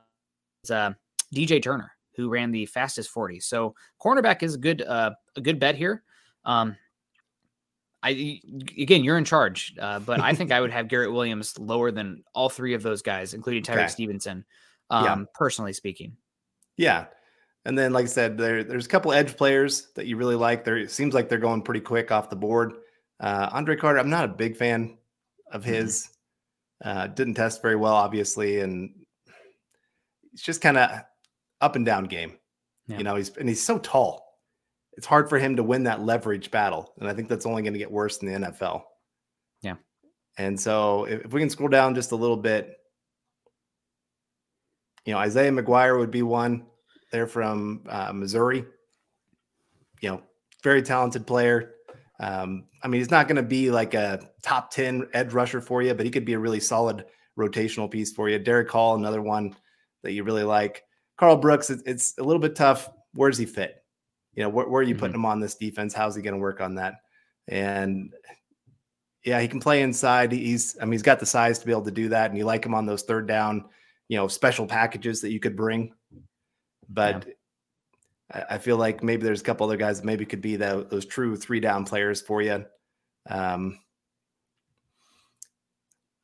is 0.63 0.71
uh, 0.71 0.93
DJ 1.33 1.61
Turner 1.61 1.94
who 2.15 2.29
ran 2.29 2.51
the 2.51 2.65
fastest 2.65 3.09
40. 3.09 3.39
So 3.39 3.75
cornerback 4.01 4.43
is 4.43 4.55
a 4.55 4.57
good 4.57 4.81
uh, 4.81 5.11
a 5.35 5.41
good 5.41 5.59
bet 5.59 5.75
here. 5.75 6.03
Um, 6.43 6.75
I 8.03 8.39
again, 8.77 9.03
you're 9.03 9.17
in 9.17 9.25
charge, 9.25 9.73
uh, 9.79 9.99
but 9.99 10.21
I 10.21 10.33
think 10.33 10.51
I 10.51 10.61
would 10.61 10.71
have 10.71 10.87
Garrett 10.87 11.11
Williams 11.11 11.57
lower 11.57 11.91
than 11.91 12.23
all 12.33 12.49
three 12.49 12.73
of 12.73 12.83
those 12.83 13.01
guys, 13.01 13.33
including 13.33 13.63
Tyrique 13.63 13.79
okay. 13.79 13.87
Stevenson. 13.87 14.45
Um, 14.91 15.03
yeah. 15.03 15.25
personally 15.33 15.73
speaking. 15.73 16.15
Yeah, 16.77 17.05
and 17.65 17.75
then 17.75 17.91
like 17.91 18.03
I 18.03 18.07
said, 18.07 18.37
there 18.37 18.63
there's 18.63 18.85
a 18.85 18.89
couple 18.89 19.11
edge 19.11 19.35
players 19.35 19.87
that 19.95 20.05
you 20.05 20.17
really 20.17 20.35
like. 20.35 20.63
There 20.63 20.77
it 20.77 20.91
seems 20.91 21.15
like 21.15 21.29
they're 21.29 21.39
going 21.39 21.63
pretty 21.63 21.81
quick 21.81 22.11
off 22.11 22.29
the 22.29 22.35
board. 22.35 22.73
Uh, 23.19 23.49
Andre 23.51 23.75
Carter, 23.75 23.99
I'm 23.99 24.09
not 24.09 24.25
a 24.25 24.29
big 24.29 24.55
fan 24.55 24.97
of 25.51 25.63
mm-hmm. 25.63 25.73
his. 25.73 26.03
Mm-hmm. 26.03 26.11
Uh, 26.83 27.07
didn't 27.07 27.35
test 27.35 27.61
very 27.61 27.77
well, 27.77 27.93
obviously, 27.93 28.59
and 28.59 28.93
it's 30.33 30.43
just 30.43 30.61
kind 30.61 30.77
of 30.77 30.91
up 31.65 31.75
and 31.75 31.85
down 31.85 32.05
game. 32.05 32.37
Yeah. 32.87 32.99
You 32.99 33.03
know, 33.03 33.15
he's 33.15 33.35
and 33.35 33.49
he's 33.49 33.63
so 33.63 33.79
tall. 33.79 34.23
it's 34.97 35.07
hard 35.07 35.27
for 35.27 35.39
him 35.39 35.55
to 35.55 35.63
win 35.63 35.83
that 35.83 36.01
leverage 36.01 36.51
battle. 36.51 36.93
And 36.99 37.09
I 37.09 37.13
think 37.13 37.27
that's 37.27 37.45
only 37.45 37.63
going 37.63 37.73
to 37.73 37.79
get 37.79 37.91
worse 37.91 38.17
in 38.19 38.31
the 38.31 38.47
NFL. 38.47 38.83
Yeah. 39.61 39.75
And 40.37 40.59
so 40.59 41.05
if, 41.05 41.25
if 41.25 41.33
we 41.33 41.41
can 41.41 41.49
scroll 41.49 41.69
down 41.69 41.95
just 41.95 42.11
a 42.11 42.15
little 42.15 42.37
bit, 42.37 42.77
you 45.05 45.13
know, 45.13 45.19
Isaiah 45.19 45.51
McGuire 45.51 45.97
would 45.97 46.11
be 46.11 46.21
one. 46.21 46.65
They're 47.11 47.27
from 47.27 47.83
uh, 47.89 48.13
Missouri. 48.13 48.65
You 50.01 50.09
know, 50.09 50.21
very 50.63 50.81
talented 50.81 51.25
player. 51.25 51.73
Um, 52.19 52.65
I 52.83 52.87
mean, 52.87 53.01
he's 53.01 53.11
not 53.11 53.27
going 53.27 53.35
to 53.37 53.43
be 53.43 53.71
like 53.71 53.93
a 53.93 54.21
top 54.43 54.71
10 54.71 55.09
edge 55.13 55.33
rusher 55.33 55.61
for 55.61 55.81
you, 55.81 55.93
but 55.93 56.05
he 56.05 56.11
could 56.11 56.25
be 56.25 56.33
a 56.33 56.39
really 56.39 56.59
solid 56.59 57.05
rotational 57.37 57.89
piece 57.89 58.13
for 58.13 58.29
you. 58.29 58.39
Derick 58.39 58.69
Hall, 58.69 58.95
another 58.95 59.21
one 59.21 59.55
that 60.03 60.13
you 60.13 60.23
really 60.23 60.43
like. 60.43 60.83
Karl 61.17 61.37
Brooks, 61.37 61.69
it's, 61.69 61.83
it's 61.85 62.17
a 62.17 62.23
little 62.23 62.41
bit 62.41 62.55
tough. 62.55 62.89
Where 63.13 63.29
does 63.29 63.39
he 63.39 63.45
fit? 63.45 63.83
You 64.33 64.43
know, 64.43 64.49
where, 64.49 64.67
where 64.67 64.81
are 64.81 64.83
you 64.83 64.93
mm-hmm. 64.93 64.99
putting 64.99 65.15
him 65.15 65.25
on 65.25 65.39
this 65.39 65.55
defense? 65.55 65.93
How's 65.93 66.15
he 66.15 66.21
going 66.21 66.33
to 66.33 66.39
work 66.39 66.61
on 66.61 66.75
that? 66.75 66.95
And 67.47 68.13
yeah, 69.23 69.39
he 69.39 69.47
can 69.47 69.59
play 69.59 69.81
inside. 69.81 70.31
He's, 70.31 70.77
I 70.81 70.85
mean, 70.85 70.93
he's 70.93 71.01
got 71.01 71.19
the 71.19 71.25
size 71.25 71.59
to 71.59 71.65
be 71.65 71.71
able 71.71 71.83
to 71.83 71.91
do 71.91 72.09
that. 72.09 72.29
And 72.29 72.37
you 72.37 72.45
like 72.45 72.65
him 72.65 72.75
on 72.75 72.85
those 72.85 73.03
third 73.03 73.27
down, 73.27 73.65
you 74.07 74.17
know, 74.17 74.27
special 74.27 74.67
packages 74.67 75.21
that 75.21 75.31
you 75.31 75.39
could 75.39 75.55
bring. 75.55 75.93
But 76.89 77.25
yeah. 77.27 77.33
I, 78.49 78.55
I, 78.55 78.57
feel 78.59 78.77
like 78.77 79.03
maybe 79.03 79.23
there's 79.23 79.41
a 79.41 79.43
couple 79.43 79.65
other 79.65 79.77
guys 79.77 79.99
that 79.99 80.05
maybe 80.05 80.25
could 80.25 80.41
be 80.41 80.55
the, 80.55 80.85
those 80.89 81.05
true 81.05 81.35
three 81.35 81.59
down 81.59 81.85
players 81.85 82.21
for 82.21 82.41
you. 82.41 82.65
Um, 83.27 83.79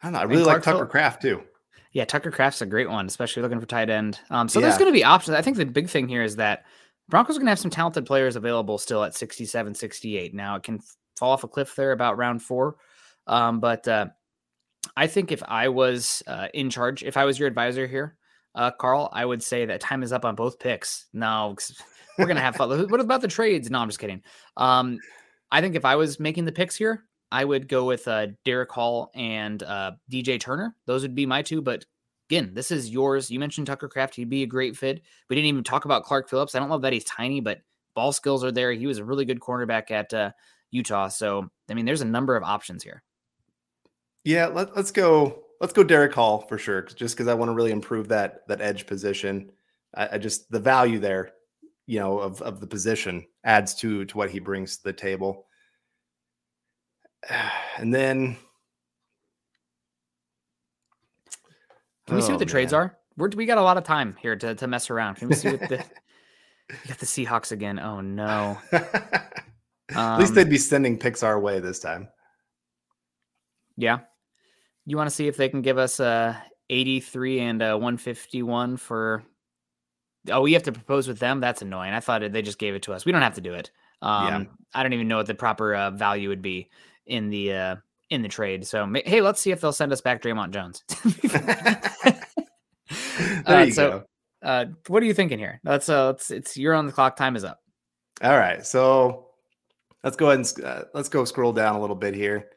I 0.02 0.08
don't 0.08 0.14
know. 0.14 0.20
I 0.20 0.24
really 0.24 0.44
like 0.44 0.64
Tucker 0.64 0.86
Kraft 0.86 1.22
too. 1.22 1.44
Yeah, 1.94 2.06
Tucker 2.06 2.32
Kraft's 2.32 2.62
a 2.62 2.66
great 2.66 2.90
one, 2.90 3.06
especially 3.06 3.44
looking 3.44 3.60
for 3.60 3.66
tight 3.66 3.90
end. 3.90 4.20
Um, 4.30 4.48
so 4.48 4.60
yeah. 4.60 4.68
there's 4.68 4.78
going 4.78 4.92
to 4.92 4.98
be 4.98 5.04
options. 5.04 5.36
I 5.36 5.42
think 5.42 5.58
the 5.58 5.66
big 5.66 5.90
thing 5.90 6.08
here 6.08 6.24
is 6.24 6.38
that 6.38 6.64
Broncos 7.10 7.36
are 7.36 7.40
going 7.40 7.48
to 7.48 7.52
have 7.52 7.60
some 7.60 7.72
talented 7.72 8.06
players 8.06 8.38
available 8.38 8.78
still 8.78 9.04
at 9.04 9.14
67, 9.14 9.76
68. 9.76 10.34
Now 10.34 10.56
it 10.56 10.64
can 10.64 10.80
fall 11.18 11.32
off 11.32 11.44
a 11.44 11.48
cliff 11.48 11.76
there 11.76 11.92
about 11.92 12.18
round 12.18 12.42
four. 12.42 12.78
Um, 13.28 13.60
but 13.60 13.88
uh, 13.88 14.08
I 14.96 15.08
think 15.08 15.32
if 15.32 15.44
I 15.44 15.68
was 15.70 16.24
uh, 16.28 16.48
in 16.54 16.70
charge, 16.70 17.04
if 17.04 17.18
I 17.18 17.26
was 17.26 17.38
your 17.38 17.48
advisor 17.48 17.86
here, 17.88 18.16
uh, 18.56 18.72
Carl, 18.72 19.10
I 19.12 19.26
would 19.26 19.44
say 19.44 19.66
that 19.66 19.82
time 19.82 20.04
is 20.04 20.14
up 20.14 20.26
on 20.26 20.36
both 20.36 20.60
picks. 20.60 21.08
No, 21.14 21.56
we're 22.18 22.26
going 22.26 22.38
to 22.38 22.42
have 22.42 22.56
fun. 22.56 22.90
what 22.90 23.00
about 23.02 23.22
the 23.22 23.28
trades? 23.28 23.70
No, 23.70 23.80
I'm 23.80 23.90
just 23.90 24.00
kidding. 24.00 24.22
Um, 24.56 25.00
I 25.52 25.60
think 25.60 25.76
if 25.76 25.86
I 25.86 25.98
was 25.98 26.20
making 26.20 26.46
the 26.46 26.52
picks 26.52 26.76
here, 26.76 27.04
I 27.32 27.46
would 27.46 27.68
go 27.68 27.86
with 27.86 28.08
uh, 28.08 28.28
Derick 28.44 28.72
Hall 28.72 29.12
and 29.16 29.62
uh, 29.64 29.94
DJ 30.12 30.40
Turner. 30.40 30.76
Those 30.86 31.04
would 31.04 31.16
be 31.16 31.26
my 31.26 31.42
two. 31.42 31.62
But 31.62 31.86
again, 32.30 32.52
this 32.54 32.72
is 32.72 32.90
yours. 32.90 33.32
You 33.32 33.40
mentioned 33.40 33.68
Tucker 33.68 33.88
Kraft. 33.88 34.16
He'd 34.16 34.30
be 34.30 34.44
a 34.44 34.48
great 34.48 34.76
fit. 34.76 35.02
We 35.30 35.36
didn't 35.36 35.48
even 35.48 35.64
talk 35.64 35.86
about 35.86 36.04
Clark 36.04 36.30
Phillips. 36.30 36.56
I 36.56 36.60
don't 36.60 36.70
love 36.70 36.82
that 36.82 36.94
he's 36.94 37.06
tiny, 37.06 37.40
but 37.40 37.62
ball 37.96 38.12
skills 38.12 38.44
are 38.44 38.52
there. 38.52 38.72
He 38.74 38.88
was 38.88 38.98
a 38.98 39.06
really 39.06 39.26
good 39.26 39.40
cornerback 39.40 39.92
at 39.92 40.14
uh, 40.14 40.32
Utah. 40.72 41.08
So, 41.08 41.50
I 41.70 41.74
mean, 41.74 41.86
there's 41.86 42.02
a 42.02 42.06
number 42.06 42.36
of 42.36 42.44
options 42.44 42.84
here. 42.84 43.04
Yeah, 44.24 44.48
let, 44.48 44.70
us 44.78 44.92
go. 44.92 45.44
Let's 45.60 45.74
go 45.74 45.84
Derick 45.84 46.14
Hall 46.14 46.42
for 46.42 46.58
sure, 46.58 46.82
just 46.84 47.16
because 47.16 47.28
I 47.28 47.34
want 47.34 47.50
to 47.50 47.54
really 47.54 47.72
improve 47.72 48.08
that 48.10 48.48
that 48.48 48.62
edge 48.62 48.86
position. 48.88 49.52
I, 49.96 50.10
I, 50.14 50.18
just 50.18 50.50
the 50.52 50.60
value 50.60 51.00
there, 51.00 51.32
you 51.86 52.00
know, 52.00 52.20
of 52.20 52.42
of 52.42 52.60
the 52.60 52.68
position 52.68 53.26
adds 53.44 53.74
to 53.76 54.06
to 54.06 54.18
what 54.18 54.30
he 54.30 54.40
brings 54.40 54.78
to 54.78 54.84
the 54.84 54.94
table. 54.94 55.46
and 57.78 57.94
then 57.94 58.38
can 62.08 62.16
we 62.16 62.22
see 62.22 62.32
what 62.32 62.40
the 62.40 62.46
oh, 62.46 62.48
man. 62.48 62.48
trades 62.48 62.74
are? 62.74 62.98
We're, 63.18 63.30
we 63.30 63.46
got 63.46 63.58
a 63.58 63.64
lot 63.64 63.78
of 63.78 63.84
time 63.84 64.16
here 64.20 64.36
to, 64.36 64.56
to 64.56 64.68
mess 64.68 64.90
around. 64.90 65.16
Can 65.16 65.30
we 65.30 65.36
see 65.36 65.52
what 65.52 65.70
the 65.70 65.78
you 66.70 66.88
got 66.88 66.98
the 67.00 67.06
Seahawks 67.06 67.52
again? 67.52 67.80
Oh 67.80 68.02
no. 68.02 68.58
At 68.72 70.20
least 70.20 70.36
they'd 70.36 70.44
um, 70.44 70.50
be 70.50 70.58
sending 70.58 70.98
picks 70.98 71.22
our 71.22 71.40
way 71.40 71.60
this 71.60 71.80
time. 71.80 72.08
Yeah. 73.76 74.00
You 74.86 74.96
want 74.98 75.10
to 75.10 75.16
see 75.16 75.28
if 75.28 75.38
they 75.38 75.50
can 75.50 75.62
give 75.62 75.78
us 75.78 76.00
a 76.00 76.42
83 76.70 77.40
and 77.42 77.62
a 77.62 77.78
151 77.78 78.78
for 78.78 79.24
Oh, 80.30 80.42
we 80.42 80.54
have 80.54 80.64
to 80.64 80.72
propose 80.72 81.08
with 81.08 81.20
them. 81.20 81.40
That's 81.40 81.64
annoying. 81.64 81.94
I 81.94 82.00
thought 82.00 82.22
they 82.32 82.42
just 82.44 82.60
gave 82.60 82.76
it 82.76 82.84
to 82.84 82.94
us. 82.94 83.06
We 83.06 83.12
don't 83.12 83.24
have 83.24 83.36
to 83.36 83.42
do 83.42 83.54
it. 83.54 83.72
Um, 84.04 84.28
yeah. 84.28 84.44
I 84.74 84.84
don't 84.84 84.94
even 84.94 85.08
know 85.08 85.18
what 85.18 85.26
the 85.26 85.34
proper 85.34 85.74
uh, 85.74 85.92
value 85.92 86.30
would 86.30 86.42
be 86.42 86.70
in 87.06 87.30
the 87.30 87.54
uh, 87.54 87.76
in 88.10 88.22
the 88.22 88.30
trade. 88.30 88.68
So 88.68 88.92
hey, 89.06 89.22
let's 89.22 89.42
see 89.42 89.52
if 89.52 89.62
they'll 89.62 89.74
send 89.74 89.92
us 89.92 90.02
back 90.02 90.22
Dre'Mont 90.22 90.52
Jones. 90.52 90.84
uh, 93.46 93.70
so, 93.72 93.90
go. 93.90 94.04
Uh, 94.44 94.66
what 94.88 95.04
are 95.04 95.06
you 95.06 95.14
thinking 95.14 95.40
here? 95.40 95.60
Let's 95.64 95.90
uh, 95.90 96.08
let's 96.08 96.32
it's 96.32 96.58
you're 96.58 96.74
on 96.74 96.86
the 96.86 96.92
clock. 96.92 97.16
Time 97.16 97.36
is 97.36 97.44
up. 97.44 97.60
All 98.24 98.38
right, 98.38 98.66
so 98.66 99.28
let's 100.04 100.16
go 100.16 100.28
ahead 100.30 100.40
and 100.40 100.66
uh, 100.66 100.84
let's 100.94 101.10
go 101.10 101.26
scroll 101.26 101.54
down 101.54 101.76
a 101.76 101.82
little 101.82 101.96
bit 101.96 102.14
here, 102.14 102.50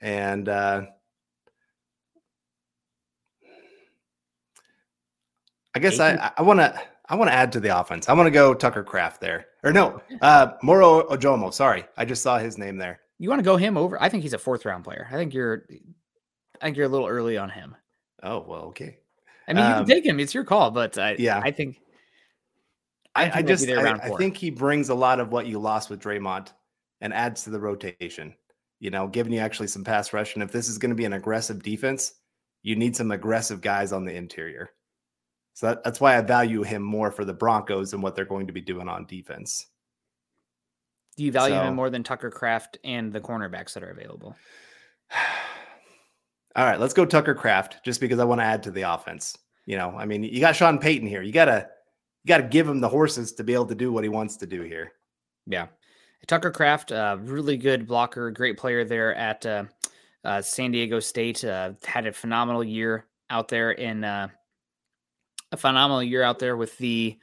and 0.00 0.48
uh, 0.48 0.82
I 5.74 5.78
guess 5.78 6.00
I 6.00 6.32
I 6.36 6.42
want 6.42 6.60
to 6.60 6.80
I 7.08 7.16
want 7.16 7.30
to 7.30 7.34
add 7.34 7.52
to 7.52 7.60
the 7.60 7.78
offense. 7.78 8.08
I 8.08 8.12
want 8.14 8.26
to 8.26 8.32
go 8.32 8.54
Tucker 8.54 8.84
Kraft 8.84 9.20
there, 9.20 9.46
or 9.62 9.72
no, 9.72 10.00
uh, 10.22 10.52
Moro 10.62 11.02
Ojomo. 11.08 11.52
Sorry, 11.52 11.84
I 11.96 12.04
just 12.04 12.22
saw 12.22 12.38
his 12.38 12.56
name 12.56 12.76
there. 12.76 13.00
You 13.20 13.28
want 13.28 13.40
to 13.40 13.44
go 13.44 13.58
him 13.58 13.76
over? 13.76 14.02
I 14.02 14.08
think 14.08 14.22
he's 14.22 14.32
a 14.32 14.38
fourth 14.38 14.64
round 14.64 14.82
player. 14.82 15.06
I 15.10 15.14
think 15.14 15.34
you're, 15.34 15.66
I 16.60 16.64
think 16.64 16.78
you're 16.78 16.86
a 16.86 16.88
little 16.88 17.06
early 17.06 17.36
on 17.36 17.50
him. 17.50 17.76
Oh 18.22 18.40
well, 18.40 18.62
okay. 18.62 18.96
I 19.46 19.52
mean, 19.52 19.64
you 19.64 19.72
um, 19.72 19.78
can 19.84 19.94
take 19.94 20.06
him. 20.06 20.18
It's 20.18 20.32
your 20.32 20.44
call, 20.44 20.70
but 20.70 20.96
I, 20.96 21.16
yeah, 21.18 21.38
I 21.44 21.50
think. 21.50 21.76
I, 23.14 23.26
I, 23.26 23.32
I 23.34 23.42
just 23.42 23.68
I, 23.68 23.92
I, 23.92 24.10
think 24.16 24.36
he 24.36 24.50
brings 24.50 24.88
a 24.88 24.94
lot 24.94 25.20
of 25.20 25.32
what 25.32 25.46
you 25.46 25.58
lost 25.58 25.90
with 25.90 26.00
Dre'Mont 26.00 26.52
and 27.00 27.12
adds 27.12 27.42
to 27.44 27.50
the 27.50 27.60
rotation. 27.60 28.34
You 28.78 28.90
know, 28.90 29.06
giving 29.06 29.34
you 29.34 29.40
actually 29.40 29.66
some 29.66 29.84
pass 29.84 30.14
rush. 30.14 30.34
And 30.34 30.42
if 30.42 30.50
this 30.50 30.68
is 30.68 30.78
going 30.78 30.90
to 30.90 30.96
be 30.96 31.04
an 31.04 31.12
aggressive 31.12 31.62
defense, 31.62 32.14
you 32.62 32.74
need 32.74 32.96
some 32.96 33.10
aggressive 33.10 33.60
guys 33.60 33.92
on 33.92 34.06
the 34.06 34.14
interior. 34.14 34.70
So 35.52 35.66
that, 35.66 35.84
that's 35.84 36.00
why 36.00 36.16
I 36.16 36.22
value 36.22 36.62
him 36.62 36.82
more 36.82 37.10
for 37.10 37.26
the 37.26 37.34
Broncos 37.34 37.92
and 37.92 38.02
what 38.02 38.14
they're 38.16 38.24
going 38.24 38.46
to 38.46 38.52
be 38.54 38.62
doing 38.62 38.88
on 38.88 39.04
defense. 39.04 39.66
Do 41.20 41.26
you 41.26 41.32
value 41.32 41.54
so, 41.54 41.64
him 41.64 41.74
more 41.74 41.90
than 41.90 42.02
Tucker 42.02 42.30
Kraft 42.30 42.78
and 42.82 43.12
the 43.12 43.20
cornerbacks 43.20 43.74
that 43.74 43.82
are 43.82 43.90
available? 43.90 44.34
All 46.56 46.64
right, 46.64 46.80
let's 46.80 46.94
go 46.94 47.04
Tucker 47.04 47.34
Kraft 47.34 47.84
just 47.84 48.00
because 48.00 48.18
I 48.18 48.24
want 48.24 48.40
to 48.40 48.44
add 48.46 48.62
to 48.62 48.70
the 48.70 48.90
offense. 48.90 49.36
You 49.66 49.76
know, 49.76 49.90
I 49.98 50.06
mean, 50.06 50.24
you 50.24 50.40
got 50.40 50.56
Sean 50.56 50.78
Payton 50.78 51.06
here. 51.06 51.20
You 51.20 51.30
gotta 51.30 51.68
you 52.24 52.28
gotta 52.28 52.44
give 52.44 52.66
him 52.66 52.80
the 52.80 52.88
horses 52.88 53.34
to 53.34 53.44
be 53.44 53.52
able 53.52 53.66
to 53.66 53.74
do 53.74 53.92
what 53.92 54.02
he 54.02 54.08
wants 54.08 54.38
to 54.38 54.46
do 54.46 54.62
here. 54.62 54.92
Yeah. 55.46 55.66
Tucker 56.26 56.50
Kraft, 56.50 56.90
uh, 56.90 57.18
really 57.20 57.58
good 57.58 57.86
blocker, 57.86 58.30
great 58.30 58.56
player 58.56 58.86
there 58.86 59.14
at 59.14 59.44
uh, 59.44 59.64
uh, 60.24 60.40
San 60.40 60.70
Diego 60.70 61.00
State. 61.00 61.44
Uh, 61.44 61.72
had 61.84 62.06
a 62.06 62.12
phenomenal 62.14 62.64
year 62.64 63.04
out 63.28 63.48
there 63.48 63.72
in 63.72 64.04
uh, 64.04 64.28
a 65.52 65.56
phenomenal 65.58 66.02
year 66.02 66.22
out 66.22 66.38
there 66.38 66.56
with 66.56 66.78
the 66.78 67.18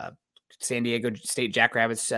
uh, 0.00 0.10
San 0.58 0.82
Diego 0.82 1.14
State 1.14 1.54
Jackrabbits 1.54 2.10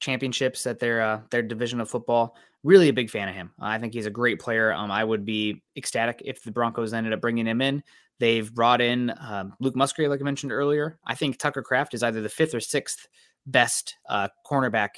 championships 0.00 0.66
at 0.66 0.78
their 0.78 1.00
uh, 1.00 1.20
their 1.30 1.42
division 1.42 1.80
of 1.80 1.90
football. 1.90 2.36
Really 2.62 2.88
a 2.88 2.94
big 2.94 3.10
fan 3.10 3.28
of 3.28 3.34
him. 3.34 3.52
I 3.60 3.78
think 3.78 3.92
he's 3.92 4.06
a 4.06 4.10
great 4.10 4.40
player. 4.40 4.72
Um, 4.72 4.90
I 4.90 5.04
would 5.04 5.24
be 5.24 5.62
ecstatic 5.76 6.22
if 6.24 6.42
the 6.42 6.50
Broncos 6.50 6.94
ended 6.94 7.12
up 7.12 7.20
bringing 7.20 7.46
him 7.46 7.60
in. 7.60 7.82
They've 8.20 8.52
brought 8.52 8.80
in 8.80 9.12
um, 9.20 9.54
Luke 9.60 9.76
Musgrave, 9.76 10.08
like 10.08 10.20
I 10.20 10.24
mentioned 10.24 10.52
earlier. 10.52 10.98
I 11.04 11.14
think 11.14 11.38
Tucker 11.38 11.62
Kraft 11.62 11.94
is 11.94 12.02
either 12.02 12.22
the 12.22 12.28
fifth 12.28 12.54
or 12.54 12.60
sixth 12.60 13.08
best 13.46 13.96
uh, 14.08 14.28
cornerback 14.46 14.90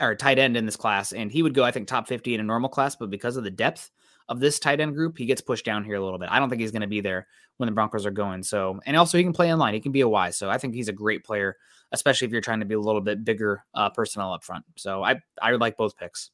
or 0.00 0.14
tight 0.14 0.38
end 0.38 0.56
in 0.56 0.64
this 0.64 0.76
class, 0.76 1.12
and 1.12 1.30
he 1.30 1.42
would 1.42 1.52
go, 1.52 1.64
I 1.64 1.72
think, 1.72 1.88
top 1.88 2.08
fifty 2.08 2.34
in 2.34 2.40
a 2.40 2.44
normal 2.44 2.70
class. 2.70 2.96
But 2.96 3.10
because 3.10 3.36
of 3.36 3.44
the 3.44 3.50
depth 3.50 3.90
of 4.30 4.40
this 4.40 4.58
tight 4.58 4.80
end 4.80 4.94
group, 4.94 5.18
he 5.18 5.26
gets 5.26 5.42
pushed 5.42 5.66
down 5.66 5.84
here 5.84 5.96
a 5.96 6.02
little 6.02 6.18
bit. 6.18 6.30
I 6.30 6.38
don't 6.38 6.48
think 6.48 6.62
he's 6.62 6.70
going 6.70 6.80
to 6.80 6.88
be 6.88 7.02
there 7.02 7.26
when 7.58 7.66
the 7.66 7.72
Broncos 7.72 8.06
are 8.06 8.10
going. 8.10 8.42
So, 8.42 8.80
and 8.86 8.96
also 8.96 9.18
he 9.18 9.24
can 9.24 9.34
play 9.34 9.50
in 9.50 9.58
line. 9.58 9.74
He 9.74 9.80
can 9.80 9.92
be 9.92 10.00
a 10.00 10.08
Y. 10.08 10.30
So 10.30 10.48
I 10.48 10.56
think 10.56 10.74
he's 10.74 10.88
a 10.88 10.92
great 10.94 11.24
player 11.24 11.56
especially 11.92 12.26
if 12.26 12.32
you're 12.32 12.40
trying 12.40 12.60
to 12.60 12.66
be 12.66 12.74
a 12.74 12.80
little 12.80 13.00
bit 13.00 13.24
bigger 13.24 13.64
uh, 13.74 13.90
personnel 13.90 14.32
up 14.32 14.44
front. 14.44 14.64
So 14.76 15.02
I 15.02 15.20
I 15.40 15.52
would 15.52 15.60
like 15.60 15.76
both 15.76 15.96
picks. 15.96 16.30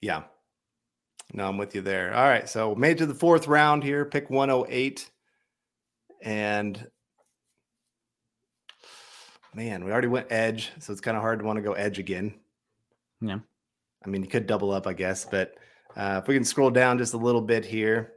Yeah. 0.00 0.24
No, 1.32 1.48
I'm 1.48 1.58
with 1.58 1.74
you 1.74 1.80
there. 1.80 2.14
All 2.14 2.24
right. 2.24 2.48
So 2.48 2.74
made 2.74 2.98
to 2.98 3.06
the 3.06 3.14
fourth 3.14 3.46
round 3.46 3.84
here, 3.84 4.04
pick 4.04 4.30
108. 4.30 5.08
And 6.22 6.88
man, 9.54 9.84
we 9.84 9.92
already 9.92 10.08
went 10.08 10.30
edge. 10.30 10.70
So 10.80 10.92
it's 10.92 11.00
kind 11.00 11.16
of 11.16 11.22
hard 11.22 11.38
to 11.38 11.44
want 11.44 11.58
to 11.58 11.62
go 11.62 11.72
edge 11.72 11.98
again. 11.98 12.34
Yeah. 13.20 13.38
I 14.04 14.08
mean, 14.08 14.22
you 14.22 14.28
could 14.28 14.46
double 14.46 14.72
up, 14.72 14.86
I 14.86 14.92
guess, 14.92 15.24
but 15.24 15.54
uh, 15.96 16.20
if 16.22 16.28
we 16.28 16.34
can 16.34 16.44
scroll 16.44 16.70
down 16.70 16.98
just 16.98 17.14
a 17.14 17.18
little 17.18 17.40
bit 17.40 17.64
here. 17.64 18.12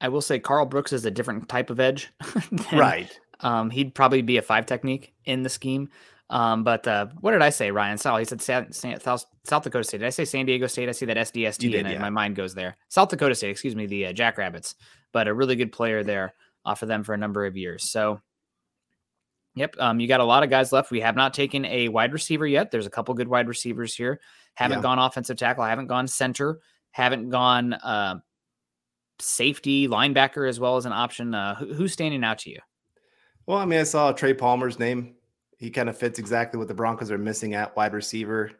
I 0.00 0.08
will 0.08 0.20
say 0.20 0.38
Karl 0.38 0.66
Brooks 0.66 0.92
is 0.92 1.04
a 1.04 1.10
different 1.10 1.48
type 1.48 1.70
of 1.70 1.80
edge. 1.80 2.12
than, 2.50 2.78
right. 2.78 3.20
Um, 3.40 3.70
he'd 3.70 3.94
probably 3.94 4.22
be 4.22 4.36
a 4.36 4.42
five 4.42 4.66
technique 4.66 5.14
in 5.24 5.42
the 5.42 5.48
scheme. 5.48 5.88
Um, 6.28 6.64
but 6.64 6.86
uh, 6.88 7.06
what 7.20 7.32
did 7.32 7.42
I 7.42 7.50
say, 7.50 7.70
Ryan? 7.70 7.98
Sal, 7.98 8.16
he 8.16 8.24
said 8.24 8.42
South, 8.42 8.74
South 9.44 9.62
Dakota 9.62 9.84
State. 9.84 9.98
Did 9.98 10.06
I 10.06 10.10
say 10.10 10.24
San 10.24 10.44
Diego 10.44 10.66
State? 10.66 10.88
I 10.88 10.92
see 10.92 11.06
that 11.06 11.16
SDST 11.16 11.70
did, 11.70 11.86
and 11.86 11.90
yeah. 11.90 11.98
my 12.00 12.10
mind 12.10 12.34
goes 12.34 12.54
there. 12.54 12.76
South 12.88 13.08
Dakota 13.08 13.34
State, 13.34 13.50
excuse 13.50 13.76
me, 13.76 13.86
the 13.86 14.06
uh, 14.06 14.12
Jackrabbits, 14.12 14.74
but 15.12 15.28
a 15.28 15.34
really 15.34 15.54
good 15.54 15.70
player 15.70 16.02
there 16.02 16.34
uh, 16.64 16.74
for 16.74 16.86
them 16.86 17.04
for 17.04 17.14
a 17.14 17.18
number 17.18 17.46
of 17.46 17.56
years. 17.56 17.90
So 17.90 18.20
Yep. 19.56 19.76
Um, 19.78 20.00
you 20.00 20.06
got 20.06 20.20
a 20.20 20.24
lot 20.24 20.42
of 20.42 20.50
guys 20.50 20.70
left. 20.70 20.90
We 20.90 21.00
have 21.00 21.16
not 21.16 21.32
taken 21.32 21.64
a 21.64 21.88
wide 21.88 22.12
receiver 22.12 22.46
yet. 22.46 22.70
There's 22.70 22.86
a 22.86 22.90
couple 22.90 23.14
good 23.14 23.26
wide 23.26 23.48
receivers 23.48 23.94
here. 23.94 24.20
Haven't 24.54 24.78
yeah. 24.78 24.82
gone 24.82 24.98
offensive 24.98 25.38
tackle. 25.38 25.64
I 25.64 25.70
haven't 25.70 25.86
gone 25.86 26.06
center. 26.06 26.60
Haven't 26.96 27.28
gone 27.28 27.74
uh, 27.74 28.20
safety, 29.18 29.86
linebacker 29.86 30.48
as 30.48 30.58
well 30.58 30.78
as 30.78 30.86
an 30.86 30.94
option. 30.94 31.34
Uh, 31.34 31.54
who, 31.54 31.74
who's 31.74 31.92
standing 31.92 32.24
out 32.24 32.38
to 32.38 32.50
you? 32.50 32.58
Well, 33.44 33.58
I 33.58 33.66
mean, 33.66 33.80
I 33.80 33.82
saw 33.82 34.12
Trey 34.12 34.32
Palmer's 34.32 34.78
name. 34.78 35.14
He 35.58 35.68
kind 35.68 35.90
of 35.90 35.98
fits 35.98 36.18
exactly 36.18 36.56
what 36.56 36.68
the 36.68 36.74
Broncos 36.74 37.10
are 37.10 37.18
missing 37.18 37.52
at 37.52 37.76
wide 37.76 37.92
receiver. 37.92 38.50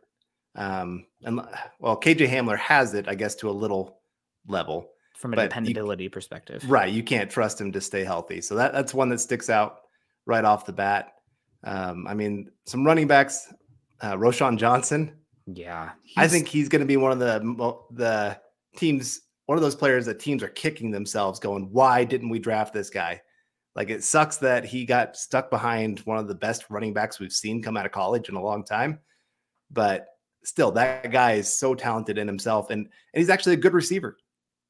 Um, 0.55 1.07
and 1.23 1.41
well, 1.79 1.99
KJ 1.99 2.29
Hamler 2.29 2.59
has 2.59 2.93
it, 2.93 3.09
I 3.09 3.15
guess, 3.15 3.37
to 3.37 3.49
a 3.49 3.53
little 3.53 4.01
level 4.47 4.91
from 5.17 5.33
a 5.33 5.37
dependability 5.37 6.05
you, 6.05 6.11
perspective. 6.11 6.63
Right. 6.71 6.93
You 6.93 7.03
can't 7.03 7.31
trust 7.31 7.59
him 7.59 7.73
to 7.73 7.81
stay 7.81 8.05
healthy. 8.05 8.43
So 8.43 8.55
that, 8.57 8.75
that's 8.75 8.93
one 8.93 9.09
that 9.09 9.21
sticks 9.21 9.49
out 9.49 9.79
right 10.27 10.45
off 10.45 10.67
the 10.67 10.75
bat. 10.75 11.15
Um, 11.65 12.07
I 12.07 12.13
mean, 12.13 12.51
some 12.67 12.85
running 12.85 13.07
backs, 13.07 13.51
uh, 14.03 14.13
Roschon 14.13 14.59
Johnson. 14.59 15.15
Yeah, 15.47 15.91
I 16.17 16.27
think 16.29 16.49
he's 16.49 16.69
going 16.69 16.81
to 16.81 16.87
be 16.87 16.97
one 16.97 17.13
of 17.13 17.19
the 17.19 17.85
the 17.93 18.41
teams, 18.77 19.21
one 19.47 19.57
of 19.57 19.63
those 19.63 19.77
players 19.77 20.05
that 20.07 20.19
teams 20.19 20.43
are 20.43 20.49
kicking 20.49 20.91
themselves, 20.91 21.39
going, 21.39 21.69
"Why 21.73 22.05
didn't 22.05 22.31
we 22.31 22.39
draft 22.39 22.75
this 22.75 22.91
guy?" 22.91 23.21
Like 23.77 23.91
it 23.91 24.03
sucks 24.03 24.39
that 24.39 24.65
he 24.65 24.85
got 24.85 25.17
stuck 25.17 25.51
behind 25.51 26.01
one 26.01 26.19
of 26.19 26.29
the 26.29 26.35
best 26.35 26.65
running 26.69 26.93
backs 26.93 27.21
we've 27.21 27.33
seen 27.33 27.63
come 27.63 27.77
out 27.77 27.87
of 27.87 27.93
college 27.93 28.29
in 28.29 28.35
a 28.35 28.43
long 28.43 28.65
time, 28.65 28.99
but 29.71 30.09
still, 30.47 30.73
that 30.73 31.11
guy 31.11 31.33
is 31.33 31.59
so 31.59 31.75
talented 31.75 32.19
in 32.19 32.27
himself, 32.27 32.71
and 32.71 32.81
and 32.81 33.21
he's 33.21 33.31
actually 33.31 33.55
a 33.55 33.59
good 33.59 33.75
receiver. 33.75 34.17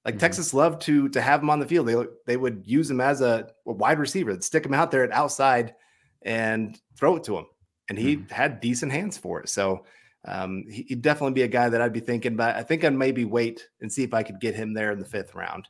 Like 0.05 0.15
mm-hmm. 0.15 0.21
Texas 0.21 0.55
loved 0.55 0.83
to 0.83 1.09
to 1.11 1.21
have 1.21 1.43
him 1.43 1.51
on 1.51 1.61
the 1.61 1.67
field. 1.67 1.87
They 1.87 1.97
they 2.27 2.37
would 2.37 2.63
use 2.67 2.91
him 2.91 3.01
as 3.01 3.21
a, 3.21 3.49
a 3.67 3.73
wide 3.73 3.99
receiver, 3.99 4.33
They'd 4.33 4.45
stick 4.45 4.65
him 4.65 4.75
out 4.75 4.91
there 4.91 5.05
at 5.05 5.13
outside 5.13 5.75
and 6.23 6.79
throw 6.97 7.17
it 7.17 7.25
to 7.25 7.39
him. 7.39 7.47
And 7.89 7.99
he 7.99 8.17
mm-hmm. 8.17 8.35
had 8.35 8.61
decent 8.61 8.93
hands 8.93 9.17
for 9.17 9.41
it. 9.41 9.49
So 9.49 9.85
um, 10.27 10.65
he'd 10.69 11.03
definitely 11.03 11.35
be 11.35 11.43
a 11.43 11.49
guy 11.49 11.69
that 11.69 11.81
I'd 11.81 11.93
be 11.93 12.01
thinking 12.01 12.37
But 12.37 12.57
I 12.57 12.63
think 12.63 12.85
I'd 12.85 12.93
maybe 12.93 13.25
wait 13.25 13.69
and 13.81 13.93
see 13.93 14.03
if 14.03 14.13
I 14.13 14.23
could 14.23 14.41
get 14.41 14.55
him 14.55 14.75
there 14.75 14.91
in 14.91 14.99
the 14.99 15.05
fifth 15.05 15.35
round. 15.35 15.69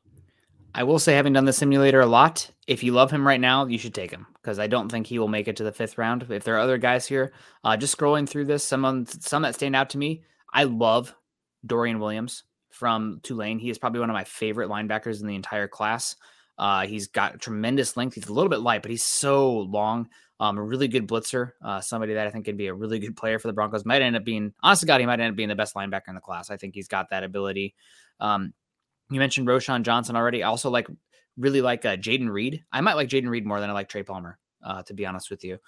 I 0.75 0.83
will 0.83 0.99
say, 0.99 1.15
having 1.15 1.33
done 1.33 1.47
the 1.47 1.55
simulator 1.55 2.01
a 2.01 2.07
lot, 2.07 2.51
if 2.67 2.83
you 2.83 2.93
love 2.93 3.11
him 3.11 3.27
right 3.27 3.41
now, 3.41 3.65
you 3.65 3.79
should 3.79 3.95
take 3.95 4.11
him 4.11 4.27
because 4.35 4.59
I 4.59 4.67
don't 4.67 4.91
think 4.91 5.07
he 5.07 5.19
will 5.19 5.29
make 5.29 5.49
it 5.49 5.57
to 5.57 5.65
the 5.65 5.73
fifth 5.73 5.97
round. 5.97 6.27
If 6.29 6.45
there 6.45 6.57
are 6.57 6.61
other 6.61 6.77
guys 6.77 7.07
here, 7.07 7.33
uh, 7.65 7.79
just 7.79 7.97
scrolling 7.97 8.29
through 8.29 8.45
this, 8.45 8.63
some 8.63 9.07
some 9.07 9.43
that 9.43 9.55
stand 9.55 9.75
out 9.75 9.91
to 9.91 9.99
me, 9.99 10.23
I 10.53 10.65
love 10.65 11.15
Dorian 11.65 11.99
Williams 11.99 12.45
from 12.69 13.21
Tulane. 13.23 13.59
He 13.59 13.71
is 13.71 13.79
probably 13.79 14.01
one 14.01 14.11
of 14.11 14.15
my 14.15 14.25
favorite 14.25 14.69
linebackers 14.69 15.23
in 15.23 15.27
the 15.27 15.35
entire 15.35 15.67
class. 15.67 16.15
Uh, 16.59 16.87
he's 16.87 17.09
got 17.09 17.41
tremendous 17.41 17.97
length. 17.97 18.15
He's 18.15 18.29
a 18.29 18.33
little 18.33 18.51
bit 18.51 18.61
light, 18.61 18.83
but 18.83 18.91
he's 18.91 19.03
so 19.03 19.61
long. 19.61 20.09
Um, 20.39 20.59
a 20.59 20.63
really 20.63 20.89
good 20.89 21.09
blitzer. 21.09 21.53
Uh, 21.65 21.81
somebody 21.81 22.15
that 22.15 22.27
I 22.27 22.31
think 22.31 22.45
could 22.45 22.59
be 22.59 22.67
a 22.67 22.75
really 22.75 22.99
good 22.99 23.17
player 23.17 23.39
for 23.39 23.49
the 23.49 23.55
Broncos. 23.55 23.85
Might 23.85 24.03
end 24.03 24.17
up 24.17 24.25
being, 24.25 24.53
honestly, 24.63 24.87
God, 24.87 25.01
he 25.01 25.07
might 25.07 25.21
end 25.21 25.31
up 25.31 25.37
being 25.37 25.49
the 25.49 25.55
best 25.55 25.75
linebacker 25.75 26.09
in 26.09 26.15
the 26.15 26.21
class. 26.21 26.51
I 26.51 26.57
think 26.57 26.75
he's 26.75 26.89
got 26.89 27.11
that 27.11 27.25
ability. 27.25 27.75
Um, 28.21 28.53
you 29.11 29.19
mentioned 29.19 29.49
Roschon 29.49 29.83
Johnson 29.83 30.17
already. 30.17 30.43
I 30.43 30.49
also 30.49 30.69
like, 30.69 30.89
really 31.39 31.63
like 31.63 31.85
uh, 31.85 31.97
Jayden 31.97 32.31
Reed. 32.31 32.65
I 32.71 32.81
might 32.81 32.95
like 32.95 33.09
Jayden 33.09 33.31
Reed 33.31 33.47
more 33.47 33.61
than 33.61 33.71
I 33.71 33.73
like 33.73 33.89
Trey 33.89 34.03
Palmer, 34.03 34.39
uh, 34.63 34.83
to 34.83 34.95
be 34.95 35.07
honest 35.07 35.31
with 35.31 35.45
you. 35.45 35.59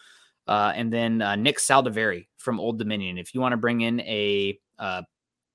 Uh, 0.46 0.72
and 0.74 0.92
then 0.92 1.22
uh, 1.22 1.36
Nick 1.36 1.58
Saldiveri 1.58 2.26
from 2.36 2.60
Old 2.60 2.78
Dominion. 2.78 3.18
If 3.18 3.34
you 3.34 3.40
want 3.40 3.52
to 3.52 3.58
bring 3.58 3.80
in 3.80 4.00
a 4.00 4.58
uh, 4.78 5.02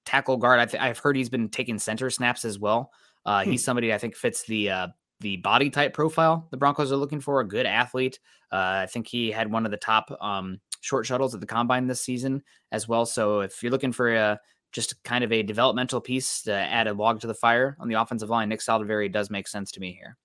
tackle 0.06 0.38
guard. 0.38 0.60
I've, 0.60 0.76
I've 0.80 1.00
heard 1.00 1.16
he's 1.16 1.30
been 1.30 1.50
taking 1.50 1.80
center 1.80 2.10
snaps 2.10 2.46
as 2.46 2.60
well. 2.60 2.92
Uh, 3.26 3.44
hmm. 3.44 3.52
He's 3.52 3.64
somebody 3.64 3.94
I 3.94 3.98
think 3.98 4.16
fits 4.16 4.44
the 4.44 4.70
uh, 4.70 4.88
the 5.24 5.38
body 5.38 5.72
type 5.72 5.94
profile 5.94 6.48
the 6.52 6.58
Broncos 6.58 6.92
are 6.92 6.98
looking 6.98 7.20
for. 7.20 7.40
A 7.40 7.48
good 7.48 7.66
athlete. 7.66 8.20
Uh, 8.52 8.84
I 8.84 8.86
think 8.86 9.08
he 9.08 9.32
had 9.32 9.52
one 9.52 9.66
of 9.66 9.72
the 9.72 9.78
top 9.78 10.16
um, 10.22 10.60
short 10.82 11.08
shuttles 11.08 11.34
at 11.34 11.42
the 11.42 11.48
combine 11.48 11.88
this 11.88 12.02
season 12.02 12.44
as 12.72 12.88
well. 12.88 13.08
So 13.08 13.40
if 13.40 13.64
you're 13.64 13.72
looking 13.72 13.92
for 13.92 14.14
a 14.14 14.40
just 14.72 15.04
kind 15.04 15.24
of 15.24 15.32
a 15.32 15.42
developmental 15.42 16.02
piece 16.02 16.44
to 16.44 16.54
add 16.54 16.88
a 16.88 16.94
log 16.94 17.22
to 17.22 17.28
the 17.28 17.34
fire 17.34 17.76
on 17.80 17.88
the 17.88 18.00
offensive 18.00 18.30
line, 18.30 18.50
Nick 18.50 18.60
Saldiveri 18.60 19.12
does 19.12 19.30
make 19.30 19.48
sense 19.48 19.72
to 19.72 19.80
me 19.80 19.94
here. 19.94 20.18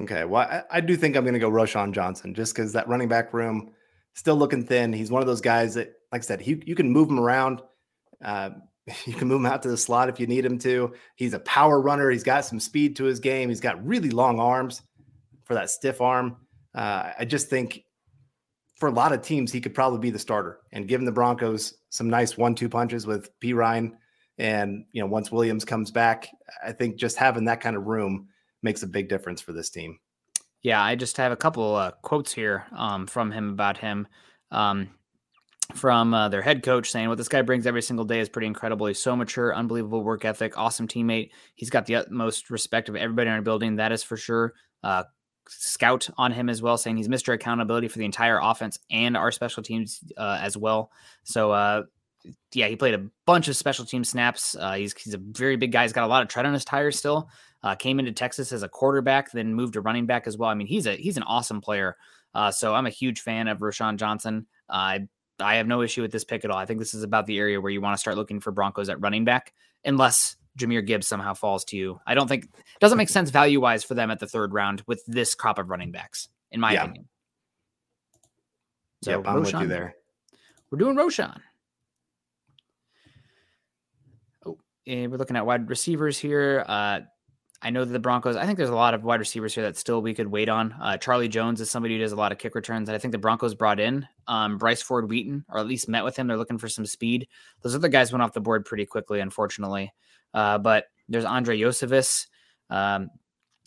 Okay, 0.00 0.24
well, 0.24 0.42
I, 0.42 0.78
I 0.78 0.80
do 0.80 0.96
think 0.96 1.16
I'm 1.16 1.24
going 1.24 1.34
to 1.34 1.40
go 1.40 1.50
Roschon 1.50 1.92
Johnson 1.92 2.34
just 2.34 2.54
because 2.54 2.72
that 2.72 2.88
running 2.88 3.08
back 3.08 3.32
room 3.32 3.70
still 4.14 4.36
looking 4.36 4.64
thin. 4.64 4.92
He's 4.92 5.10
one 5.10 5.22
of 5.22 5.28
those 5.28 5.40
guys 5.40 5.74
that, 5.74 5.92
like 6.10 6.22
I 6.22 6.24
said, 6.24 6.40
he, 6.40 6.62
you 6.66 6.74
can 6.74 6.90
move 6.90 7.08
him 7.08 7.20
around. 7.20 7.62
Uh, 8.24 8.50
You 9.06 9.14
can 9.14 9.28
move 9.28 9.40
him 9.40 9.46
out 9.46 9.62
to 9.62 9.68
the 9.68 9.76
slot 9.76 10.08
if 10.08 10.18
you 10.18 10.26
need 10.26 10.44
him 10.44 10.58
to. 10.58 10.92
He's 11.14 11.34
a 11.34 11.38
power 11.40 11.80
runner. 11.80 12.10
He's 12.10 12.24
got 12.24 12.44
some 12.44 12.58
speed 12.58 12.96
to 12.96 13.04
his 13.04 13.20
game. 13.20 13.48
He's 13.48 13.60
got 13.60 13.84
really 13.86 14.10
long 14.10 14.40
arms 14.40 14.82
for 15.44 15.54
that 15.54 15.70
stiff 15.70 16.00
arm. 16.00 16.36
Uh, 16.74 17.12
I 17.18 17.24
just 17.24 17.48
think 17.48 17.84
for 18.76 18.88
a 18.88 18.92
lot 18.92 19.12
of 19.12 19.22
teams, 19.22 19.52
he 19.52 19.60
could 19.60 19.74
probably 19.74 20.00
be 20.00 20.10
the 20.10 20.18
starter. 20.18 20.58
And 20.72 20.88
given 20.88 21.06
the 21.06 21.12
Broncos 21.12 21.74
some 21.90 22.10
nice 22.10 22.36
one-two 22.36 22.68
punches 22.68 23.06
with 23.06 23.30
Perine, 23.40 23.92
and 24.38 24.84
you 24.92 25.00
know 25.00 25.06
once 25.06 25.30
Williams 25.30 25.64
comes 25.64 25.90
back, 25.90 26.28
I 26.64 26.72
think 26.72 26.96
just 26.96 27.16
having 27.16 27.44
that 27.44 27.60
kind 27.60 27.76
of 27.76 27.84
room 27.84 28.28
makes 28.62 28.82
a 28.82 28.86
big 28.86 29.08
difference 29.08 29.40
for 29.40 29.52
this 29.52 29.70
team. 29.70 29.98
Yeah, 30.62 30.82
I 30.82 30.94
just 30.94 31.16
have 31.16 31.32
a 31.32 31.36
couple 31.36 31.74
uh, 31.74 31.90
quotes 32.02 32.32
here 32.32 32.64
um, 32.76 33.06
from 33.06 33.30
him 33.30 33.50
about 33.50 33.78
him. 33.78 34.06
Um, 34.50 34.90
from 35.76 36.14
uh, 36.14 36.28
their 36.28 36.42
head 36.42 36.62
coach 36.62 36.90
saying 36.90 37.08
what 37.08 37.18
this 37.18 37.28
guy 37.28 37.42
brings 37.42 37.66
every 37.66 37.82
single 37.82 38.04
day 38.04 38.20
is 38.20 38.28
pretty 38.28 38.46
incredible. 38.46 38.86
He's 38.86 38.98
so 38.98 39.16
mature, 39.16 39.54
unbelievable 39.54 40.02
work 40.02 40.24
ethic, 40.24 40.56
awesome 40.56 40.88
teammate. 40.88 41.30
He's 41.54 41.70
got 41.70 41.86
the 41.86 41.96
utmost 41.96 42.50
respect 42.50 42.88
of 42.88 42.96
everybody 42.96 43.28
in 43.28 43.34
our 43.34 43.42
building. 43.42 43.76
That 43.76 43.92
is 43.92 44.02
for 44.02 44.16
sure. 44.16 44.54
Uh, 44.82 45.04
scout 45.48 46.08
on 46.16 46.32
him 46.32 46.48
as 46.48 46.62
well, 46.62 46.78
saying 46.78 46.96
he's 46.96 47.08
Mr. 47.08 47.34
Accountability 47.34 47.88
for 47.88 47.98
the 47.98 48.04
entire 48.04 48.38
offense 48.42 48.78
and 48.90 49.16
our 49.16 49.30
special 49.30 49.62
teams 49.62 50.00
uh, 50.16 50.38
as 50.40 50.56
well. 50.56 50.90
So, 51.24 51.50
uh, 51.50 51.82
yeah, 52.52 52.68
he 52.68 52.76
played 52.76 52.94
a 52.94 53.06
bunch 53.26 53.48
of 53.48 53.56
special 53.56 53.84
team 53.84 54.04
snaps. 54.04 54.54
Uh, 54.54 54.74
he's, 54.74 54.94
he's 54.94 55.14
a 55.14 55.18
very 55.18 55.56
big 55.56 55.72
guy. 55.72 55.82
He's 55.82 55.92
got 55.92 56.04
a 56.04 56.08
lot 56.08 56.22
of 56.22 56.28
tread 56.28 56.46
on 56.46 56.52
his 56.52 56.64
tires 56.64 56.98
still. 56.98 57.28
Uh, 57.62 57.74
came 57.74 57.98
into 57.98 58.12
Texas 58.12 58.52
as 58.52 58.62
a 58.62 58.68
quarterback, 58.68 59.32
then 59.32 59.54
moved 59.54 59.74
to 59.74 59.80
running 59.80 60.06
back 60.06 60.26
as 60.26 60.36
well. 60.36 60.48
I 60.50 60.54
mean, 60.54 60.66
he's 60.66 60.86
a 60.86 60.96
he's 60.96 61.16
an 61.16 61.22
awesome 61.22 61.60
player. 61.60 61.96
So 62.52 62.74
I'm 62.74 62.86
a 62.86 62.90
huge 62.90 63.20
fan 63.20 63.46
of 63.46 63.58
Roschon 63.58 63.96
Johnson. 63.96 64.46
I 64.68 65.06
I 65.42 65.56
have 65.56 65.66
no 65.66 65.82
issue 65.82 66.02
with 66.02 66.12
this 66.12 66.24
pick 66.24 66.44
at 66.44 66.50
all. 66.50 66.58
I 66.58 66.66
think 66.66 66.78
this 66.78 66.94
is 66.94 67.02
about 67.02 67.26
the 67.26 67.38
area 67.38 67.60
where 67.60 67.70
you 67.70 67.80
want 67.80 67.94
to 67.94 68.00
start 68.00 68.16
looking 68.16 68.40
for 68.40 68.50
Broncos 68.50 68.88
at 68.88 69.00
running 69.00 69.24
back, 69.24 69.52
unless 69.84 70.36
Jahmyr 70.58 70.86
Gibbs 70.86 71.06
somehow 71.06 71.34
falls 71.34 71.64
to 71.66 71.76
you. 71.76 72.00
I 72.06 72.14
don't 72.14 72.28
think 72.28 72.44
it 72.44 72.80
doesn't 72.80 72.98
make 72.98 73.08
sense 73.08 73.30
value 73.30 73.60
wise 73.60 73.84
for 73.84 73.94
them 73.94 74.10
at 74.10 74.20
the 74.20 74.26
third 74.26 74.52
round 74.52 74.82
with 74.86 75.04
this 75.06 75.34
crop 75.34 75.58
of 75.58 75.70
running 75.70 75.92
backs, 75.92 76.28
in 76.50 76.60
my 76.60 76.72
yeah. 76.72 76.84
opinion. 76.84 77.08
So 79.02 79.10
yep, 79.10 79.22
I'm 79.26 79.36
Roschon, 79.36 79.52
with 79.52 79.62
you 79.62 79.68
there. 79.68 79.94
We're 80.70 80.78
doing 80.78 80.96
Roschon. 80.96 81.40
Oh, 84.46 84.58
and 84.86 85.10
we're 85.10 85.18
looking 85.18 85.36
at 85.36 85.44
wide 85.44 85.68
receivers 85.68 86.18
here. 86.18 86.64
Uh, 86.68 87.00
I 87.64 87.70
know 87.70 87.84
that 87.84 87.92
the 87.92 88.00
Broncos, 88.00 88.34
I 88.34 88.44
think 88.44 88.58
there's 88.58 88.70
a 88.70 88.74
lot 88.74 88.92
of 88.92 89.04
wide 89.04 89.20
receivers 89.20 89.54
here 89.54 89.62
that 89.62 89.76
still 89.76 90.02
we 90.02 90.14
could 90.14 90.26
wait 90.26 90.48
on. 90.48 90.74
Uh, 90.80 90.96
Charlie 90.96 91.28
Jones 91.28 91.60
is 91.60 91.70
somebody 91.70 91.94
who 91.94 92.00
does 92.00 92.10
a 92.10 92.16
lot 92.16 92.32
of 92.32 92.38
kick 92.38 92.56
returns. 92.56 92.88
And 92.88 92.96
I 92.96 92.98
think 92.98 93.12
the 93.12 93.18
Broncos 93.18 93.54
brought 93.54 93.78
in 93.78 94.06
um, 94.26 94.58
Bryce 94.58 94.82
Ford 94.82 95.08
Wheaton, 95.08 95.44
or 95.48 95.60
at 95.60 95.68
least 95.68 95.88
met 95.88 96.02
with 96.02 96.16
him. 96.16 96.26
They're 96.26 96.36
looking 96.36 96.58
for 96.58 96.68
some 96.68 96.86
speed. 96.86 97.28
Those 97.62 97.76
other 97.76 97.88
guys 97.88 98.10
went 98.10 98.22
off 98.22 98.32
the 98.32 98.40
board 98.40 98.64
pretty 98.64 98.84
quickly, 98.84 99.20
unfortunately. 99.20 99.92
Uh, 100.34 100.58
but 100.58 100.86
there's 101.08 101.24
Andre 101.24 101.56
Iosivas. 101.56 102.26
Um, 102.68 103.10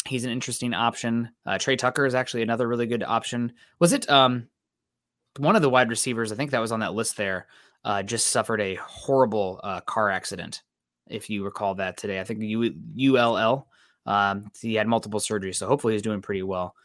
he's 0.06 0.26
an 0.26 0.32
interesting 0.32 0.74
option. 0.74 1.30
Uh, 1.46 1.58
Tre 1.58 1.78
Tucker 1.78 2.06
is 2.06 2.16
actually 2.16 2.44
another 2.44 2.68
really 2.68 2.88
good 2.88 3.04
option. 3.04 3.54
Was 3.80 3.94
it 3.94 4.10
um, 4.10 4.50
one 5.38 5.56
of 5.56 5.62
the 5.62 5.70
wide 5.70 5.90
receivers? 5.90 6.34
I 6.34 6.36
think 6.36 6.52
that 6.52 6.60
was 6.60 6.74
on 6.74 6.82
that 6.82 6.96
list 6.96 7.16
there. 7.16 7.48
Uh, 7.86 8.04
just 8.04 8.28
suffered 8.28 8.60
a 8.60 8.76
horrible 8.76 9.62
uh, 9.64 9.80
car 9.82 10.10
accident, 10.10 10.64
if 11.08 11.30
you 11.30 11.46
recall 11.46 11.76
that 11.76 11.96
today. 11.96 12.20
I 12.20 12.26
think 12.26 12.42
U- 12.42 13.16
ULL 13.16 13.68
um, 14.06 14.52
he 14.62 14.76
had 14.76 14.88
multiple 14.88 15.20
surgeries, 15.20 15.56
so 15.56 15.68
hopefully 15.68 15.94
he's 15.94 16.02
doing 16.02 16.22
pretty 16.22 16.44
well. 16.44 16.76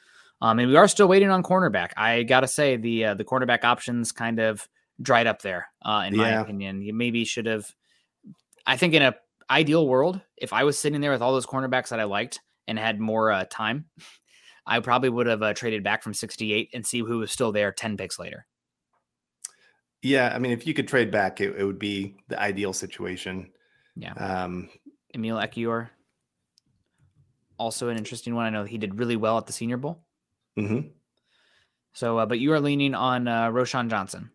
Um, 0.43 0.59
and 0.59 0.69
we 0.69 0.77
are 0.77 0.89
still 0.89 1.09
waiting 1.09 1.31
on 1.31 1.43
cornerback. 1.43 1.91
I 1.97 2.23
gotta 2.23 2.49
say 2.49 2.77
the 2.77 3.07
uh, 3.07 3.15
the 3.15 3.25
cornerback 3.25 3.65
options 3.65 4.13
kind 4.13 4.39
of 4.39 4.67
dried 5.01 5.27
up 5.27 5.43
there, 5.43 5.69
uh, 5.85 6.05
in 6.07 6.17
my 6.17 6.31
opinion. 6.31 6.83
You 6.83 6.95
maybe 6.95 7.25
should 7.25 7.47
have. 7.47 7.67
I 8.67 8.77
think 8.77 8.95
in 8.95 9.03
a 9.03 9.15
ideal 9.51 9.87
world, 9.87 10.21
if 10.37 10.53
I 10.53 10.65
was 10.65 10.79
sitting 10.79 11.01
there 11.01 11.11
with 11.11 11.23
all 11.23 11.33
those 11.33 11.47
cornerbacks 11.47 11.89
that 11.89 12.01
I 12.01 12.05
liked 12.05 12.41
and 12.67 12.79
had 12.79 13.01
more 13.01 13.31
uh, 13.33 13.45
time, 13.51 13.87
I 14.67 14.81
probably 14.81 15.09
would 15.09 15.27
have 15.27 15.43
uh, 15.43 15.55
traded 15.55 15.83
back 15.83 16.03
from 16.03 16.15
68 16.15 16.71
and 16.73 16.87
see 16.87 17.01
who 17.01 17.19
was 17.19 17.33
still 17.33 17.53
there 17.53 17.73
10 17.73 17.97
picks 17.97 18.19
later. 18.19 18.47
Yeah, 20.03 20.33
I 20.35 20.39
mean, 20.39 20.53
if 20.53 20.67
you 20.67 20.73
could 20.73 20.89
trade 20.89 21.11
back, 21.11 21.41
it, 21.41 21.57
it 21.57 21.65
would 21.65 21.79
be 21.79 22.17
the 22.29 22.41
ideal 22.41 22.73
situation. 22.73 23.51
Yeah. 23.97 24.13
Um, 24.13 24.71
Emil 25.15 25.37
Ekiyor 25.37 25.91
also 27.61 27.91
an 27.91 27.99
interesting 27.99 28.35
one. 28.35 28.47
I 28.47 28.51
know 28.51 28.65
he 28.65 28.79
did 28.79 28.99
really 28.99 29.17
well 29.17 29.37
at 29.37 29.47
the 29.47 29.53
Senior 29.53 29.77
Bowl. 29.77 30.03
Mm-hmm. 30.59 30.89
So, 31.93 32.19
uh, 32.19 32.27
but 32.27 32.41
you 32.41 32.53
are 32.53 32.61
leaning 32.61 32.95
on 32.95 33.29
uh, 33.29 33.51
Roschon 33.51 33.91
Johnson. 33.91 34.31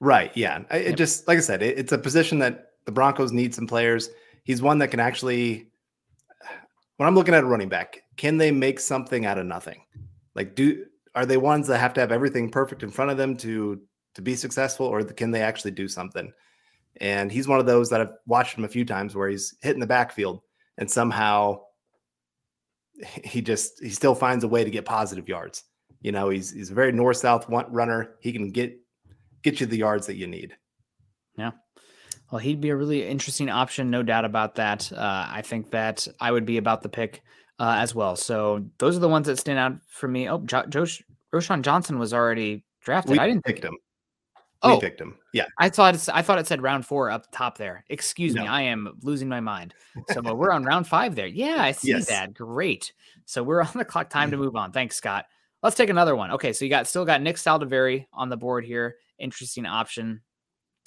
Right. 0.00 0.30
Yeah. 0.34 0.62
I, 0.70 0.78
it 0.78 0.96
just, 0.96 1.26
like 1.26 1.38
I 1.38 1.40
said, 1.40 1.62
it, 1.62 1.78
it's 1.78 1.92
a 1.92 1.98
position 1.98 2.38
that 2.38 2.70
the 2.86 2.92
Broncos 2.92 3.32
need 3.32 3.54
some 3.54 3.66
players. 3.66 4.10
He's 4.44 4.62
one 4.62 4.78
that 4.78 4.88
can 4.88 5.00
actually, 5.00 5.70
when 6.96 7.08
I'm 7.08 7.14
looking 7.14 7.34
at 7.34 7.44
a 7.44 7.46
running 7.46 7.68
back, 7.68 8.02
can 8.16 8.38
they 8.38 8.50
make 8.50 8.78
something 8.80 9.26
out 9.26 9.38
of 9.38 9.46
nothing? 9.46 9.82
Like, 10.34 10.54
do 10.54 10.86
are 11.14 11.26
they 11.26 11.36
ones 11.36 11.66
that 11.66 11.78
have 11.78 11.92
to 11.94 12.00
have 12.00 12.12
everything 12.12 12.50
perfect 12.50 12.82
in 12.82 12.90
front 12.90 13.10
of 13.10 13.16
them 13.16 13.36
to 13.38 13.80
to 14.14 14.22
be 14.22 14.34
successful, 14.34 14.86
or 14.86 15.02
can 15.02 15.30
they 15.30 15.42
actually 15.42 15.70
do 15.70 15.88
something? 15.88 16.32
And 17.00 17.30
he's 17.32 17.48
one 17.48 17.60
of 17.60 17.66
those 17.66 17.90
that 17.90 18.00
I've 18.00 18.14
watched 18.26 18.56
him 18.56 18.64
a 18.64 18.68
few 18.68 18.84
times 18.84 19.14
where 19.14 19.28
he's 19.28 19.54
hitting 19.62 19.80
the 19.80 19.86
backfield 19.86 20.42
and 20.78 20.90
somehow 20.90 21.60
he 23.24 23.42
just 23.42 23.82
he 23.82 23.90
still 23.90 24.14
finds 24.14 24.44
a 24.44 24.48
way 24.48 24.64
to 24.64 24.70
get 24.70 24.84
positive 24.84 25.28
yards. 25.28 25.64
You 26.00 26.12
know, 26.12 26.28
he's 26.28 26.50
he's 26.50 26.70
a 26.70 26.74
very 26.74 26.92
north 26.92 27.18
south 27.18 27.46
runner. 27.48 28.16
He 28.20 28.32
can 28.32 28.50
get 28.50 28.78
get 29.42 29.60
you 29.60 29.66
the 29.66 29.78
yards 29.78 30.06
that 30.06 30.16
you 30.16 30.26
need. 30.26 30.56
Yeah. 31.36 31.52
Well, 32.30 32.38
he'd 32.38 32.60
be 32.60 32.70
a 32.70 32.76
really 32.76 33.06
interesting 33.06 33.50
option, 33.50 33.90
no 33.90 34.02
doubt 34.02 34.24
about 34.24 34.54
that. 34.54 34.90
Uh, 34.90 35.26
I 35.28 35.42
think 35.42 35.70
that 35.72 36.08
I 36.18 36.32
would 36.32 36.46
be 36.46 36.56
about 36.56 36.82
the 36.82 36.88
pick 36.88 37.22
uh, 37.58 37.76
as 37.78 37.94
well. 37.94 38.16
So 38.16 38.64
those 38.78 38.96
are 38.96 39.00
the 39.00 39.08
ones 39.08 39.26
that 39.26 39.38
stand 39.38 39.58
out 39.58 39.74
for 39.88 40.08
me. 40.08 40.28
Oh, 40.28 40.38
jo- 40.38 40.66
Josh 40.66 41.02
Roschon 41.34 41.62
Johnson 41.62 41.98
was 41.98 42.14
already 42.14 42.64
drafted. 42.80 43.12
We 43.12 43.18
I 43.18 43.26
didn't 43.26 43.44
pick 43.44 43.62
him. 43.62 43.76
Oh, 44.64 44.74
we 44.74 44.80
picked 44.80 45.00
him. 45.00 45.16
Yeah, 45.32 45.46
I 45.58 45.68
thought 45.68 46.08
I 46.12 46.22
thought 46.22 46.38
it 46.38 46.46
said 46.46 46.62
round 46.62 46.86
four 46.86 47.10
up 47.10 47.26
top 47.32 47.58
there. 47.58 47.84
Excuse 47.88 48.34
No. 48.34 48.42
me, 48.42 48.48
I 48.48 48.62
am 48.62 48.96
losing 49.02 49.28
my 49.28 49.40
mind. 49.40 49.74
So 50.12 50.20
uh, 50.24 50.34
we're 50.34 50.52
on 50.52 50.64
round 50.64 50.86
five 50.86 51.14
there. 51.14 51.26
Yeah, 51.26 51.56
I 51.58 51.72
see 51.72 51.88
Yes. 51.88 52.06
that. 52.08 52.32
Great. 52.34 52.92
So 53.24 53.42
we're 53.42 53.62
on 53.62 53.70
the 53.74 53.84
clock. 53.84 54.08
Time 54.10 54.30
to 54.30 54.36
move 54.36 54.56
on. 54.56 54.72
Thanks, 54.72 54.96
Scott. 54.96 55.26
Let's 55.62 55.76
take 55.76 55.90
another 55.90 56.14
one. 56.16 56.30
Okay, 56.32 56.52
so 56.52 56.64
you 56.64 56.70
got 56.70 56.86
still 56.86 57.04
got 57.04 57.22
Nick 57.22 57.36
Saldiveri 57.36 58.06
on 58.12 58.28
the 58.28 58.36
board 58.36 58.64
here. 58.64 58.96
Interesting 59.18 59.66
option. 59.66 60.20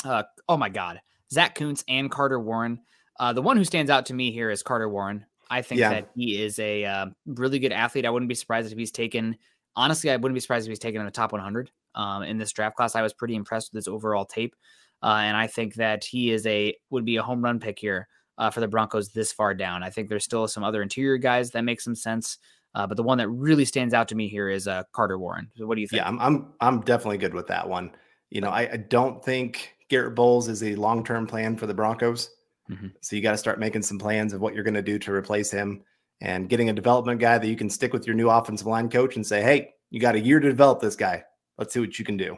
Uh, 0.03 0.23
oh 0.47 0.57
my 0.57 0.69
God, 0.69 1.01
Zach 1.31 1.55
Kuntz 1.55 1.83
and 1.87 2.11
Carter 2.11 2.39
Warren. 2.39 2.79
Uh, 3.19 3.33
the 3.33 3.41
one 3.41 3.57
who 3.57 3.63
stands 3.63 3.89
out 3.89 4.05
to 4.07 4.13
me 4.13 4.31
here 4.31 4.49
is 4.51 4.61
Carter 4.63 4.89
Warren. 4.89 5.25
I 5.49 5.61
think 5.61 5.79
Yeah. 5.79 5.89
that 5.89 6.09
he 6.15 6.41
is 6.41 6.59
a 6.59 6.83
uh, 6.85 7.05
really 7.25 7.59
good 7.59 7.71
athlete. 7.71 8.05
I 8.05 8.09
wouldn't 8.09 8.29
be 8.29 8.35
surprised 8.35 8.71
if 8.71 8.77
he's 8.77 8.91
taken. 8.91 9.37
Honestly, 9.75 10.09
I 10.11 10.15
wouldn't 10.17 10.33
be 10.35 10.39
surprised 10.41 10.67
if 10.67 10.71
he's 10.71 10.79
taken 10.79 10.99
in 11.01 11.05
the 11.05 11.11
top 11.11 11.31
100 11.31 11.71
um, 11.95 12.23
in 12.23 12.37
this 12.37 12.51
draft 12.51 12.75
class. 12.75 12.95
I 12.95 13.01
was 13.01 13.13
pretty 13.13 13.35
impressed 13.35 13.71
with 13.71 13.77
his 13.77 13.87
overall 13.87 14.25
tape, 14.25 14.55
uh, 15.01 15.21
and 15.23 15.35
I 15.35 15.47
think 15.47 15.75
that 15.75 16.03
he 16.03 16.31
is 16.31 16.45
a 16.45 16.75
would 16.89 17.05
be 17.05 17.15
a 17.17 17.23
home 17.23 17.43
run 17.43 17.59
pick 17.59 17.79
here 17.79 18.07
uh, 18.37 18.49
for 18.49 18.59
the 18.59 18.67
Broncos 18.67 19.09
this 19.09 19.31
far 19.31 19.53
down. 19.53 19.83
I 19.83 19.89
think 19.89 20.09
there's 20.09 20.23
still 20.23 20.47
some 20.47 20.63
other 20.63 20.81
interior 20.81 21.17
guys 21.17 21.51
that 21.51 21.63
make 21.63 21.81
some 21.81 21.95
sense, 21.95 22.37
uh, 22.73 22.85
but 22.85 22.97
the 22.97 23.03
one 23.03 23.17
that 23.17 23.29
really 23.29 23.65
stands 23.65 23.93
out 23.93 24.07
to 24.09 24.15
me 24.15 24.27
here 24.27 24.49
is 24.49 24.67
uh, 24.67 24.83
Carter 24.91 25.17
Warren. 25.17 25.49
So 25.55 25.65
what 25.65 25.75
do 25.75 25.81
you 25.81 25.87
think? 25.87 26.01
yeah, 26.01 26.07
I'm 26.07 26.19
I'm 26.19 26.53
I'm 26.61 26.81
definitely 26.81 27.17
good 27.17 27.33
with 27.33 27.47
that 27.47 27.67
one. 27.67 27.91
You 28.29 28.41
know, 28.41 28.49
I, 28.49 28.69
I 28.71 28.77
don't 28.77 29.23
think 29.23 29.73
Garett 29.89 30.15
Bolles 30.15 30.47
is 30.47 30.63
a 30.63 30.75
long 30.75 31.03
term 31.03 31.27
plan 31.27 31.55
for 31.57 31.67
the 31.67 31.73
Broncos. 31.73 32.31
Mhm. 32.69 32.91
So 33.01 33.15
you 33.15 33.21
got 33.21 33.31
to 33.31 33.37
start 33.37 33.59
making 33.59 33.83
some 33.83 33.99
plans 33.99 34.33
of 34.33 34.41
what 34.41 34.55
you're 34.55 34.63
going 34.63 34.73
to 34.73 34.81
do 34.81 34.97
to 34.97 35.13
replace 35.13 35.51
him 35.51 35.83
and 36.21 36.49
getting 36.49 36.69
a 36.69 36.73
development 36.73 37.19
guy 37.19 37.37
that 37.37 37.47
you 37.47 37.55
can 37.55 37.69
stick 37.69 37.93
with 37.93 38.07
your 38.07 38.15
new 38.15 38.29
offensive 38.29 38.65
line 38.67 38.89
coach 38.89 39.15
and 39.15 39.25
say, 39.25 39.41
hey, 39.41 39.73
you 39.91 39.99
got 39.99 40.15
a 40.15 40.19
year 40.19 40.39
to 40.39 40.49
develop 40.49 40.79
this 40.79 40.95
guy. 40.95 41.23
Let's 41.57 41.73
see 41.73 41.79
what 41.79 41.97
you 41.97 42.05
can 42.05 42.17
do. 42.17 42.37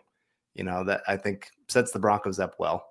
You 0.54 0.64
know, 0.64 0.84
that 0.86 1.02
I 1.08 1.18
think 1.18 1.52
sets 1.68 1.92
the 1.92 2.00
Broncos 2.00 2.40
up 2.40 2.56
well. 2.60 2.86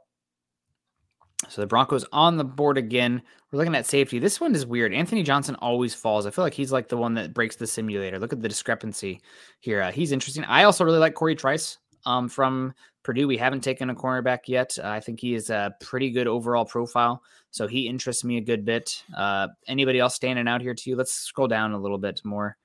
So 1.49 1.61
the 1.61 1.67
Broncos 1.67 2.05
on 2.13 2.37
the 2.37 2.45
board 2.45 2.79
again. 2.79 3.23
We're 3.51 3.59
looking 3.59 3.75
at 3.75 3.87
safety. 3.87 4.19
This 4.19 4.41
one 4.41 4.55
is 4.55 4.67
weird. 4.67 4.95
Anthony 4.95 5.23
Johnson 5.23 5.55
always 5.57 5.95
falls. 5.95 6.27
I 6.27 6.31
feel 6.31 6.45
like 6.45 6.55
he's 6.55 6.73
like 6.73 6.89
the 6.89 6.97
one 6.97 7.15
that 7.15 7.35
breaks 7.35 7.57
the 7.57 7.67
simulator. 7.67 8.19
Look 8.19 8.33
at 8.33 8.41
the 8.41 8.49
discrepancy 8.49 9.21
here. 9.61 9.83
Uh, 9.83 9.93
he's 9.93 10.13
interesting. 10.13 10.45
I 10.45 10.65
also 10.65 10.85
really 10.85 10.99
like 10.99 11.15
Corey 11.15 11.37
Trice 11.37 11.79
um, 12.07 12.29
from 12.29 12.75
Purdue. 13.03 13.29
We 13.29 13.37
haven't 13.37 13.61
taken 13.61 13.91
a 13.91 13.95
cornerback 13.95 14.41
yet. 14.47 14.77
Uh, 14.83 14.89
I 14.89 15.01
think 15.01 15.21
he 15.21 15.35
is 15.35 15.51
a 15.51 15.75
pretty 15.81 16.11
good 16.11 16.27
overall 16.27 16.65
profile. 16.65 17.23
So 17.51 17.67
he 17.67 17.87
interests 17.87 18.25
me 18.25 18.39
a 18.39 18.43
good 18.43 18.65
bit. 18.65 19.03
Uh, 19.17 19.49
anybody 19.69 19.99
else 19.99 20.15
standing 20.15 20.49
out 20.49 20.63
here 20.63 20.75
to 20.75 20.91
you? 20.91 20.97
Let's 20.97 21.13
scroll 21.13 21.49
down 21.49 21.73
a 21.73 21.79
little 21.79 21.99
bit 21.99 22.21
more. 22.25 22.57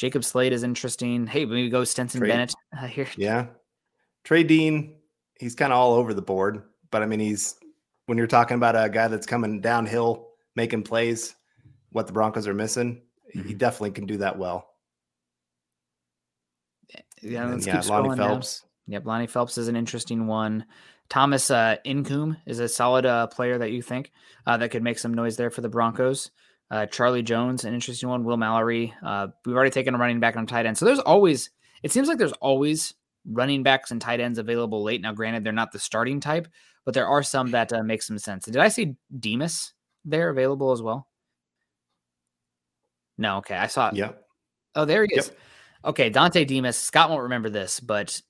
Jacob 0.00 0.24
Slade 0.24 0.54
is 0.54 0.62
interesting. 0.62 1.26
Hey, 1.26 1.44
maybe 1.44 1.68
go 1.68 1.84
Stetson 1.84 2.20
Trey- 2.20 2.30
Bennett 2.30 2.54
uh, 2.74 2.86
here. 2.86 3.06
Yeah. 3.18 3.48
Trey 4.24 4.44
Dean, 4.44 4.96
he's 5.38 5.54
kind 5.54 5.74
of 5.74 5.78
all 5.78 5.92
over 5.92 6.14
the 6.14 6.22
board, 6.22 6.62
but 6.90 7.02
I 7.02 7.06
mean, 7.06 7.20
he's 7.20 7.54
when 8.06 8.16
you're 8.16 8.26
talking 8.26 8.54
about 8.56 8.82
a 8.82 8.88
guy 8.88 9.08
that's 9.08 9.26
coming 9.26 9.60
downhill, 9.60 10.28
making 10.56 10.84
plays, 10.84 11.34
what 11.92 12.06
the 12.06 12.14
Broncos 12.14 12.48
are 12.48 12.54
missing, 12.54 13.02
he 13.30 13.40
Mhm. 13.40 13.58
definitely 13.58 13.90
can 13.90 14.06
do 14.06 14.16
that 14.16 14.38
well. 14.38 14.70
Yeah, 17.22 17.42
And 17.42 17.52
let's 17.52 17.66
yeah, 17.66 17.80
keep 17.82 17.90
Lonnie 17.90 18.08
scrolling 18.08 18.16
down. 18.16 18.28
Phelps. 18.28 18.64
Yep, 18.86 19.04
Lonnie 19.06 19.26
Phelps 19.26 19.58
is 19.58 19.68
an 19.68 19.76
interesting 19.76 20.26
one. 20.26 20.64
Thomas 21.10 21.50
uh, 21.50 21.76
is 21.84 22.58
a 22.58 22.68
solid 22.68 23.04
uh, 23.04 23.26
player 23.26 23.58
that 23.58 23.70
you 23.72 23.82
think 23.82 24.12
uh, 24.46 24.56
that 24.56 24.70
could 24.70 24.82
make 24.82 24.98
some 24.98 25.12
noise 25.12 25.36
there 25.36 25.50
for 25.50 25.60
the 25.60 25.68
Broncos. 25.68 26.30
Uh, 26.70 26.86
Charlie 26.86 27.22
Jones, 27.22 27.64
an 27.64 27.74
interesting 27.74 28.08
one. 28.08 28.22
Will 28.24 28.36
Mallory. 28.36 28.94
Uh, 29.04 29.28
we've 29.44 29.56
already 29.56 29.70
taken 29.72 29.94
a 29.94 29.98
running 29.98 30.20
back 30.20 30.36
on 30.36 30.46
tight 30.46 30.66
end. 30.66 30.78
So 30.78 30.84
there's 30.84 31.00
always, 31.00 31.50
it 31.82 31.90
seems 31.90 32.06
like 32.06 32.18
there's 32.18 32.32
always 32.34 32.94
running 33.26 33.62
backs 33.62 33.90
and 33.90 34.00
tight 34.00 34.20
ends 34.20 34.38
available 34.38 34.82
late. 34.82 35.00
Now, 35.00 35.12
granted, 35.12 35.42
they're 35.42 35.52
not 35.52 35.72
the 35.72 35.78
starting 35.80 36.20
type, 36.20 36.46
but 36.84 36.94
there 36.94 37.08
are 37.08 37.22
some 37.22 37.50
that 37.50 37.72
uh, 37.72 37.82
make 37.82 38.02
some 38.02 38.18
sense. 38.18 38.44
Did 38.44 38.58
I 38.58 38.68
see 38.68 38.94
Demus 39.18 39.74
there 40.04 40.30
available 40.30 40.70
as 40.70 40.80
well? 40.80 41.08
No, 43.18 43.38
okay. 43.38 43.56
I 43.56 43.66
saw 43.66 43.90
Yeah. 43.92 44.12
Oh, 44.74 44.84
there 44.84 45.02
he 45.04 45.08
Yep. 45.14 45.18
is. 45.24 45.32
Okay, 45.84 46.10
Dontay 46.10 46.46
Demus. 46.46 46.78
Scott 46.78 47.10
won't 47.10 47.24
remember 47.24 47.50
this, 47.50 47.80
but 47.80 48.20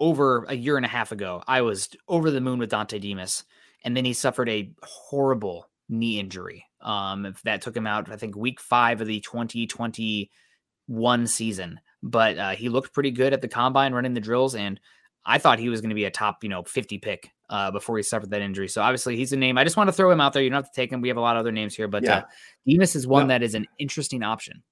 over 0.00 0.44
a 0.48 0.54
year 0.54 0.76
and 0.78 0.86
a 0.86 0.88
half 0.88 1.12
ago, 1.12 1.42
I 1.46 1.60
was 1.60 1.90
over 2.08 2.30
the 2.30 2.40
moon 2.40 2.58
with 2.58 2.70
Dontay 2.70 3.00
Demus, 3.00 3.44
and 3.84 3.94
then 3.96 4.04
he 4.06 4.14
suffered 4.14 4.48
a 4.48 4.72
horrible 4.82 5.68
knee 5.88 6.18
injury. 6.18 6.64
Um, 6.82 7.26
if 7.26 7.42
that 7.42 7.62
took 7.62 7.76
him 7.76 7.86
out, 7.86 8.10
I 8.10 8.16
think, 8.16 8.36
week 8.36 8.60
five 8.60 9.00
of 9.00 9.06
the 9.06 9.20
2021 9.20 11.26
season. 11.26 11.80
But 12.02 12.38
uh, 12.38 12.50
he 12.50 12.68
looked 12.68 12.94
pretty 12.94 13.10
good 13.10 13.32
at 13.32 13.42
the 13.42 13.48
combine 13.48 13.92
running 13.92 14.14
the 14.14 14.20
drills, 14.20 14.54
and 14.54 14.80
I 15.24 15.38
thought 15.38 15.58
he 15.58 15.68
was 15.68 15.80
going 15.82 15.90
to 15.90 15.94
be 15.94 16.06
a 16.06 16.10
top, 16.10 16.42
you 16.42 16.48
know, 16.48 16.62
50 16.62 16.98
pick 16.98 17.30
uh, 17.50 17.70
before 17.70 17.98
he 17.98 18.02
suffered 18.02 18.30
that 18.30 18.40
injury. 18.40 18.68
So 18.68 18.80
obviously, 18.80 19.16
he's 19.16 19.32
a 19.32 19.36
name. 19.36 19.58
I 19.58 19.64
just 19.64 19.76
want 19.76 19.88
to 19.88 19.92
throw 19.92 20.10
him 20.10 20.20
out 20.20 20.32
there. 20.32 20.42
You 20.42 20.48
don't 20.48 20.62
have 20.62 20.72
to 20.72 20.80
take 20.80 20.90
him. 20.90 21.02
We 21.02 21.08
have 21.08 21.18
a 21.18 21.20
lot 21.20 21.36
of 21.36 21.40
other 21.40 21.52
names 21.52 21.74
here, 21.74 21.88
but 21.88 22.02
Yeah. 22.02 22.18
uh, 22.18 22.22
Demus 22.66 22.96
is 22.96 23.06
one 23.06 23.24
No. 23.24 23.28
that 23.34 23.42
is 23.42 23.54
an 23.54 23.66
interesting 23.78 24.22
option. 24.22 24.62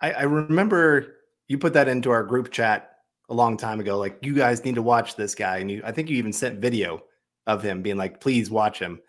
I, 0.00 0.12
I 0.12 0.22
remember 0.22 1.14
you 1.46 1.58
put 1.58 1.74
that 1.74 1.86
into 1.86 2.10
our 2.10 2.24
group 2.24 2.50
chat 2.50 2.90
a 3.28 3.34
long 3.34 3.56
time 3.56 3.78
ago. 3.78 3.98
Like, 3.98 4.18
you 4.22 4.34
guys 4.34 4.64
need 4.64 4.74
to 4.74 4.82
watch 4.82 5.14
this 5.14 5.36
guy. 5.36 5.58
And 5.58 5.70
you, 5.70 5.82
I 5.84 5.92
think 5.92 6.10
you 6.10 6.16
even 6.16 6.32
sent 6.32 6.58
video 6.58 7.04
of 7.46 7.62
him 7.62 7.82
being 7.82 7.96
like, 7.96 8.20
please 8.20 8.50
watch 8.50 8.80
him. 8.80 9.00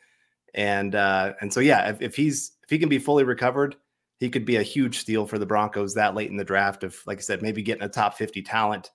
And, 0.54 0.94
uh, 0.96 1.34
and 1.42 1.52
so, 1.52 1.60
yeah, 1.60 1.90
if, 1.90 2.02
if 2.02 2.16
he's, 2.16 2.52
if 2.64 2.70
he 2.70 2.78
can 2.80 2.90
be 2.90 3.00
fully 3.00 3.24
recovered, 3.24 3.76
he 4.20 4.30
could 4.30 4.46
be 4.46 4.56
a 4.58 4.62
huge 4.64 5.00
steal 5.00 5.26
for 5.26 5.38
the 5.40 5.46
Broncos 5.46 5.96
that 5.96 6.16
late 6.16 6.30
in 6.30 6.38
the 6.38 6.44
draft. 6.44 6.84
Of, 6.84 6.98
like 7.06 7.18
I 7.18 7.22
said, 7.22 7.42
maybe 7.42 7.62
getting 7.64 7.84
a 7.84 7.90
top 7.90 8.16
50 8.16 8.42
talent 8.44 8.92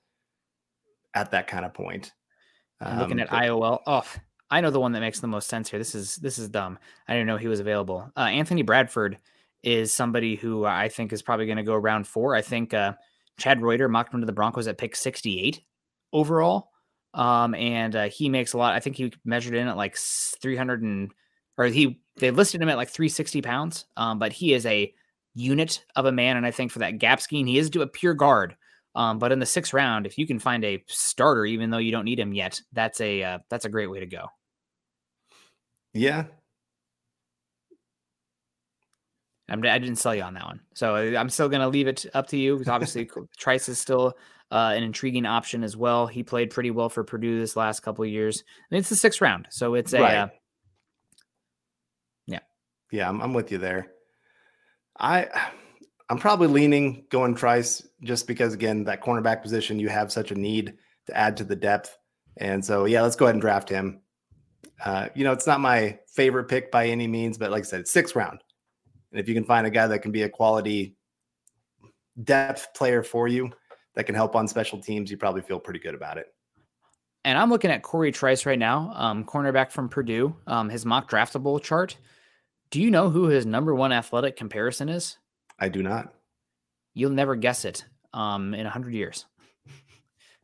at 1.14 1.30
that 1.32 1.46
kind 1.48 1.64
of 1.64 1.74
point. 1.74 2.12
I'm 2.80 2.98
looking 2.98 3.18
Um, 3.18 3.24
at 3.24 3.30
but- 3.30 3.42
IOL. 3.42 3.80
Oh, 3.86 4.04
I 4.50 4.60
know 4.60 4.70
the 4.70 4.80
one 4.80 4.92
that 4.92 5.00
makes 5.00 5.20
the 5.20 5.26
most 5.26 5.48
sense 5.48 5.68
here. 5.68 5.78
This 5.78 5.94
is 5.94 6.16
this 6.16 6.38
is 6.38 6.48
dumb. 6.48 6.78
I 7.06 7.12
didn't 7.12 7.26
know 7.26 7.36
he 7.36 7.48
was 7.48 7.60
available. 7.60 8.10
Uh, 8.16 8.20
Anthony 8.20 8.62
Bradford 8.62 9.18
is 9.62 9.92
somebody 9.92 10.36
who 10.36 10.64
I 10.64 10.88
think 10.88 11.12
is 11.12 11.20
probably 11.20 11.44
going 11.46 11.58
to 11.58 11.64
go 11.64 11.74
round 11.74 12.06
four. 12.06 12.34
I 12.34 12.40
think 12.40 12.72
uh, 12.72 12.94
Chad 13.36 13.60
Reuter 13.60 13.88
mocked 13.88 14.14
him 14.14 14.20
to 14.20 14.26
the 14.26 14.32
Broncos 14.32 14.66
at 14.68 14.78
pick 14.78 14.96
68 14.96 15.60
overall, 16.14 16.70
um, 17.12 17.54
and 17.56 17.94
uh, 17.94 18.08
he 18.08 18.30
makes 18.30 18.52
a 18.54 18.58
lot. 18.58 18.72
I 18.74 18.80
think 18.80 18.96
he 18.96 19.12
measured 19.24 19.54
in 19.54 19.68
at 19.68 19.76
like 19.76 19.96
300 19.96 20.82
and 20.82 21.10
or 21.58 21.66
he 21.66 22.00
they 22.16 22.30
listed 22.30 22.62
him 22.62 22.68
at 22.68 22.76
like 22.76 22.88
360 22.88 23.42
pounds, 23.42 23.84
um, 23.96 24.18
but 24.18 24.32
he 24.32 24.54
is 24.54 24.64
a 24.64 24.92
unit 25.34 25.84
of 25.96 26.06
a 26.06 26.12
man, 26.12 26.36
and 26.36 26.46
I 26.46 26.50
think 26.50 26.72
for 26.72 26.78
that 26.78 26.98
gap 26.98 27.20
scheme, 27.20 27.46
he 27.46 27.58
is 27.58 27.70
to 27.70 27.82
a 27.82 27.86
pure 27.86 28.14
guard. 28.14 28.56
Um, 28.94 29.18
but 29.18 29.30
in 29.30 29.38
the 29.38 29.46
sixth 29.46 29.72
round, 29.72 30.06
if 30.06 30.18
you 30.18 30.26
can 30.26 30.38
find 30.38 30.64
a 30.64 30.82
starter, 30.88 31.44
even 31.44 31.70
though 31.70 31.78
you 31.78 31.92
don't 31.92 32.04
need 32.04 32.18
him 32.18 32.32
yet, 32.32 32.60
that's 32.72 33.00
a 33.00 33.22
uh, 33.22 33.38
that's 33.50 33.64
a 33.64 33.68
great 33.68 33.90
way 33.90 34.00
to 34.00 34.06
go. 34.06 34.26
Yeah. 35.94 36.24
I'm, 39.50 39.64
I 39.64 39.78
didn't 39.78 39.96
sell 39.96 40.14
you 40.14 40.22
on 40.22 40.34
that 40.34 40.44
one, 40.44 40.60
so 40.74 40.94
uh, 40.94 41.18
I'm 41.18 41.30
still 41.30 41.48
going 41.48 41.62
to 41.62 41.68
leave 41.68 41.88
it 41.88 42.04
up 42.12 42.26
to 42.28 42.36
you. 42.36 42.54
Because 42.58 42.68
obviously, 42.68 43.08
Trice 43.38 43.68
is 43.68 43.78
still 43.80 44.14
uh, 44.50 44.72
an 44.76 44.82
intriguing 44.82 45.24
option 45.24 45.64
as 45.64 45.76
well. 45.76 46.06
He 46.06 46.22
played 46.22 46.50
pretty 46.50 46.70
well 46.70 46.90
for 46.90 47.02
Purdue 47.02 47.38
this 47.38 47.56
last 47.56 47.80
couple 47.80 48.04
of 48.04 48.10
years. 48.10 48.44
And 48.70 48.78
it's 48.78 48.90
the 48.90 48.96
sixth 48.96 49.20
round, 49.22 49.46
so 49.50 49.74
it's 49.74 49.94
a 49.94 50.00
Right. 50.00 50.16
uh, 50.16 50.28
Yeah, 52.90 53.08
I'm, 53.08 53.20
I'm 53.20 53.34
with 53.34 53.52
you 53.52 53.58
there. 53.58 53.92
I 54.98 55.28
I'm 56.10 56.18
probably 56.18 56.48
leaning 56.48 57.04
going 57.10 57.34
Trice 57.34 57.86
just 58.02 58.26
because 58.26 58.54
again 58.54 58.84
that 58.84 59.02
cornerback 59.02 59.42
position 59.42 59.78
you 59.78 59.90
have 59.90 60.10
such 60.10 60.30
a 60.30 60.34
need 60.34 60.74
to 61.06 61.16
add 61.16 61.36
to 61.36 61.44
the 61.44 61.56
depth, 61.56 61.98
and 62.38 62.64
so 62.64 62.86
yeah, 62.86 63.02
let's 63.02 63.16
go 63.16 63.26
ahead 63.26 63.34
and 63.34 63.42
draft 63.42 63.68
him. 63.68 64.00
Uh, 64.84 65.08
you 65.14 65.24
know, 65.24 65.32
it's 65.32 65.46
not 65.46 65.60
my 65.60 65.98
favorite 66.14 66.44
pick 66.44 66.70
by 66.70 66.86
any 66.86 67.06
means, 67.06 67.36
but 67.36 67.50
like 67.50 67.60
I 67.60 67.64
said, 67.64 67.80
it's 67.80 67.90
sixth 67.90 68.16
round, 68.16 68.42
and 69.12 69.20
if 69.20 69.28
you 69.28 69.34
can 69.34 69.44
find 69.44 69.66
a 69.66 69.70
guy 69.70 69.86
that 69.86 70.00
can 70.00 70.12
be 70.12 70.22
a 70.22 70.28
quality 70.30 70.96
depth 72.24 72.68
player 72.74 73.02
for 73.02 73.28
you 73.28 73.50
that 73.94 74.04
can 74.04 74.14
help 74.14 74.34
on 74.34 74.48
special 74.48 74.80
teams, 74.80 75.10
you 75.10 75.16
probably 75.18 75.42
feel 75.42 75.58
pretty 75.60 75.80
good 75.80 75.94
about 75.94 76.16
it. 76.16 76.26
and 77.24 77.36
I'm 77.36 77.50
looking 77.50 77.70
at 77.70 77.82
Corey 77.82 78.12
Trice 78.12 78.46
right 78.46 78.58
now, 78.58 78.92
um, 78.94 79.24
cornerback 79.24 79.72
from 79.72 79.88
Purdue. 79.90 80.34
Um, 80.46 80.70
his 80.70 80.86
mock 80.86 81.10
draftable 81.10 81.62
chart. 81.62 81.98
Do 82.70 82.80
you 82.80 82.90
know 82.90 83.08
who 83.10 83.24
his 83.24 83.46
number 83.46 83.74
one 83.74 83.92
athletic 83.92 84.36
comparison 84.36 84.88
is? 84.88 85.16
I 85.58 85.68
do 85.68 85.82
not. 85.82 86.12
You'll 86.94 87.10
never 87.10 87.36
guess 87.36 87.64
it 87.64 87.84
um, 88.12 88.54
in 88.54 88.64
100 88.64 88.94
years. 88.94 89.26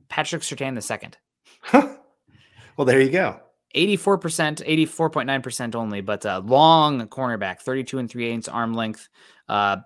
Patrick 0.08 0.42
Surtain 0.42 0.74
II. 0.74 0.80
second. 0.80 1.18
well, 1.72 2.86
there 2.86 3.00
you 3.00 3.10
go. 3.10 3.40
84%, 3.74 4.64
84.9% 4.64 5.74
only, 5.74 6.00
but 6.00 6.24
uh, 6.24 6.40
long 6.44 7.06
cornerback, 7.08 7.60
32 7.60 7.98
and 7.98 8.10
3 8.10 8.24
eighths 8.26 8.48
arm 8.48 8.74
length. 8.74 9.08
Uh, 9.48 9.78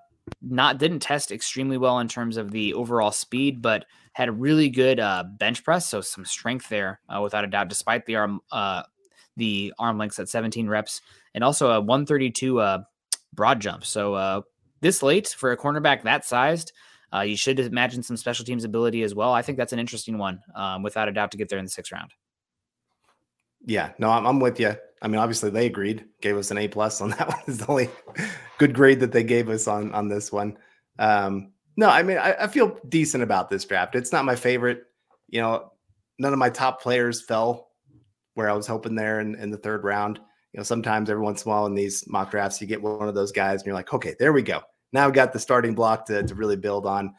not 0.43 0.78
didn't 0.78 1.01
test 1.01 1.32
extremely 1.32 1.78
well 1.78 1.99
in 2.01 2.09
terms 2.09 2.36
of 2.36 2.51
the 2.51 2.74
overall 2.74 3.11
speed, 3.11 3.62
but 3.62 3.86
had 4.12 4.28
a 4.28 4.32
really 4.32 4.68
good 4.68 5.01
uh, 5.01 5.24
bench 5.39 5.64
press, 5.64 5.86
so 5.86 6.03
some 6.03 6.24
strength 6.24 6.68
there 6.68 7.01
uh, 7.09 7.20
without 7.22 7.45
a 7.45 7.49
doubt, 7.49 7.68
despite 7.68 8.05
the 8.05 8.16
arm 8.16 8.41
uh, 8.53 8.82
the 9.39 9.72
arm 9.78 9.97
lengths 9.97 10.18
at 10.18 10.28
17 10.28 10.68
reps, 10.68 11.01
and 11.34 11.43
also 11.43 11.70
a 11.70 11.80
132 11.80 12.61
uh, 12.61 12.82
broad 13.32 13.61
jump. 13.61 13.86
So 13.86 14.14
uh, 14.14 14.41
this 14.80 15.03
late 15.03 15.28
for 15.28 15.53
a 15.53 15.57
cornerback 15.57 16.03
that 16.03 16.24
sized, 16.24 16.72
uh, 17.14 17.20
you 17.20 17.36
should 17.36 17.59
imagine 17.59 18.03
some 18.03 18.16
special 18.16 18.45
teams 18.45 18.64
ability 18.64 19.03
as 19.03 19.14
well. 19.14 19.32
I 19.32 19.41
think 19.41 19.57
that's 19.57 19.72
an 19.72 19.78
interesting 19.78 20.18
one, 20.18 20.41
um, 20.55 20.82
without 20.82 21.09
a 21.09 21.12
doubt, 21.12 21.30
to 21.30 21.39
get 21.39 21.49
there 21.49 21.59
in 21.59 21.64
the 21.64 21.70
sixth 21.70 21.93
round. 21.93 22.12
Yeah, 23.64 23.93
no, 23.99 24.11
I'm, 24.11 24.26
I'm 24.26 24.41
with 24.41 24.61
you. 24.61 24.74
I 25.01 25.09
mean, 25.09 25.18
obviously 25.18 25.51
they 25.51 25.66
agreed, 25.66 26.05
gave 26.20 26.36
us 26.36 26.51
an 26.51 26.59
A 26.59 26.68
plus 26.68 27.01
on 27.01 27.11
that 27.18 27.28
one. 27.28 27.39
Is 27.47 27.59
the 27.59 27.68
only 27.68 27.91
good 28.59 28.74
grade 28.74 29.01
that 29.01 29.12
they 29.12 29.24
gave 29.24 29.49
us 29.49 29.66
on 29.66 29.93
on 29.95 30.09
this 30.09 30.30
one. 30.30 30.59
Um, 30.99 31.53
no, 31.76 31.89
I 31.89 32.03
mean, 32.03 32.18
I, 32.18 32.34
I 32.34 32.47
feel 32.49 32.76
decent 32.89 33.22
about 33.22 33.49
this 33.49 33.64
draft. 33.64 33.95
It's 33.95 34.12
not 34.12 34.24
my 34.24 34.34
favorite. 34.34 34.82
You 35.28 35.41
know, 35.41 35.72
none 36.18 36.32
of 36.32 36.39
my 36.39 36.51
top 36.51 36.82
players 36.82 37.22
fell 37.22 37.68
where 38.39 38.49
I 38.49 38.53
was 38.53 38.68
hoping 38.68 38.95
there 38.95 39.18
in, 39.18 39.34
in 39.34 39.51
the 39.51 39.57
third 39.57 39.82
round. 39.82 40.20
You 40.53 40.59
know, 40.59 40.62
sometimes 40.62 41.11
every 41.11 41.24
once 41.24 41.45
in 41.45 41.51
a 41.51 41.53
while 41.53 41.66
in 41.66 41.74
these 41.74 42.07
mock 42.07 42.30
drafts, 42.30 42.61
you 42.61 42.68
get 42.68 42.80
one 42.80 43.09
of 43.09 43.16
those 43.16 43.32
guys 43.32 43.61
and 43.61 43.66
you're 43.66 43.74
like, 43.74 43.93
okay, 43.93 44.14
there 44.20 44.32
we 44.32 44.43
go. 44.43 44.61
Now 44.93 45.09
we 45.09 45.12
got 45.12 45.32
the 45.32 45.41
starting 45.41 45.74
block 45.74 46.07
to, 46.07 46.22
to 46.22 46.34
really 46.36 46.55
build 46.55 46.86
on. 46.86 47.14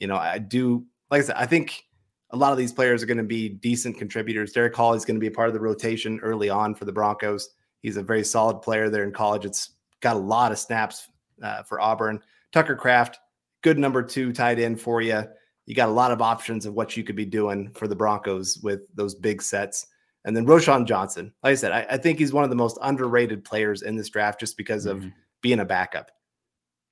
You 0.00 0.06
know, 0.06 0.16
I 0.16 0.38
do, 0.38 0.86
like 1.10 1.20
I 1.20 1.24
said, 1.26 1.36
I 1.36 1.44
think 1.44 1.84
a 2.30 2.38
lot 2.38 2.52
of 2.52 2.58
these 2.58 2.72
players 2.72 3.02
are 3.02 3.06
going 3.06 3.18
to 3.18 3.22
be 3.22 3.50
decent 3.50 3.98
contributors. 3.98 4.52
Derick 4.52 4.74
Hall 4.74 4.94
is 4.94 5.04
going 5.04 5.16
to 5.16 5.20
be 5.20 5.26
a 5.26 5.32
part 5.32 5.48
of 5.48 5.54
the 5.54 5.60
rotation 5.60 6.18
early 6.22 6.48
on 6.48 6.74
for 6.74 6.86
the 6.86 6.92
Broncos. 6.92 7.50
He's 7.82 7.98
a 7.98 8.02
very 8.02 8.24
solid 8.24 8.62
player 8.62 8.88
there 8.88 9.04
in 9.04 9.12
college. 9.12 9.44
It's 9.44 9.72
got 10.00 10.16
a 10.16 10.20
lot 10.20 10.52
of 10.52 10.58
snaps 10.58 11.06
uh, 11.42 11.64
for 11.64 11.82
Auburn. 11.82 12.18
Tucker 12.50 12.76
Kraft, 12.76 13.18
good 13.60 13.78
number 13.78 14.02
two 14.02 14.32
tight 14.32 14.58
end 14.58 14.80
for 14.80 15.02
you. 15.02 15.22
You 15.66 15.74
got 15.74 15.90
a 15.90 15.92
lot 15.92 16.12
of 16.12 16.22
options 16.22 16.64
of 16.64 16.72
what 16.72 16.96
you 16.96 17.04
could 17.04 17.14
be 17.14 17.26
doing 17.26 17.70
for 17.74 17.86
the 17.86 17.94
Broncos 17.94 18.58
with 18.62 18.80
those 18.94 19.14
big 19.14 19.42
sets. 19.42 19.86
And 20.24 20.36
then 20.36 20.46
Roschon 20.46 20.86
Johnson, 20.86 21.32
like 21.42 21.52
I 21.52 21.54
said, 21.56 21.72
I, 21.72 21.86
I 21.90 21.96
think 21.96 22.18
he's 22.18 22.32
one 22.32 22.44
of 22.44 22.50
the 22.50 22.56
most 22.56 22.78
underrated 22.82 23.44
players 23.44 23.82
in 23.82 23.96
this 23.96 24.08
draft 24.08 24.38
just 24.38 24.56
because 24.56 24.86
of 24.86 24.98
mm-hmm. 24.98 25.08
being 25.40 25.60
a 25.60 25.64
backup. 25.64 26.10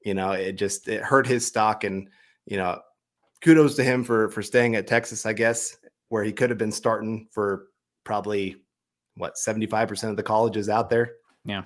You 0.05 0.15
know, 0.15 0.33
it 0.33 0.53
just 0.53 0.89
it 0.89 1.03
hurt 1.03 1.27
his 1.27 1.47
stock, 1.47 1.85
and 1.85 2.09
you 2.47 2.57
know, 2.57 2.81
kudos 3.43 3.77
to 3.77 3.85
him 3.85 4.03
for 4.03 4.31
for 4.31 4.43
staying 4.43 4.75
at 4.75 4.87
Texas, 4.87 5.27
I 5.27 5.33
guess, 5.33 5.77
where 6.09 6.25
he 6.25 6.33
could 6.33 6.51
have 6.51 6.59
been 6.59 6.73
starting 6.73 7.29
for 7.31 7.67
probably 8.05 8.57
what 9.17 9.35
75% 9.35 10.11
of 10.11 10.17
the 10.17 10.23
colleges 10.23 10.69
out 10.69 10.91
there. 10.91 11.13
Yeah. 11.45 11.63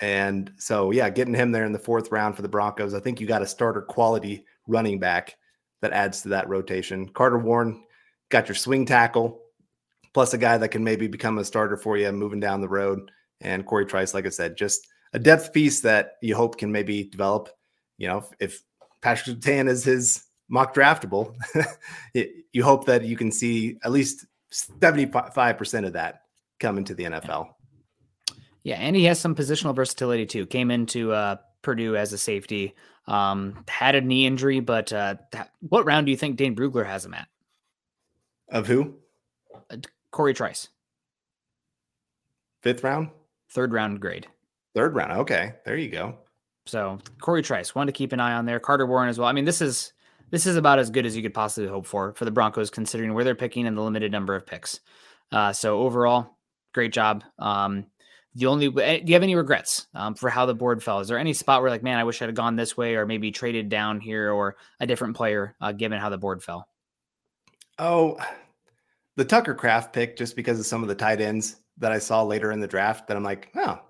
And 0.00 0.52
so 0.58 0.90
yeah, 0.90 1.08
getting 1.10 1.34
him 1.34 1.52
there 1.52 1.64
in 1.64 1.72
the 1.72 1.78
fourth 1.78 2.10
round 2.10 2.36
for 2.36 2.42
the 2.42 2.48
Broncos, 2.48 2.94
I 2.94 3.00
think 3.00 3.20
you 3.20 3.26
got 3.26 3.42
a 3.42 3.46
starter 3.46 3.82
quality 3.82 4.44
running 4.66 4.98
back 4.98 5.36
that 5.82 5.92
adds 5.92 6.22
to 6.22 6.28
that 6.30 6.48
rotation. 6.48 7.08
Carter 7.08 7.38
Warren 7.38 7.84
got 8.30 8.48
your 8.48 8.54
swing 8.54 8.84
tackle, 8.84 9.40
plus 10.16 10.32
a 10.32 10.38
guy 10.38 10.56
that 10.56 10.70
can 10.70 10.82
maybe 10.82 11.06
become 11.06 11.36
a 11.36 11.44
starter 11.44 11.76
for 11.76 11.98
you 11.98 12.10
moving 12.10 12.40
down 12.40 12.62
the 12.62 12.68
road. 12.70 13.10
And 13.42 13.66
Corey 13.66 13.84
Trice, 13.84 14.14
like 14.14 14.24
I 14.24 14.30
said, 14.30 14.56
just 14.56 14.86
a 15.12 15.18
depth 15.18 15.52
piece 15.52 15.82
that 15.82 16.12
you 16.22 16.34
hope 16.34 16.56
can 16.56 16.72
maybe 16.72 17.04
develop. 17.04 17.50
You 17.98 18.08
know, 18.08 18.24
if, 18.40 18.62
Patrick 19.02 19.36
Surtain 19.36 19.68
is 19.68 19.84
his 19.84 20.24
mock 20.48 20.74
draftable, 20.74 21.34
you 22.14 22.64
hope 22.64 22.86
that 22.86 23.04
you 23.04 23.14
can 23.14 23.30
see 23.30 23.76
at 23.84 23.92
least 23.92 24.24
75% 24.80 25.86
of 25.86 25.92
that 25.92 26.22
come 26.60 26.78
into 26.78 26.94
the 26.94 27.04
NFL. 27.04 27.48
Yeah, 28.62 28.76
and 28.76 28.96
he 28.96 29.04
has 29.04 29.20
some 29.20 29.34
positional 29.34 29.76
versatility 29.76 30.24
too. 30.24 30.46
Came 30.46 30.70
into 30.70 31.12
uh, 31.12 31.36
Purdue 31.60 31.94
as 31.94 32.14
a 32.14 32.18
safety, 32.18 32.74
um, 33.06 33.64
had 33.68 33.94
a 33.94 34.00
knee 34.00 34.24
injury, 34.24 34.60
but 34.60 34.94
uh, 34.94 35.16
what 35.60 35.84
round 35.84 36.06
do 36.06 36.10
you 36.10 36.16
think 36.16 36.38
Dane 36.38 36.56
Brugler 36.56 36.86
has 36.86 37.04
him 37.04 37.12
at? 37.12 37.28
Of 38.48 38.66
who? 38.66 38.94
Corey 40.10 40.34
Trice. 40.34 40.68
Fifth 42.62 42.82
round? 42.82 43.10
Third 43.50 43.72
round 43.72 44.00
grade. 44.00 44.26
Third 44.74 44.94
round. 44.94 45.12
Okay. 45.20 45.54
There 45.64 45.76
you 45.76 45.88
go. 45.88 46.18
So 46.66 46.98
Corey 47.20 47.42
Trice, 47.42 47.74
one 47.74 47.86
to 47.86 47.92
keep 47.92 48.12
an 48.12 48.20
eye 48.20 48.32
on 48.32 48.44
there. 48.44 48.58
Carter 48.58 48.86
Warren 48.86 49.08
as 49.08 49.18
well. 49.18 49.28
I 49.28 49.32
mean, 49.32 49.44
this 49.44 49.60
is 49.62 49.92
this 50.30 50.46
is 50.46 50.56
about 50.56 50.78
as 50.78 50.90
good 50.90 51.06
as 51.06 51.16
you 51.16 51.22
could 51.22 51.34
possibly 51.34 51.68
hope 51.68 51.86
for 51.86 52.12
for 52.14 52.24
the 52.24 52.30
Broncos, 52.30 52.70
considering 52.70 53.14
where 53.14 53.24
they're 53.24 53.34
picking 53.34 53.66
and 53.66 53.76
the 53.76 53.82
limited 53.82 54.10
number 54.10 54.34
of 54.34 54.46
picks. 54.46 54.80
Uh, 55.30 55.52
so 55.52 55.80
overall, 55.80 56.36
great 56.74 56.92
job. 56.92 57.22
Um, 57.38 57.86
the 58.34 58.46
only 58.46 58.66
eh, 58.82 58.98
do 58.98 59.06
you 59.06 59.14
have 59.14 59.22
any 59.22 59.34
regrets 59.34 59.86
um, 59.94 60.14
for 60.14 60.28
how 60.28 60.44
the 60.44 60.54
board 60.54 60.82
fell? 60.82 61.00
Is 61.00 61.08
there 61.08 61.18
any 61.18 61.32
spot 61.32 61.62
where 61.62 61.70
like, 61.70 61.82
man, 61.82 61.98
I 61.98 62.04
wish 62.04 62.20
I'd 62.20 62.34
gone 62.34 62.56
this 62.56 62.76
way, 62.76 62.96
or 62.96 63.06
maybe 63.06 63.30
traded 63.30 63.68
down 63.68 64.00
here, 64.00 64.32
or 64.32 64.56
a 64.80 64.86
different 64.86 65.16
player, 65.16 65.54
uh, 65.60 65.72
given 65.72 66.00
how 66.00 66.10
the 66.10 66.18
board 66.18 66.42
fell? 66.42 66.68
Oh, 67.78 68.18
the 69.16 69.24
Tucker 69.24 69.54
Kraft 69.54 69.92
pick, 69.92 70.16
just 70.16 70.36
because 70.36 70.60
of 70.60 70.66
some 70.66 70.82
of 70.82 70.88
the 70.88 70.94
tight 70.94 71.20
ends 71.20 71.56
that 71.78 71.92
I 71.92 71.98
saw 71.98 72.22
later 72.22 72.52
in 72.52 72.60
the 72.60 72.66
draft, 72.66 73.08
that 73.08 73.16
I'm 73.16 73.24
like, 73.24 73.50
oh, 73.56 73.80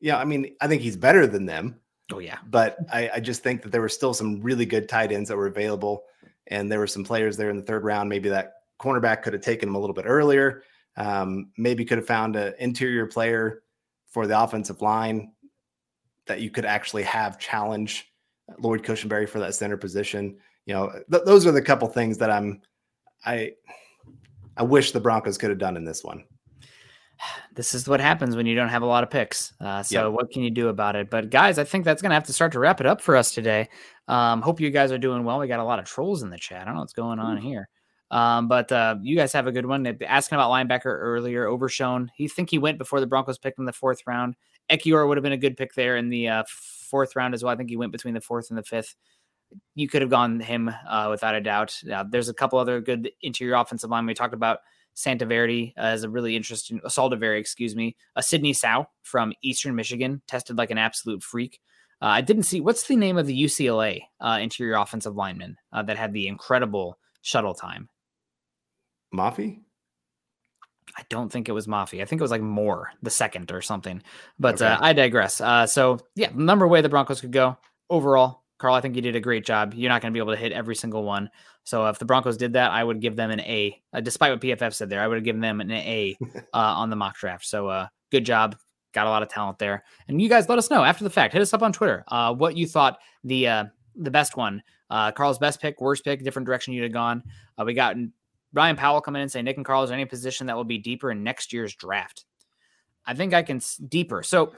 yeah. 0.00 0.18
I 0.18 0.24
mean, 0.24 0.54
I 0.60 0.68
think 0.68 0.82
he's 0.82 0.96
better 0.96 1.26
than 1.26 1.46
them. 1.46 1.80
Oh 2.12 2.18
yeah. 2.18 2.38
But 2.50 2.76
I, 2.92 3.10
I 3.14 3.20
just 3.20 3.42
think 3.42 3.62
that 3.62 3.72
there 3.72 3.80
were 3.80 3.88
still 3.88 4.12
some 4.12 4.40
really 4.40 4.66
good 4.66 4.88
tight 4.88 5.10
ends 5.10 5.28
that 5.28 5.36
were 5.36 5.46
available, 5.46 6.04
and 6.48 6.70
there 6.70 6.78
were 6.78 6.86
some 6.86 7.04
players 7.04 7.36
there 7.36 7.50
in 7.50 7.56
the 7.56 7.62
third 7.62 7.84
round. 7.84 8.08
Maybe 8.08 8.28
that 8.28 8.54
cornerback 8.80 9.22
could 9.22 9.32
have 9.32 9.42
taken 9.42 9.68
him 9.68 9.74
a 9.74 9.78
little 9.78 9.94
bit 9.94 10.04
earlier. 10.06 10.62
Um, 10.96 11.50
maybe 11.56 11.84
could 11.84 11.98
have 11.98 12.06
found 12.06 12.36
an 12.36 12.54
interior 12.58 13.06
player 13.06 13.62
for 14.08 14.26
the 14.26 14.38
offensive 14.38 14.82
line 14.82 15.32
that 16.26 16.40
you 16.40 16.50
could 16.50 16.64
actually 16.64 17.02
have 17.02 17.38
challenge 17.38 18.12
Lloyd 18.58 18.82
Cushenberry 18.82 19.28
for 19.28 19.38
that 19.40 19.54
center 19.54 19.76
position. 19.76 20.36
You 20.66 20.74
know, 20.74 20.92
th- 21.10 21.24
those 21.24 21.46
are 21.46 21.52
the 21.52 21.62
couple 21.62 21.88
things 21.88 22.18
that 22.18 22.30
I'm 22.30 22.60
I 23.24 23.52
I 24.56 24.62
wish 24.62 24.92
the 24.92 25.00
Broncos 25.00 25.38
could 25.38 25.50
have 25.50 25.58
done 25.58 25.76
in 25.76 25.84
this 25.84 26.04
one 26.04 26.24
this 27.54 27.74
is 27.74 27.88
what 27.88 28.00
happens 28.00 28.36
when 28.36 28.46
you 28.46 28.54
don't 28.54 28.68
have 28.68 28.82
a 28.82 28.86
lot 28.86 29.04
of 29.04 29.10
picks. 29.10 29.52
Uh, 29.60 29.82
so 29.82 30.06
yep. 30.06 30.12
what 30.12 30.30
can 30.30 30.42
you 30.42 30.50
do 30.50 30.68
about 30.68 30.96
it? 30.96 31.10
But 31.10 31.30
guys, 31.30 31.58
I 31.58 31.64
think 31.64 31.84
that's 31.84 32.02
going 32.02 32.10
to 32.10 32.14
have 32.14 32.24
to 32.24 32.32
start 32.32 32.52
to 32.52 32.58
wrap 32.58 32.80
it 32.80 32.86
up 32.86 33.00
for 33.00 33.16
us 33.16 33.32
today. 33.32 33.68
Um, 34.08 34.42
hope 34.42 34.60
you 34.60 34.70
guys 34.70 34.92
are 34.92 34.98
doing 34.98 35.24
well. 35.24 35.38
We 35.38 35.46
got 35.46 35.60
a 35.60 35.64
lot 35.64 35.78
of 35.78 35.84
trolls 35.84 36.22
in 36.22 36.30
the 36.30 36.38
chat. 36.38 36.62
I 36.62 36.64
don't 36.64 36.74
know 36.74 36.80
what's 36.80 36.92
going 36.92 37.18
on 37.18 37.38
here. 37.38 37.68
Um, 38.10 38.48
but 38.48 38.70
uh, 38.70 38.96
you 39.02 39.16
guys 39.16 39.32
have 39.32 39.46
a 39.46 39.52
good 39.52 39.66
one. 39.66 39.86
Asking 40.06 40.36
about 40.36 40.50
linebacker 40.50 40.86
earlier, 40.86 41.46
Overshown. 41.46 42.10
He 42.14 42.28
think 42.28 42.50
he 42.50 42.58
went 42.58 42.78
before 42.78 43.00
the 43.00 43.06
Broncos 43.06 43.38
picked 43.38 43.58
in 43.58 43.64
the 43.64 43.72
fourth 43.72 44.00
round. 44.06 44.34
Ekiyor 44.70 45.06
would 45.08 45.16
have 45.16 45.22
been 45.22 45.32
a 45.32 45.38
good 45.38 45.56
pick 45.56 45.74
there 45.74 45.96
in 45.96 46.08
the 46.08 46.28
uh, 46.28 46.44
fourth 46.48 47.16
round 47.16 47.34
as 47.34 47.42
well. 47.42 47.52
I 47.52 47.56
think 47.56 47.70
he 47.70 47.76
went 47.76 47.92
between 47.92 48.14
the 48.14 48.20
fourth 48.20 48.50
and 48.50 48.58
the 48.58 48.62
fifth. 48.62 48.94
You 49.74 49.88
could 49.88 50.02
have 50.02 50.10
gone 50.10 50.40
him 50.40 50.70
uh, 50.88 51.08
without 51.10 51.34
a 51.34 51.40
doubt. 51.40 51.80
there's 52.10 52.28
a 52.28 52.34
couple 52.34 52.58
other 52.58 52.80
good 52.80 53.10
interior 53.22 53.54
offensive 53.54 53.90
line. 53.90 54.06
We 54.06 54.14
talked 54.14 54.34
about 54.34 54.58
Santaverdi 54.94 55.72
uh, 55.76 55.80
as 55.80 56.04
a 56.04 56.08
really 56.08 56.36
interesting, 56.36 56.80
uh, 56.84 56.88
Saldiveri, 56.88 57.38
excuse 57.38 57.74
me, 57.74 57.96
a 58.16 58.22
Sidney 58.22 58.52
Sow 58.52 58.86
from 59.02 59.32
Eastern 59.42 59.74
Michigan, 59.74 60.22
tested 60.26 60.56
like 60.56 60.70
an 60.70 60.78
absolute 60.78 61.22
freak. 61.22 61.60
Uh, 62.00 62.06
I 62.06 62.20
didn't 62.20 62.44
see 62.44 62.60
what's 62.60 62.86
the 62.86 62.96
name 62.96 63.16
of 63.16 63.26
the 63.26 63.44
UCLA 63.44 64.02
uh, 64.20 64.38
interior 64.40 64.76
offensive 64.76 65.16
lineman 65.16 65.56
uh, 65.72 65.82
that 65.82 65.96
had 65.96 66.12
the 66.12 66.28
incredible 66.28 66.98
shuttle 67.22 67.54
time. 67.54 67.88
Mafi. 69.14 69.60
I 70.96 71.02
don't 71.08 71.30
think 71.30 71.48
it 71.48 71.52
was 71.52 71.66
Mafi. 71.66 72.02
I 72.02 72.04
think 72.04 72.20
it 72.20 72.22
was 72.22 72.30
like 72.30 72.42
Moore 72.42 72.90
the 73.02 73.10
second 73.10 73.50
or 73.50 73.62
something. 73.62 74.02
But 74.38 74.56
okay. 74.56 74.66
uh, 74.66 74.78
I 74.80 74.92
digress. 74.92 75.40
Uh, 75.40 75.66
so 75.66 75.98
yeah, 76.14 76.30
number 76.34 76.68
way 76.68 76.82
the 76.82 76.88
Broncos 76.88 77.20
could 77.20 77.32
go 77.32 77.56
overall. 77.90 78.43
Carl, 78.58 78.74
I 78.74 78.80
think 78.80 78.96
you 78.96 79.02
did 79.02 79.16
a 79.16 79.20
great 79.20 79.44
job. 79.44 79.74
You're 79.74 79.88
not 79.88 80.00
going 80.00 80.12
to 80.12 80.16
be 80.16 80.22
able 80.22 80.32
to 80.32 80.38
hit 80.38 80.52
every 80.52 80.76
single 80.76 81.02
one. 81.02 81.28
So 81.64 81.86
if 81.86 81.98
the 81.98 82.04
Broncos 82.04 82.36
did 82.36 82.52
that, 82.52 82.70
I 82.70 82.84
would 82.84 83.00
give 83.00 83.16
them 83.16 83.30
an 83.30 83.40
A. 83.40 83.80
Uh, 83.92 84.00
despite 84.00 84.30
what 84.30 84.40
PFF 84.40 84.74
said 84.74 84.90
there, 84.90 85.00
I 85.00 85.08
would 85.08 85.16
have 85.16 85.24
given 85.24 85.40
them 85.40 85.60
an 85.60 85.70
A 85.70 86.16
uh, 86.36 86.38
on 86.52 86.90
the 86.90 86.96
mock 86.96 87.16
draft. 87.16 87.46
So 87.46 87.68
uh, 87.68 87.88
good 88.10 88.24
job. 88.24 88.56
Got 88.92 89.06
a 89.06 89.10
lot 89.10 89.22
of 89.22 89.28
talent 89.28 89.58
there. 89.58 89.82
And 90.06 90.22
you 90.22 90.28
guys 90.28 90.48
let 90.48 90.58
us 90.58 90.70
know 90.70 90.84
after 90.84 91.02
the 91.02 91.10
fact. 91.10 91.32
Hit 91.32 91.42
us 91.42 91.52
up 91.52 91.62
on 91.62 91.72
Twitter 91.72 92.04
uh, 92.08 92.32
what 92.32 92.56
you 92.56 92.66
thought 92.66 92.98
the 93.24 93.48
uh, 93.48 93.64
the 93.96 94.10
best 94.10 94.36
one. 94.36 94.62
Uh, 94.88 95.10
Carl's 95.10 95.38
best 95.38 95.60
pick, 95.60 95.80
worst 95.80 96.04
pick, 96.04 96.22
different 96.22 96.46
direction 96.46 96.74
you'd 96.74 96.84
have 96.84 96.92
gone. 96.92 97.22
we 97.64 97.74
got 97.74 97.96
Ryan 98.52 98.76
Powell 98.76 99.00
coming 99.00 99.18
in 99.18 99.24
and 99.24 99.32
saying, 99.32 99.44
Nick 99.44 99.56
and 99.56 99.66
Carl, 99.66 99.82
is 99.82 99.90
there 99.90 99.98
any 99.98 100.04
position 100.04 100.46
that 100.46 100.56
will 100.56 100.64
be 100.64 100.78
deeper 100.78 101.10
in 101.10 101.24
next 101.24 101.52
year's 101.52 101.74
draft? 101.74 102.24
I 103.04 103.14
think 103.14 103.34
I 103.34 103.42
can 103.42 103.60
deeper. 103.88 104.22
So 104.22 104.52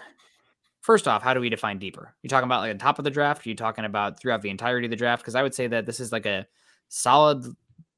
first 0.86 1.08
off, 1.08 1.20
how 1.20 1.34
do 1.34 1.40
we 1.40 1.50
define 1.50 1.78
deeper? 1.78 2.14
You 2.22 2.28
talking 2.28 2.46
about 2.46 2.60
like 2.60 2.72
the 2.72 2.78
top 2.78 3.00
of 3.00 3.04
the 3.04 3.10
draft? 3.10 3.44
Are 3.44 3.48
you 3.50 3.56
talking 3.56 3.84
about 3.84 4.20
throughout 4.20 4.40
the 4.40 4.50
entirety 4.50 4.86
of 4.86 4.90
the 4.90 4.96
draft? 4.96 5.20
Because 5.20 5.34
I 5.34 5.42
would 5.42 5.52
say 5.54 5.66
that 5.66 5.84
this 5.84 5.98
is 5.98 6.12
like 6.12 6.26
a 6.26 6.46
solid 6.88 7.44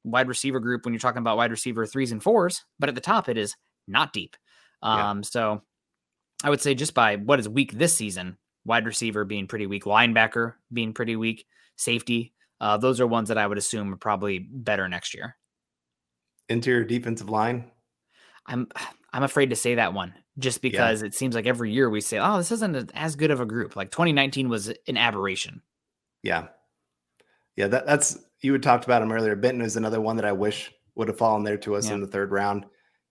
wide 0.03 0.27
receiver 0.27 0.59
group 0.59 0.83
when 0.83 0.93
you're 0.93 0.99
talking 0.99 1.19
about 1.19 1.37
wide 1.37 1.51
receiver 1.51 1.85
threes 1.85 2.11
and 2.11 2.23
fours, 2.23 2.65
but 2.79 2.89
at 2.89 2.95
the 2.95 3.01
top 3.01 3.29
it 3.29 3.37
is 3.37 3.55
not 3.87 4.11
deep. 4.11 4.35
Um, 4.81 5.19
yeah. 5.19 5.21
so 5.21 5.61
I 6.43 6.49
would 6.49 6.61
say 6.61 6.73
just 6.73 6.95
by 6.95 7.17
what 7.17 7.39
is 7.39 7.47
weak 7.47 7.73
this 7.73 7.95
season, 7.95 8.37
wide 8.65 8.85
receiver 8.87 9.23
being 9.23 9.45
pretty 9.47 9.67
weak, 9.67 9.83
linebacker 9.83 10.55
being 10.73 10.93
pretty 10.93 11.15
weak, 11.15 11.45
safety 11.75 12.33
Uh, 12.59 12.77
those 12.77 12.99
are 12.99 13.07
ones 13.07 13.29
that 13.29 13.37
I 13.37 13.45
would 13.45 13.57
assume 13.57 13.93
are 13.93 13.97
probably 13.97 14.39
better 14.39 14.89
next 14.89 15.13
year. 15.13 15.37
Interior 16.49 16.83
defensive 16.83 17.29
line. 17.29 17.71
I'm 18.47 18.67
I'm 19.13 19.23
afraid 19.23 19.49
to 19.49 19.55
say 19.55 19.75
that 19.75 19.93
one 19.93 20.13
just 20.37 20.61
because 20.61 21.01
yeah. 21.01 21.07
it 21.07 21.15
seems 21.15 21.35
like 21.35 21.45
every 21.45 21.71
year 21.71 21.89
we 21.89 22.01
say, 22.01 22.19
"Oh, 22.19 22.37
this 22.37 22.51
isn't 22.51 22.91
as 22.93 23.15
good 23.15 23.31
of 23.31 23.41
a 23.41 23.45
group." 23.45 23.75
Like 23.75 23.91
2019 23.91 24.49
was 24.49 24.71
an 24.87 24.97
aberration. 24.97 25.61
Yeah, 26.23 26.47
yeah. 27.55 27.67
That, 27.67 27.85
that's 27.85 28.17
you 28.41 28.53
had 28.53 28.63
talked 28.63 28.85
about 28.85 29.01
him 29.01 29.11
earlier. 29.11 29.35
Benton 29.35 29.61
is 29.61 29.75
another 29.75 30.01
one 30.01 30.15
that 30.17 30.25
I 30.25 30.31
wish 30.31 30.71
would 30.95 31.07
have 31.07 31.17
fallen 31.17 31.43
there 31.43 31.57
to 31.57 31.75
us 31.75 31.87
yeah. 31.87 31.95
in 31.95 32.01
the 32.01 32.07
third 32.07 32.31
round. 32.31 32.65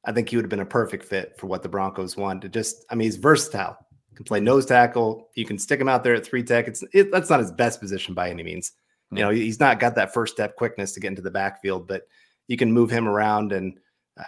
I 0.04 0.12
think 0.12 0.28
he 0.28 0.36
would 0.36 0.44
have 0.44 0.50
been 0.50 0.60
a 0.60 0.66
perfect 0.66 1.04
fit 1.04 1.34
for 1.38 1.46
what 1.46 1.62
the 1.62 1.68
Broncos 1.68 2.16
want. 2.16 2.42
To 2.42 2.48
just, 2.48 2.84
I 2.90 2.94
mean, 2.94 3.06
he's 3.06 3.16
versatile. 3.16 3.76
Can 4.14 4.24
play 4.24 4.40
nose 4.40 4.66
tackle. 4.66 5.28
You 5.36 5.44
can 5.44 5.58
stick 5.58 5.80
him 5.80 5.88
out 5.88 6.02
there 6.02 6.14
at 6.14 6.26
three 6.26 6.42
tech. 6.42 6.66
It's 6.66 6.82
it, 6.92 7.12
that's 7.12 7.30
not 7.30 7.38
his 7.38 7.52
best 7.52 7.78
position 7.78 8.14
by 8.14 8.30
any 8.30 8.42
means. 8.42 8.72
You 9.10 9.20
know, 9.20 9.30
he's 9.30 9.60
not 9.60 9.80
got 9.80 9.94
that 9.94 10.12
first 10.12 10.34
step 10.34 10.56
quickness 10.56 10.92
to 10.92 11.00
get 11.00 11.08
into 11.08 11.22
the 11.22 11.30
backfield, 11.30 11.86
but 11.86 12.02
you 12.46 12.56
can 12.56 12.72
move 12.72 12.90
him 12.90 13.08
around 13.08 13.52
and 13.52 13.78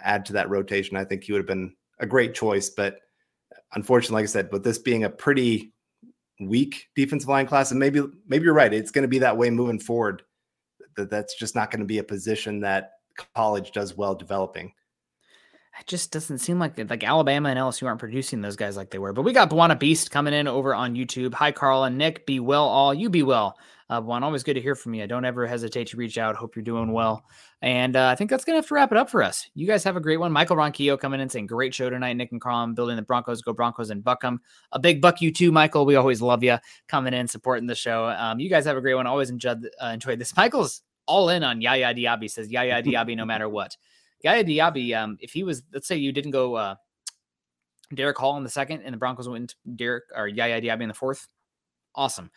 add 0.03 0.25
to 0.25 0.33
that 0.33 0.49
rotation. 0.49 0.97
I 0.97 1.05
think 1.05 1.23
he 1.23 1.31
would 1.31 1.39
have 1.39 1.47
been 1.47 1.75
a 1.99 2.05
great 2.05 2.33
choice. 2.33 2.69
But 2.69 2.99
unfortunately, 3.73 4.21
like 4.21 4.29
I 4.29 4.31
said, 4.31 4.51
with 4.51 4.63
this 4.63 4.77
being 4.77 5.03
a 5.03 5.09
pretty 5.09 5.73
weak 6.39 6.87
defensive 6.95 7.29
line 7.29 7.47
class, 7.47 7.71
and 7.71 7.79
maybe 7.79 8.01
maybe 8.27 8.45
you're 8.45 8.53
right, 8.53 8.73
it's 8.73 8.91
going 8.91 9.03
to 9.03 9.07
be 9.07 9.19
that 9.19 9.37
way 9.37 9.49
moving 9.49 9.79
forward. 9.79 10.23
That 10.95 11.09
that's 11.09 11.37
just 11.37 11.55
not 11.55 11.71
going 11.71 11.79
to 11.79 11.85
be 11.85 11.99
a 11.99 12.03
position 12.03 12.59
that 12.61 12.91
college 13.35 13.71
does 13.71 13.95
well 13.95 14.15
developing. 14.15 14.73
It 15.79 15.87
just 15.87 16.11
doesn't 16.11 16.39
seem 16.39 16.59
like 16.59 16.77
like 16.89 17.03
Alabama 17.03 17.49
and 17.49 17.57
LSU 17.57 17.87
aren't 17.87 17.99
producing 17.99 18.41
those 18.41 18.55
guys 18.55 18.75
like 18.75 18.89
they 18.89 18.99
were. 18.99 19.13
But 19.13 19.23
we 19.23 19.33
got 19.33 19.49
Buana 19.49 19.79
Beast 19.79 20.11
coming 20.11 20.33
in 20.33 20.47
over 20.47 20.75
on 20.75 20.95
YouTube. 20.95 21.33
Hi, 21.33 21.51
Carl 21.51 21.85
and 21.85 21.97
Nick. 21.97 22.25
Be 22.25 22.39
well, 22.39 22.65
all 22.65 22.93
you 22.93 23.09
be 23.09 23.23
well. 23.23 23.57
Uh, 23.91 23.99
one, 23.99 24.23
always 24.23 24.43
good 24.43 24.53
to 24.53 24.61
hear 24.61 24.73
from 24.73 24.93
you. 24.93 25.03
I 25.03 25.05
don't 25.05 25.25
ever 25.25 25.45
hesitate 25.45 25.87
to 25.87 25.97
reach 25.97 26.17
out. 26.17 26.37
Hope 26.37 26.55
you're 26.55 26.63
doing 26.63 26.93
well. 26.93 27.25
And 27.61 27.97
uh, 27.97 28.07
I 28.07 28.15
think 28.15 28.29
that's 28.29 28.45
to 28.45 28.53
have 28.53 28.67
to 28.67 28.73
wrap 28.73 28.93
it 28.93 28.97
up 28.97 29.09
for 29.09 29.21
us. 29.21 29.49
You 29.53 29.67
guys 29.67 29.83
have 29.83 29.97
a 29.97 30.01
great 30.01 30.15
one. 30.15 30.31
Michael 30.31 30.55
Ronquillo 30.55 30.97
coming 30.97 31.19
in 31.19 31.27
saying, 31.27 31.47
Great 31.47 31.73
show 31.73 31.89
tonight. 31.89 32.13
Nick 32.13 32.31
and 32.31 32.39
Carl, 32.39 32.67
building 32.67 32.95
the 32.95 33.01
Broncos, 33.01 33.41
go 33.41 33.51
Broncos, 33.51 33.89
and 33.89 34.01
Buckham. 34.01 34.39
A 34.71 34.79
big 34.79 35.01
buck 35.01 35.21
you 35.21 35.29
too, 35.29 35.51
Michael. 35.51 35.85
We 35.85 35.97
always 35.97 36.21
love 36.21 36.41
you 36.41 36.57
coming 36.87 37.13
in, 37.13 37.27
supporting 37.27 37.67
the 37.67 37.75
show. 37.75 38.05
Um, 38.05 38.39
you 38.39 38.49
guys 38.49 38.63
have 38.63 38.77
a 38.77 38.81
great 38.81 38.95
one. 38.95 39.07
Always 39.07 39.29
enjoyed, 39.29 39.67
uh, 39.83 39.87
enjoyed 39.87 40.19
this. 40.19 40.37
Michael's 40.37 40.83
all 41.05 41.27
in 41.27 41.43
on 41.43 41.59
Yaya 41.59 41.93
Diaby, 41.93 42.31
says 42.31 42.49
Yaya 42.49 42.81
Diaby 42.81 43.17
no 43.17 43.25
matter 43.25 43.49
what. 43.49 43.75
Yaya 44.23 44.43
Diaby, 44.43 44.95
um, 44.95 45.17
if 45.19 45.31
he 45.31 45.43
was, 45.43 45.63
let's 45.73 45.87
say 45.87 45.95
you 45.95 46.11
didn't 46.11 46.31
go 46.31 46.55
uh, 46.55 46.75
Derick 47.93 48.17
Hall 48.17 48.37
in 48.37 48.43
the 48.43 48.49
second 48.49 48.81
and 48.83 48.93
the 48.93 48.97
Broncos 48.97 49.27
went 49.27 49.55
Derick 49.75 50.03
or 50.15 50.27
Yaya 50.27 50.61
Diaby 50.61 50.81
in 50.81 50.87
the 50.87 50.93
fourth, 50.93 51.27
awesome. 51.95 52.31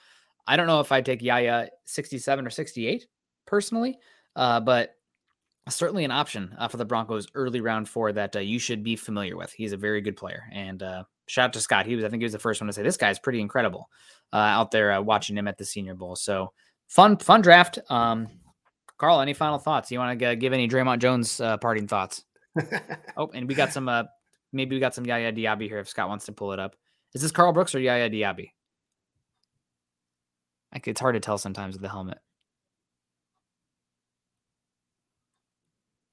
I 0.46 0.56
don't 0.56 0.66
know 0.66 0.80
if 0.80 0.92
I'd 0.92 1.06
take 1.06 1.22
Yaya 1.22 1.68
67 1.84 2.46
or 2.46 2.50
68 2.50 3.06
personally, 3.46 3.98
uh, 4.36 4.60
but 4.60 4.94
certainly 5.68 6.04
an 6.04 6.10
option 6.10 6.54
uh, 6.58 6.68
for 6.68 6.76
the 6.76 6.84
Broncos 6.84 7.26
early 7.34 7.60
round 7.60 7.88
four 7.88 8.12
that 8.12 8.36
uh, 8.36 8.40
you 8.40 8.58
should 8.58 8.82
be 8.82 8.96
familiar 8.96 9.36
with. 9.36 9.52
He's 9.52 9.72
a 9.72 9.76
very 9.78 10.00
good 10.00 10.16
player. 10.16 10.44
And 10.52 10.82
uh, 10.82 11.04
shout 11.26 11.46
out 11.46 11.52
to 11.54 11.60
Scott. 11.60 11.86
He 11.86 11.96
was, 11.96 12.04
I 12.04 12.08
think 12.08 12.20
he 12.20 12.26
was 12.26 12.32
the 12.32 12.38
first 12.38 12.60
one 12.60 12.66
to 12.66 12.72
say, 12.72 12.82
this 12.82 12.96
guy's 12.96 13.18
pretty 13.18 13.40
incredible 13.40 13.88
uh, 14.32 14.36
out 14.36 14.70
there 14.70 14.92
uh, 14.92 15.00
watching 15.00 15.36
him 15.36 15.48
at 15.48 15.56
the 15.56 15.64
Senior 15.64 15.94
Bowl. 15.94 16.16
So 16.16 16.52
fun, 16.88 17.16
fun 17.16 17.40
draft. 17.40 17.78
Um, 17.88 18.28
Carl, 18.98 19.20
any 19.20 19.34
final 19.34 19.58
thoughts? 19.58 19.90
You 19.90 19.98
want 19.98 20.18
to 20.18 20.36
give 20.36 20.52
any 20.52 20.68
Dre'Mont 20.68 21.00
Jones 21.00 21.40
uh, 21.40 21.56
parting 21.58 21.88
thoughts? 21.88 22.24
oh, 23.16 23.30
and 23.34 23.48
we 23.48 23.54
got 23.54 23.72
some, 23.72 23.88
uh, 23.88 24.04
maybe 24.52 24.76
we 24.76 24.80
got 24.80 24.94
some 24.94 25.04
Yaya 25.04 25.32
Diaby 25.32 25.68
here 25.68 25.78
if 25.78 25.88
Scott 25.88 26.08
wants 26.08 26.26
to 26.26 26.32
pull 26.32 26.52
it 26.52 26.60
up. 26.60 26.76
Is 27.14 27.22
this 27.22 27.32
Karl 27.32 27.52
Brooks 27.52 27.74
or 27.74 27.80
Yaya 27.80 28.08
Diaby? 28.08 28.50
Like 30.72 30.88
it's 30.88 31.00
hard 31.00 31.14
to 31.14 31.20
tell 31.20 31.38
sometimes 31.38 31.74
with 31.74 31.82
the 31.82 31.88
helmet. 31.88 32.18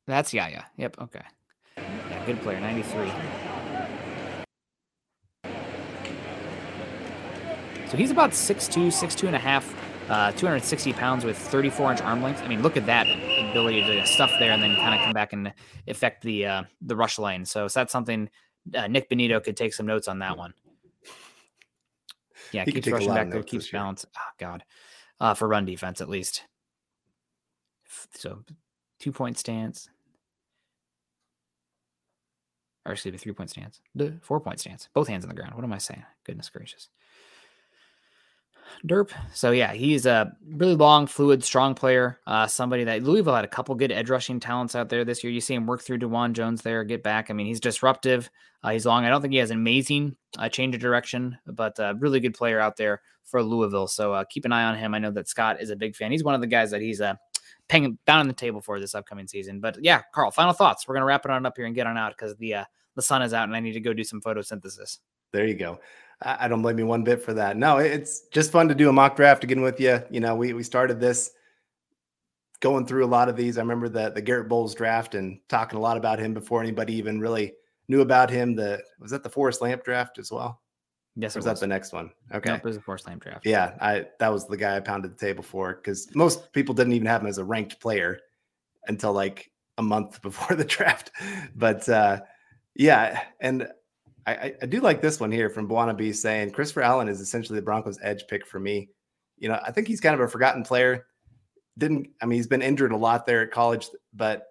That's 0.07 0.33
Yaya. 0.33 0.65
Yep. 0.77 0.97
Okay. 1.01 1.21
Yeah, 1.77 2.25
good 2.25 2.41
player. 2.41 2.59
93. 2.59 3.11
So 7.87 7.97
he's 7.97 8.11
about 8.11 8.31
6'2, 8.31 8.87
6'2 8.87 9.27
and 9.27 9.35
a 9.35 9.39
half, 9.39 9.75
uh, 10.11 10.29
260 10.33 10.91
pounds 10.91 11.23
with 11.23 11.37
34 11.37 11.91
inch 11.91 12.01
arm 12.01 12.21
length. 12.21 12.43
I 12.43 12.47
mean, 12.49 12.61
look 12.61 12.75
at 12.75 12.85
that 12.85 13.07
ability 13.49 13.81
to 13.81 14.05
stuff 14.05 14.29
there 14.39 14.51
and 14.51 14.61
then 14.61 14.75
kind 14.75 14.93
of 14.93 14.99
come 14.99 15.13
back 15.13 15.31
and 15.31 15.53
affect 15.87 16.21
the 16.21 16.45
uh, 16.45 16.63
the 16.81 16.97
rush 16.97 17.17
lane. 17.17 17.45
So, 17.45 17.69
so 17.69 17.79
that's 17.79 17.93
something 17.93 18.29
uh, 18.75 18.87
Nik 18.87 19.09
Bonitto 19.09 19.41
could 19.41 19.55
take 19.55 19.73
some 19.73 19.85
notes 19.85 20.09
on 20.09 20.19
that 20.19 20.37
one. 20.37 20.53
Yeah, 22.51 22.65
he 22.65 22.73
keeps 22.73 22.89
rushing 22.89 23.13
back 23.13 23.29
there, 23.29 23.41
keeps 23.41 23.71
balance. 23.71 24.05
Oh 24.17 24.31
God, 24.37 24.65
uh, 25.21 25.33
for 25.33 25.47
run 25.47 25.63
defense 25.63 26.01
at 26.01 26.09
least. 26.09 26.43
So, 28.13 28.43
two 28.99 29.13
point 29.13 29.37
stance, 29.37 29.89
or 32.85 32.91
excuse 32.91 33.13
me, 33.13 33.17
three 33.17 33.31
point 33.31 33.49
stance, 33.49 33.79
four 34.21 34.41
point 34.41 34.59
stance, 34.59 34.89
both 34.93 35.07
hands 35.07 35.23
on 35.23 35.29
the 35.29 35.35
ground. 35.35 35.55
What 35.55 35.63
am 35.63 35.71
I 35.71 35.77
saying? 35.77 36.03
Goodness 36.25 36.49
gracious. 36.49 36.89
Derp. 38.87 39.11
So 39.33 39.51
yeah, 39.51 39.73
he's 39.73 40.05
a 40.05 40.35
really 40.47 40.75
long, 40.75 41.07
fluid, 41.07 41.43
strong 41.43 41.75
player. 41.75 42.19
Uh, 42.27 42.47
somebody 42.47 42.83
that 42.83 43.03
Louisville 43.03 43.35
had 43.35 43.45
a 43.45 43.49
couple 43.49 43.75
good 43.75 43.91
edge 43.91 44.09
rushing 44.09 44.39
talents 44.39 44.75
out 44.75 44.89
there 44.89 45.05
this 45.05 45.23
year. 45.23 45.31
You 45.31 45.41
see 45.41 45.53
him 45.53 45.65
work 45.65 45.81
through 45.81 45.99
Dawand 45.99 46.33
Jones 46.33 46.61
there, 46.61 46.83
get 46.83 47.03
back. 47.03 47.29
I 47.29 47.33
mean, 47.33 47.47
he's 47.47 47.59
disruptive. 47.59 48.29
Uh, 48.63 48.71
he's 48.71 48.85
long. 48.85 49.05
I 49.05 49.09
don't 49.09 49.21
think 49.21 49.33
he 49.33 49.39
has 49.39 49.51
an 49.51 49.57
amazing 49.57 50.15
uh, 50.37 50.49
change 50.49 50.75
of 50.75 50.81
direction, 50.81 51.37
but 51.47 51.79
a 51.79 51.95
really 51.99 52.19
good 52.19 52.33
player 52.33 52.59
out 52.59 52.77
there 52.77 53.01
for 53.23 53.41
Louisville. 53.41 53.87
So 53.87 54.13
uh, 54.13 54.23
keep 54.29 54.45
an 54.45 54.51
eye 54.51 54.65
on 54.65 54.77
him. 54.77 54.93
I 54.93 54.99
know 54.99 55.11
that 55.11 55.27
Scott 55.27 55.61
is 55.61 55.69
a 55.69 55.75
big 55.75 55.95
fan. 55.95 56.11
He's 56.11 56.23
one 56.23 56.35
of 56.35 56.41
the 56.41 56.47
guys 56.47 56.69
that 56.71 56.81
he's 56.81 57.01
uh, 57.01 57.15
paying 57.67 57.97
down 58.05 58.19
on 58.19 58.27
the 58.27 58.33
table 58.33 58.61
for 58.61 58.79
this 58.79 58.93
upcoming 58.93 59.27
season. 59.27 59.59
But 59.59 59.77
yeah, 59.81 60.01
Carl, 60.13 60.31
final 60.31 60.53
thoughts. 60.53 60.87
We're 60.87 60.95
gonna 60.95 61.05
wrap 61.05 61.25
it 61.25 61.31
on 61.31 61.45
up 61.45 61.53
here 61.55 61.65
and 61.65 61.73
get 61.73 61.87
on 61.87 61.97
out 61.97 62.13
because 62.15 62.35
the 62.37 62.53
uh, 62.55 62.65
the 62.95 63.01
sun 63.01 63.21
is 63.21 63.33
out 63.33 63.47
and 63.47 63.55
I 63.55 63.59
need 63.59 63.73
to 63.73 63.79
go 63.79 63.93
do 63.93 64.03
some 64.03 64.21
photosynthesis. 64.21 64.99
There 65.31 65.47
you 65.47 65.55
go. 65.55 65.79
I 66.21 66.47
don't 66.47 66.61
blame 66.61 66.77
you 66.77 66.85
one 66.85 67.03
bit 67.03 67.23
for 67.23 67.33
that. 67.33 67.57
No, 67.57 67.77
it's 67.77 68.21
just 68.27 68.51
fun 68.51 68.67
to 68.67 68.75
do 68.75 68.89
a 68.89 68.93
mock 68.93 69.15
draft 69.15 69.43
again 69.43 69.61
with 69.61 69.79
you. 69.79 70.01
You 70.11 70.19
know, 70.19 70.35
we 70.35 70.53
we 70.53 70.63
started 70.63 70.99
this 70.99 71.31
going 72.59 72.85
through 72.85 73.05
a 73.05 73.07
lot 73.07 73.27
of 73.27 73.35
these. 73.35 73.57
I 73.57 73.61
remember 73.61 73.89
the 73.89 74.11
the 74.11 74.21
Garett 74.21 74.47
Bolles 74.47 74.75
draft 74.75 75.15
and 75.15 75.39
talking 75.49 75.77
a 75.77 75.81
lot 75.81 75.97
about 75.97 76.19
him 76.19 76.33
before 76.33 76.61
anybody 76.61 76.93
even 76.95 77.19
really 77.19 77.53
knew 77.87 78.01
about 78.01 78.29
him. 78.29 78.55
The 78.55 78.83
was 78.99 79.11
that 79.11 79.23
the 79.23 79.29
Forrest 79.29 79.61
Lamp 79.61 79.83
draft 79.83 80.19
as 80.19 80.31
well? 80.31 80.61
Yes, 81.15 81.35
or 81.35 81.39
was, 81.39 81.45
was 81.45 81.59
that 81.59 81.63
the 81.63 81.67
next 81.67 81.91
one? 81.91 82.11
Okay, 82.33 82.51
nope, 82.51 82.59
it 82.59 82.65
was 82.65 82.77
the 82.77 82.83
Forrest 82.83 83.07
Lamp 83.07 83.23
draft. 83.23 83.45
Yeah, 83.45 83.73
I 83.81 84.05
that 84.19 84.31
was 84.31 84.47
the 84.47 84.57
guy 84.57 84.77
I 84.77 84.79
pounded 84.79 85.11
the 85.11 85.17
table 85.17 85.43
for 85.43 85.73
because 85.73 86.13
most 86.15 86.53
people 86.53 86.75
didn't 86.75 86.93
even 86.93 87.07
have 87.07 87.21
him 87.21 87.27
as 87.27 87.39
a 87.39 87.43
ranked 87.43 87.79
player 87.79 88.19
until 88.87 89.11
like 89.11 89.51
a 89.77 89.83
month 89.83 90.21
before 90.21 90.55
the 90.55 90.65
draft. 90.65 91.11
But 91.55 91.89
uh, 91.89 92.21
yeah, 92.75 93.21
and 93.39 93.67
I, 94.27 94.53
I, 94.61 94.65
do 94.65 94.81
like 94.81 95.01
this 95.01 95.19
one 95.19 95.31
here 95.31 95.49
from 95.49 95.67
Buana 95.67 95.97
B 95.97 96.13
saying 96.13 96.51
Christopher 96.51 96.83
Allen 96.83 97.07
is 97.07 97.21
essentially 97.21 97.57
the 97.57 97.65
Broncos' 97.65 97.97
edge 98.03 98.27
pick 98.27 98.45
for 98.45 98.59
me. 98.59 98.89
You 99.37 99.49
know, 99.49 99.59
I 99.65 99.71
think 99.71 99.87
he's 99.87 99.99
kind 99.99 100.13
of 100.13 100.21
a 100.21 100.27
forgotten 100.27 100.63
player. 100.63 101.07
Didn't 101.77 102.09
I 102.21 102.25
mean 102.25 102.37
he's 102.37 102.47
been 102.47 102.61
injured 102.61 102.91
a 102.91 102.97
lot 102.97 103.25
there 103.25 103.41
at 103.41 103.51
college, 103.51 103.87
but 104.13 104.47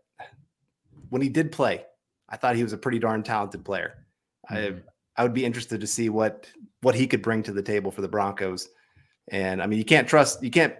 when 1.10 1.22
he 1.22 1.28
did 1.28 1.52
play, 1.52 1.84
I 2.28 2.36
thought 2.36 2.56
he 2.56 2.62
was 2.62 2.72
a 2.72 2.78
pretty 2.78 2.98
darn 2.98 3.22
talented 3.22 3.64
player. 3.64 4.06
Mm-hmm. 4.50 4.78
I 5.16 5.20
I 5.20 5.22
would 5.22 5.34
be 5.34 5.44
interested 5.44 5.80
to 5.80 5.86
see 5.86 6.08
what 6.08 6.50
what 6.82 6.94
he 6.94 7.06
could 7.06 7.22
bring 7.22 7.42
to 7.44 7.52
the 7.52 7.62
table 7.62 7.90
for 7.90 8.00
the 8.00 8.08
Broncos. 8.08 8.68
And 9.28 9.62
I 9.62 9.66
mean, 9.66 9.78
you 9.78 9.84
can't 9.84 10.08
trust, 10.08 10.42
you 10.42 10.50
can't 10.50 10.74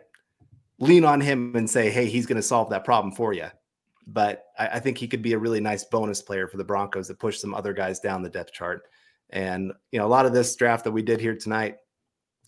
lean 0.79 1.05
on 1.05 1.21
him 1.21 1.55
and 1.55 1.69
say, 1.69 1.91
"Hey, 1.91 2.07
he's 2.07 2.27
going 2.27 2.37
to 2.37 2.43
solve 2.43 2.71
that 2.71 2.85
problem 2.85 3.15
for 3.15 3.33
you." 3.33 3.49
But 4.13 4.47
I, 4.59 4.69
I, 4.69 4.81
think 4.81 4.99
he 4.99 5.09
could 5.09 5.23
be 5.23 5.35
a 5.35 5.39
really 5.39 5.61
nice 5.61 5.85
bonus 5.85 6.21
player 6.21 6.49
for 6.49 6.57
the 6.57 6.65
Broncos 6.65 7.09
that 7.09 7.19
push 7.19 7.39
some 7.39 7.55
other 7.55 7.73
guys 7.73 8.01
down 8.01 8.23
the 8.23 8.29
depth 8.29 8.53
chart. 8.53 8.83
And 9.31 9.73
you 9.93 9.99
know, 9.99 10.07
a 10.07 10.09
lot 10.09 10.27
of 10.27 10.33
this 10.33 10.55
draft 10.57 10.85
that 10.85 10.93
we 10.93 11.03
did 11.03 11.21
here 11.21 11.37
tonight, 11.37 11.77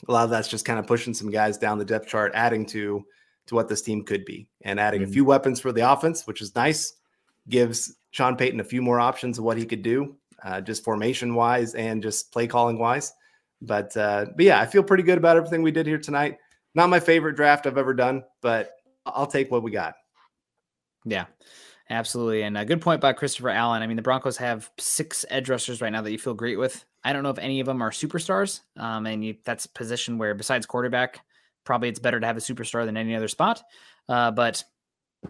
a 0.08 0.12
lot 0.12 0.24
of 0.24 0.30
that's 0.30 0.48
just 0.48 0.64
kind 0.64 0.78
of 0.78 0.86
pushing 0.86 1.14
some 1.14 1.30
guys 1.30 1.58
down 1.58 1.78
the 1.78 1.84
depth 1.84 2.08
chart, 2.08 2.32
adding 2.34 2.66
to 2.66 3.04
to 3.46 3.54
what 3.54 3.68
this 3.68 3.82
team 3.82 4.04
could 4.04 4.24
be, 4.24 4.48
and 4.62 4.80
adding 4.80 5.02
mm-hmm. 5.02 5.10
a 5.10 5.12
few 5.12 5.24
weapons 5.24 5.60
for 5.60 5.72
the 5.72 5.90
offense, 5.90 6.26
which 6.26 6.40
is 6.40 6.54
nice. 6.54 6.94
Gives 7.48 7.96
Sean 8.10 8.36
Payton 8.36 8.60
a 8.60 8.64
few 8.64 8.82
more 8.82 9.00
options 9.00 9.38
of 9.38 9.44
what 9.44 9.56
he 9.56 9.64
could 9.64 9.82
do, 9.82 10.16
uh, 10.44 10.60
just 10.60 10.84
formation 10.84 11.34
wise 11.34 11.74
and 11.74 12.02
just 12.02 12.32
play 12.32 12.46
calling 12.46 12.78
wise. 12.78 13.12
But 13.60 13.96
uh, 13.96 14.26
but 14.34 14.44
yeah, 14.44 14.60
I 14.60 14.66
feel 14.66 14.82
pretty 14.82 15.04
good 15.04 15.18
about 15.18 15.36
everything 15.36 15.62
we 15.62 15.70
did 15.70 15.86
here 15.86 15.98
tonight. 15.98 16.38
Not 16.74 16.88
my 16.88 17.00
favorite 17.00 17.36
draft 17.36 17.66
I've 17.66 17.78
ever 17.78 17.94
done, 17.94 18.24
but 18.40 18.72
I'll 19.06 19.26
take 19.26 19.50
what 19.50 19.62
we 19.62 19.70
got. 19.70 19.94
Yeah, 21.04 21.26
absolutely. 21.90 22.42
And 22.42 22.56
a 22.56 22.64
good 22.64 22.80
point 22.80 23.00
by 23.00 23.12
Christopher 23.12 23.50
Allen. 23.50 23.82
I 23.82 23.86
mean, 23.86 23.96
the 23.96 24.02
Broncos 24.02 24.36
have 24.38 24.70
six 24.78 25.24
edge 25.28 25.48
rushers 25.48 25.80
right 25.80 25.92
now 25.92 26.02
that 26.02 26.12
you 26.12 26.18
feel 26.18 26.34
great 26.34 26.58
with. 26.58 26.84
I 27.04 27.12
don't 27.12 27.22
know 27.22 27.30
if 27.30 27.38
any 27.38 27.60
of 27.60 27.66
them 27.66 27.82
are 27.82 27.90
superstars. 27.90 28.60
Um, 28.76 29.06
and 29.06 29.24
you, 29.24 29.36
that's 29.44 29.66
position 29.66 30.18
where, 30.18 30.34
besides 30.34 30.66
quarterback, 30.66 31.20
probably 31.64 31.88
it's 31.88 31.98
better 31.98 32.20
to 32.20 32.26
have 32.26 32.36
a 32.36 32.40
superstar 32.40 32.84
than 32.84 32.96
any 32.96 33.14
other 33.14 33.28
spot. 33.28 33.62
Uh, 34.08 34.30
but 34.30 34.64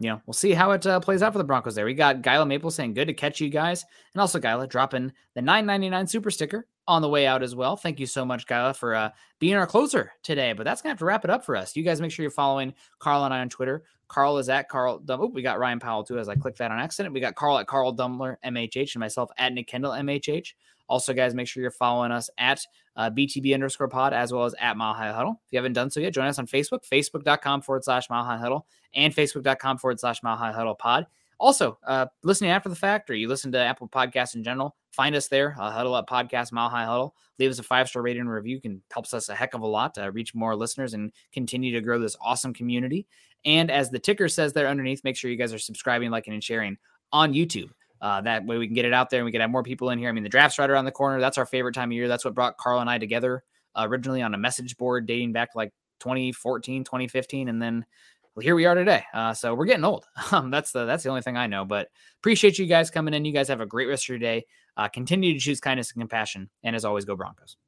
you 0.00 0.08
know, 0.08 0.20
we'll 0.26 0.34
see 0.34 0.52
how 0.52 0.70
it 0.72 0.86
uh, 0.86 1.00
plays 1.00 1.22
out 1.22 1.32
for 1.32 1.38
the 1.38 1.44
Broncos 1.44 1.74
there. 1.74 1.84
We 1.84 1.94
got 1.94 2.22
Gyla 2.22 2.46
Maple 2.46 2.70
saying, 2.70 2.94
good 2.94 3.08
to 3.08 3.14
catch 3.14 3.40
you 3.40 3.50
guys. 3.50 3.84
And 4.14 4.20
also 4.20 4.38
Gyla 4.38 4.66
dropping 4.66 5.12
the 5.34 5.42
999 5.42 6.06
super 6.06 6.30
sticker 6.30 6.66
on 6.88 7.02
the 7.02 7.08
way 7.08 7.26
out 7.26 7.42
as 7.42 7.54
well. 7.54 7.76
Thank 7.76 8.00
you 8.00 8.06
so 8.06 8.24
much, 8.24 8.46
Kyla, 8.46 8.74
for 8.74 8.94
uh, 8.94 9.10
being 9.38 9.54
our 9.54 9.66
closer 9.66 10.12
today. 10.22 10.52
But 10.54 10.64
that's 10.64 10.82
gonna 10.82 10.92
have 10.92 10.98
to 10.98 11.04
wrap 11.04 11.24
it 11.24 11.30
up 11.30 11.44
for 11.44 11.56
us. 11.56 11.76
You 11.76 11.82
guys 11.82 12.00
make 12.00 12.10
sure 12.10 12.22
you're 12.22 12.30
following 12.30 12.74
Carl 12.98 13.24
and 13.24 13.34
I 13.34 13.40
on 13.40 13.48
Twitter. 13.48 13.84
Carl 14.08 14.38
is 14.38 14.48
at 14.48 14.68
Carl. 14.68 15.02
Oh, 15.08 15.26
we 15.26 15.42
got 15.42 15.58
Ryan 15.58 15.78
Powell 15.78 16.04
too. 16.04 16.18
As 16.18 16.28
I 16.28 16.34
clicked 16.34 16.58
that 16.58 16.70
on 16.70 16.78
accident, 16.78 17.14
we 17.14 17.20
got 17.20 17.34
Carl 17.34 17.58
at 17.58 17.66
Carl 17.66 17.96
Dumler 17.96 18.36
MHH 18.44 18.94
and 18.94 19.00
myself 19.00 19.30
at 19.38 19.52
Nick 19.52 19.68
Kendell 19.68 19.98
MHH. 19.98 20.52
Also, 20.88 21.12
guys, 21.12 21.34
make 21.34 21.48
sure 21.48 21.62
you're 21.62 21.70
following 21.70 22.12
us 22.12 22.28
at 22.38 22.64
uh, 22.96 23.10
BTB 23.10 23.54
underscore 23.54 23.88
pod 23.88 24.12
as 24.12 24.32
well 24.32 24.44
as 24.44 24.54
at 24.60 24.76
Mile 24.76 24.94
High 24.94 25.12
Huddle. 25.12 25.40
If 25.46 25.52
you 25.52 25.58
haven't 25.58 25.72
done 25.72 25.90
so 25.90 26.00
yet, 26.00 26.12
join 26.12 26.26
us 26.26 26.38
on 26.38 26.46
Facebook, 26.46 26.80
facebook.com 26.90 27.62
forward 27.62 27.84
slash 27.84 28.10
Mile 28.10 28.24
High 28.24 28.38
Huddle 28.38 28.66
and 28.94 29.14
facebook.com 29.14 29.78
forward 29.78 30.00
slash 30.00 30.22
Mile 30.22 30.36
High 30.36 30.52
Huddle 30.52 30.74
pod. 30.74 31.06
Also, 31.38 31.76
uh, 31.86 32.06
listening 32.22 32.50
after 32.50 32.68
the 32.68 32.76
fact, 32.76 33.10
or 33.10 33.14
you 33.14 33.26
listen 33.26 33.50
to 33.50 33.58
Apple 33.58 33.88
Podcasts 33.88 34.36
in 34.36 34.44
general, 34.44 34.76
find 34.92 35.16
us 35.16 35.26
there. 35.26 35.56
Uh, 35.58 35.72
Huddle 35.72 35.94
Up 35.94 36.08
Podcast, 36.08 36.52
Mile 36.52 36.68
High 36.68 36.84
Huddle. 36.84 37.16
Leave 37.38 37.50
us 37.50 37.58
a 37.58 37.64
five 37.64 37.88
star 37.88 38.02
rating 38.02 38.20
and 38.20 38.30
review. 38.30 38.60
Can 38.60 38.80
helps 38.92 39.12
us 39.12 39.28
a 39.28 39.34
heck 39.34 39.54
of 39.54 39.62
a 39.62 39.66
lot 39.66 39.94
to 39.94 40.12
reach 40.12 40.34
more 40.34 40.54
listeners 40.54 40.94
and 40.94 41.10
continue 41.32 41.72
to 41.72 41.80
grow 41.80 41.98
this 41.98 42.16
awesome 42.20 42.54
community. 42.54 43.06
And 43.44 43.70
as 43.70 43.90
the 43.90 43.98
ticker 43.98 44.28
says 44.28 44.52
there 44.52 44.68
underneath, 44.68 45.02
make 45.02 45.16
sure 45.16 45.30
you 45.30 45.36
guys 45.36 45.52
are 45.52 45.58
subscribing, 45.58 46.10
liking, 46.10 46.32
and 46.32 46.44
sharing 46.44 46.78
on 47.12 47.32
YouTube. 47.32 47.70
Uh, 48.02 48.20
that 48.20 48.44
way 48.44 48.58
we 48.58 48.66
can 48.66 48.74
get 48.74 48.84
it 48.84 48.92
out 48.92 49.10
there 49.10 49.20
and 49.20 49.24
we 49.24 49.30
can 49.30 49.40
have 49.40 49.50
more 49.50 49.62
people 49.62 49.90
in 49.90 49.98
here. 49.98 50.08
I 50.08 50.12
mean, 50.12 50.24
the 50.24 50.28
draft's 50.28 50.58
right 50.58 50.68
around 50.68 50.84
the 50.86 50.92
corner. 50.92 51.20
That's 51.20 51.38
our 51.38 51.46
favorite 51.46 51.74
time 51.74 51.90
of 51.90 51.92
year. 51.92 52.08
That's 52.08 52.24
what 52.24 52.34
brought 52.34 52.58
Carl 52.58 52.80
and 52.80 52.90
I 52.90 52.98
together 52.98 53.44
uh, 53.76 53.86
originally 53.88 54.22
on 54.22 54.34
a 54.34 54.38
message 54.38 54.76
board 54.76 55.06
dating 55.06 55.32
back 55.32 55.50
like 55.54 55.72
2014, 56.00 56.82
2015. 56.82 57.48
And 57.48 57.62
then 57.62 57.86
well, 58.34 58.42
here 58.42 58.56
we 58.56 58.66
are 58.66 58.74
today. 58.74 59.04
Uh, 59.14 59.32
so 59.34 59.54
we're 59.54 59.66
getting 59.66 59.84
old. 59.84 60.04
Um, 60.32 60.50
that's 60.50 60.72
the 60.72 60.86
that's 60.86 61.02
the 61.02 61.10
only 61.10 61.20
thing 61.20 61.36
I 61.36 61.46
know. 61.46 61.66
But 61.66 61.88
appreciate 62.20 62.58
you 62.58 62.64
guys 62.66 62.90
coming 62.90 63.12
in. 63.12 63.26
You 63.26 63.32
guys 63.32 63.48
have 63.48 63.60
a 63.60 63.66
great 63.66 63.86
rest 63.86 64.04
of 64.04 64.08
your 64.08 64.18
day. 64.18 64.46
Uh, 64.78 64.88
continue 64.88 65.34
to 65.34 65.38
choose 65.38 65.60
kindness 65.60 65.92
and 65.92 66.00
compassion. 66.00 66.48
And 66.62 66.74
as 66.74 66.86
always, 66.86 67.04
go 67.04 67.14
Broncos. 67.14 67.58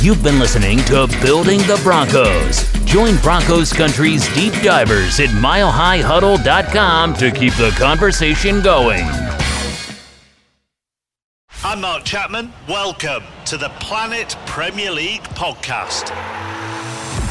You've 0.00 0.22
been 0.22 0.38
listening 0.38 0.78
to 0.84 1.08
Building 1.20 1.58
the 1.62 1.80
Broncos. 1.82 2.70
Join 2.84 3.16
Broncos 3.16 3.72
Country's 3.72 4.32
deep 4.32 4.52
divers 4.62 5.18
at 5.18 5.30
milehighhuddle.com 5.30 7.14
to 7.14 7.30
keep 7.32 7.52
the 7.54 7.74
conversation 7.76 8.62
going. 8.62 9.04
I'm 11.64 11.80
Mark 11.80 12.04
Chapman. 12.04 12.52
Welcome 12.68 13.24
to 13.46 13.56
the 13.56 13.70
Planet 13.80 14.36
Premier 14.46 14.92
League 14.92 15.22
podcast. 15.34 16.14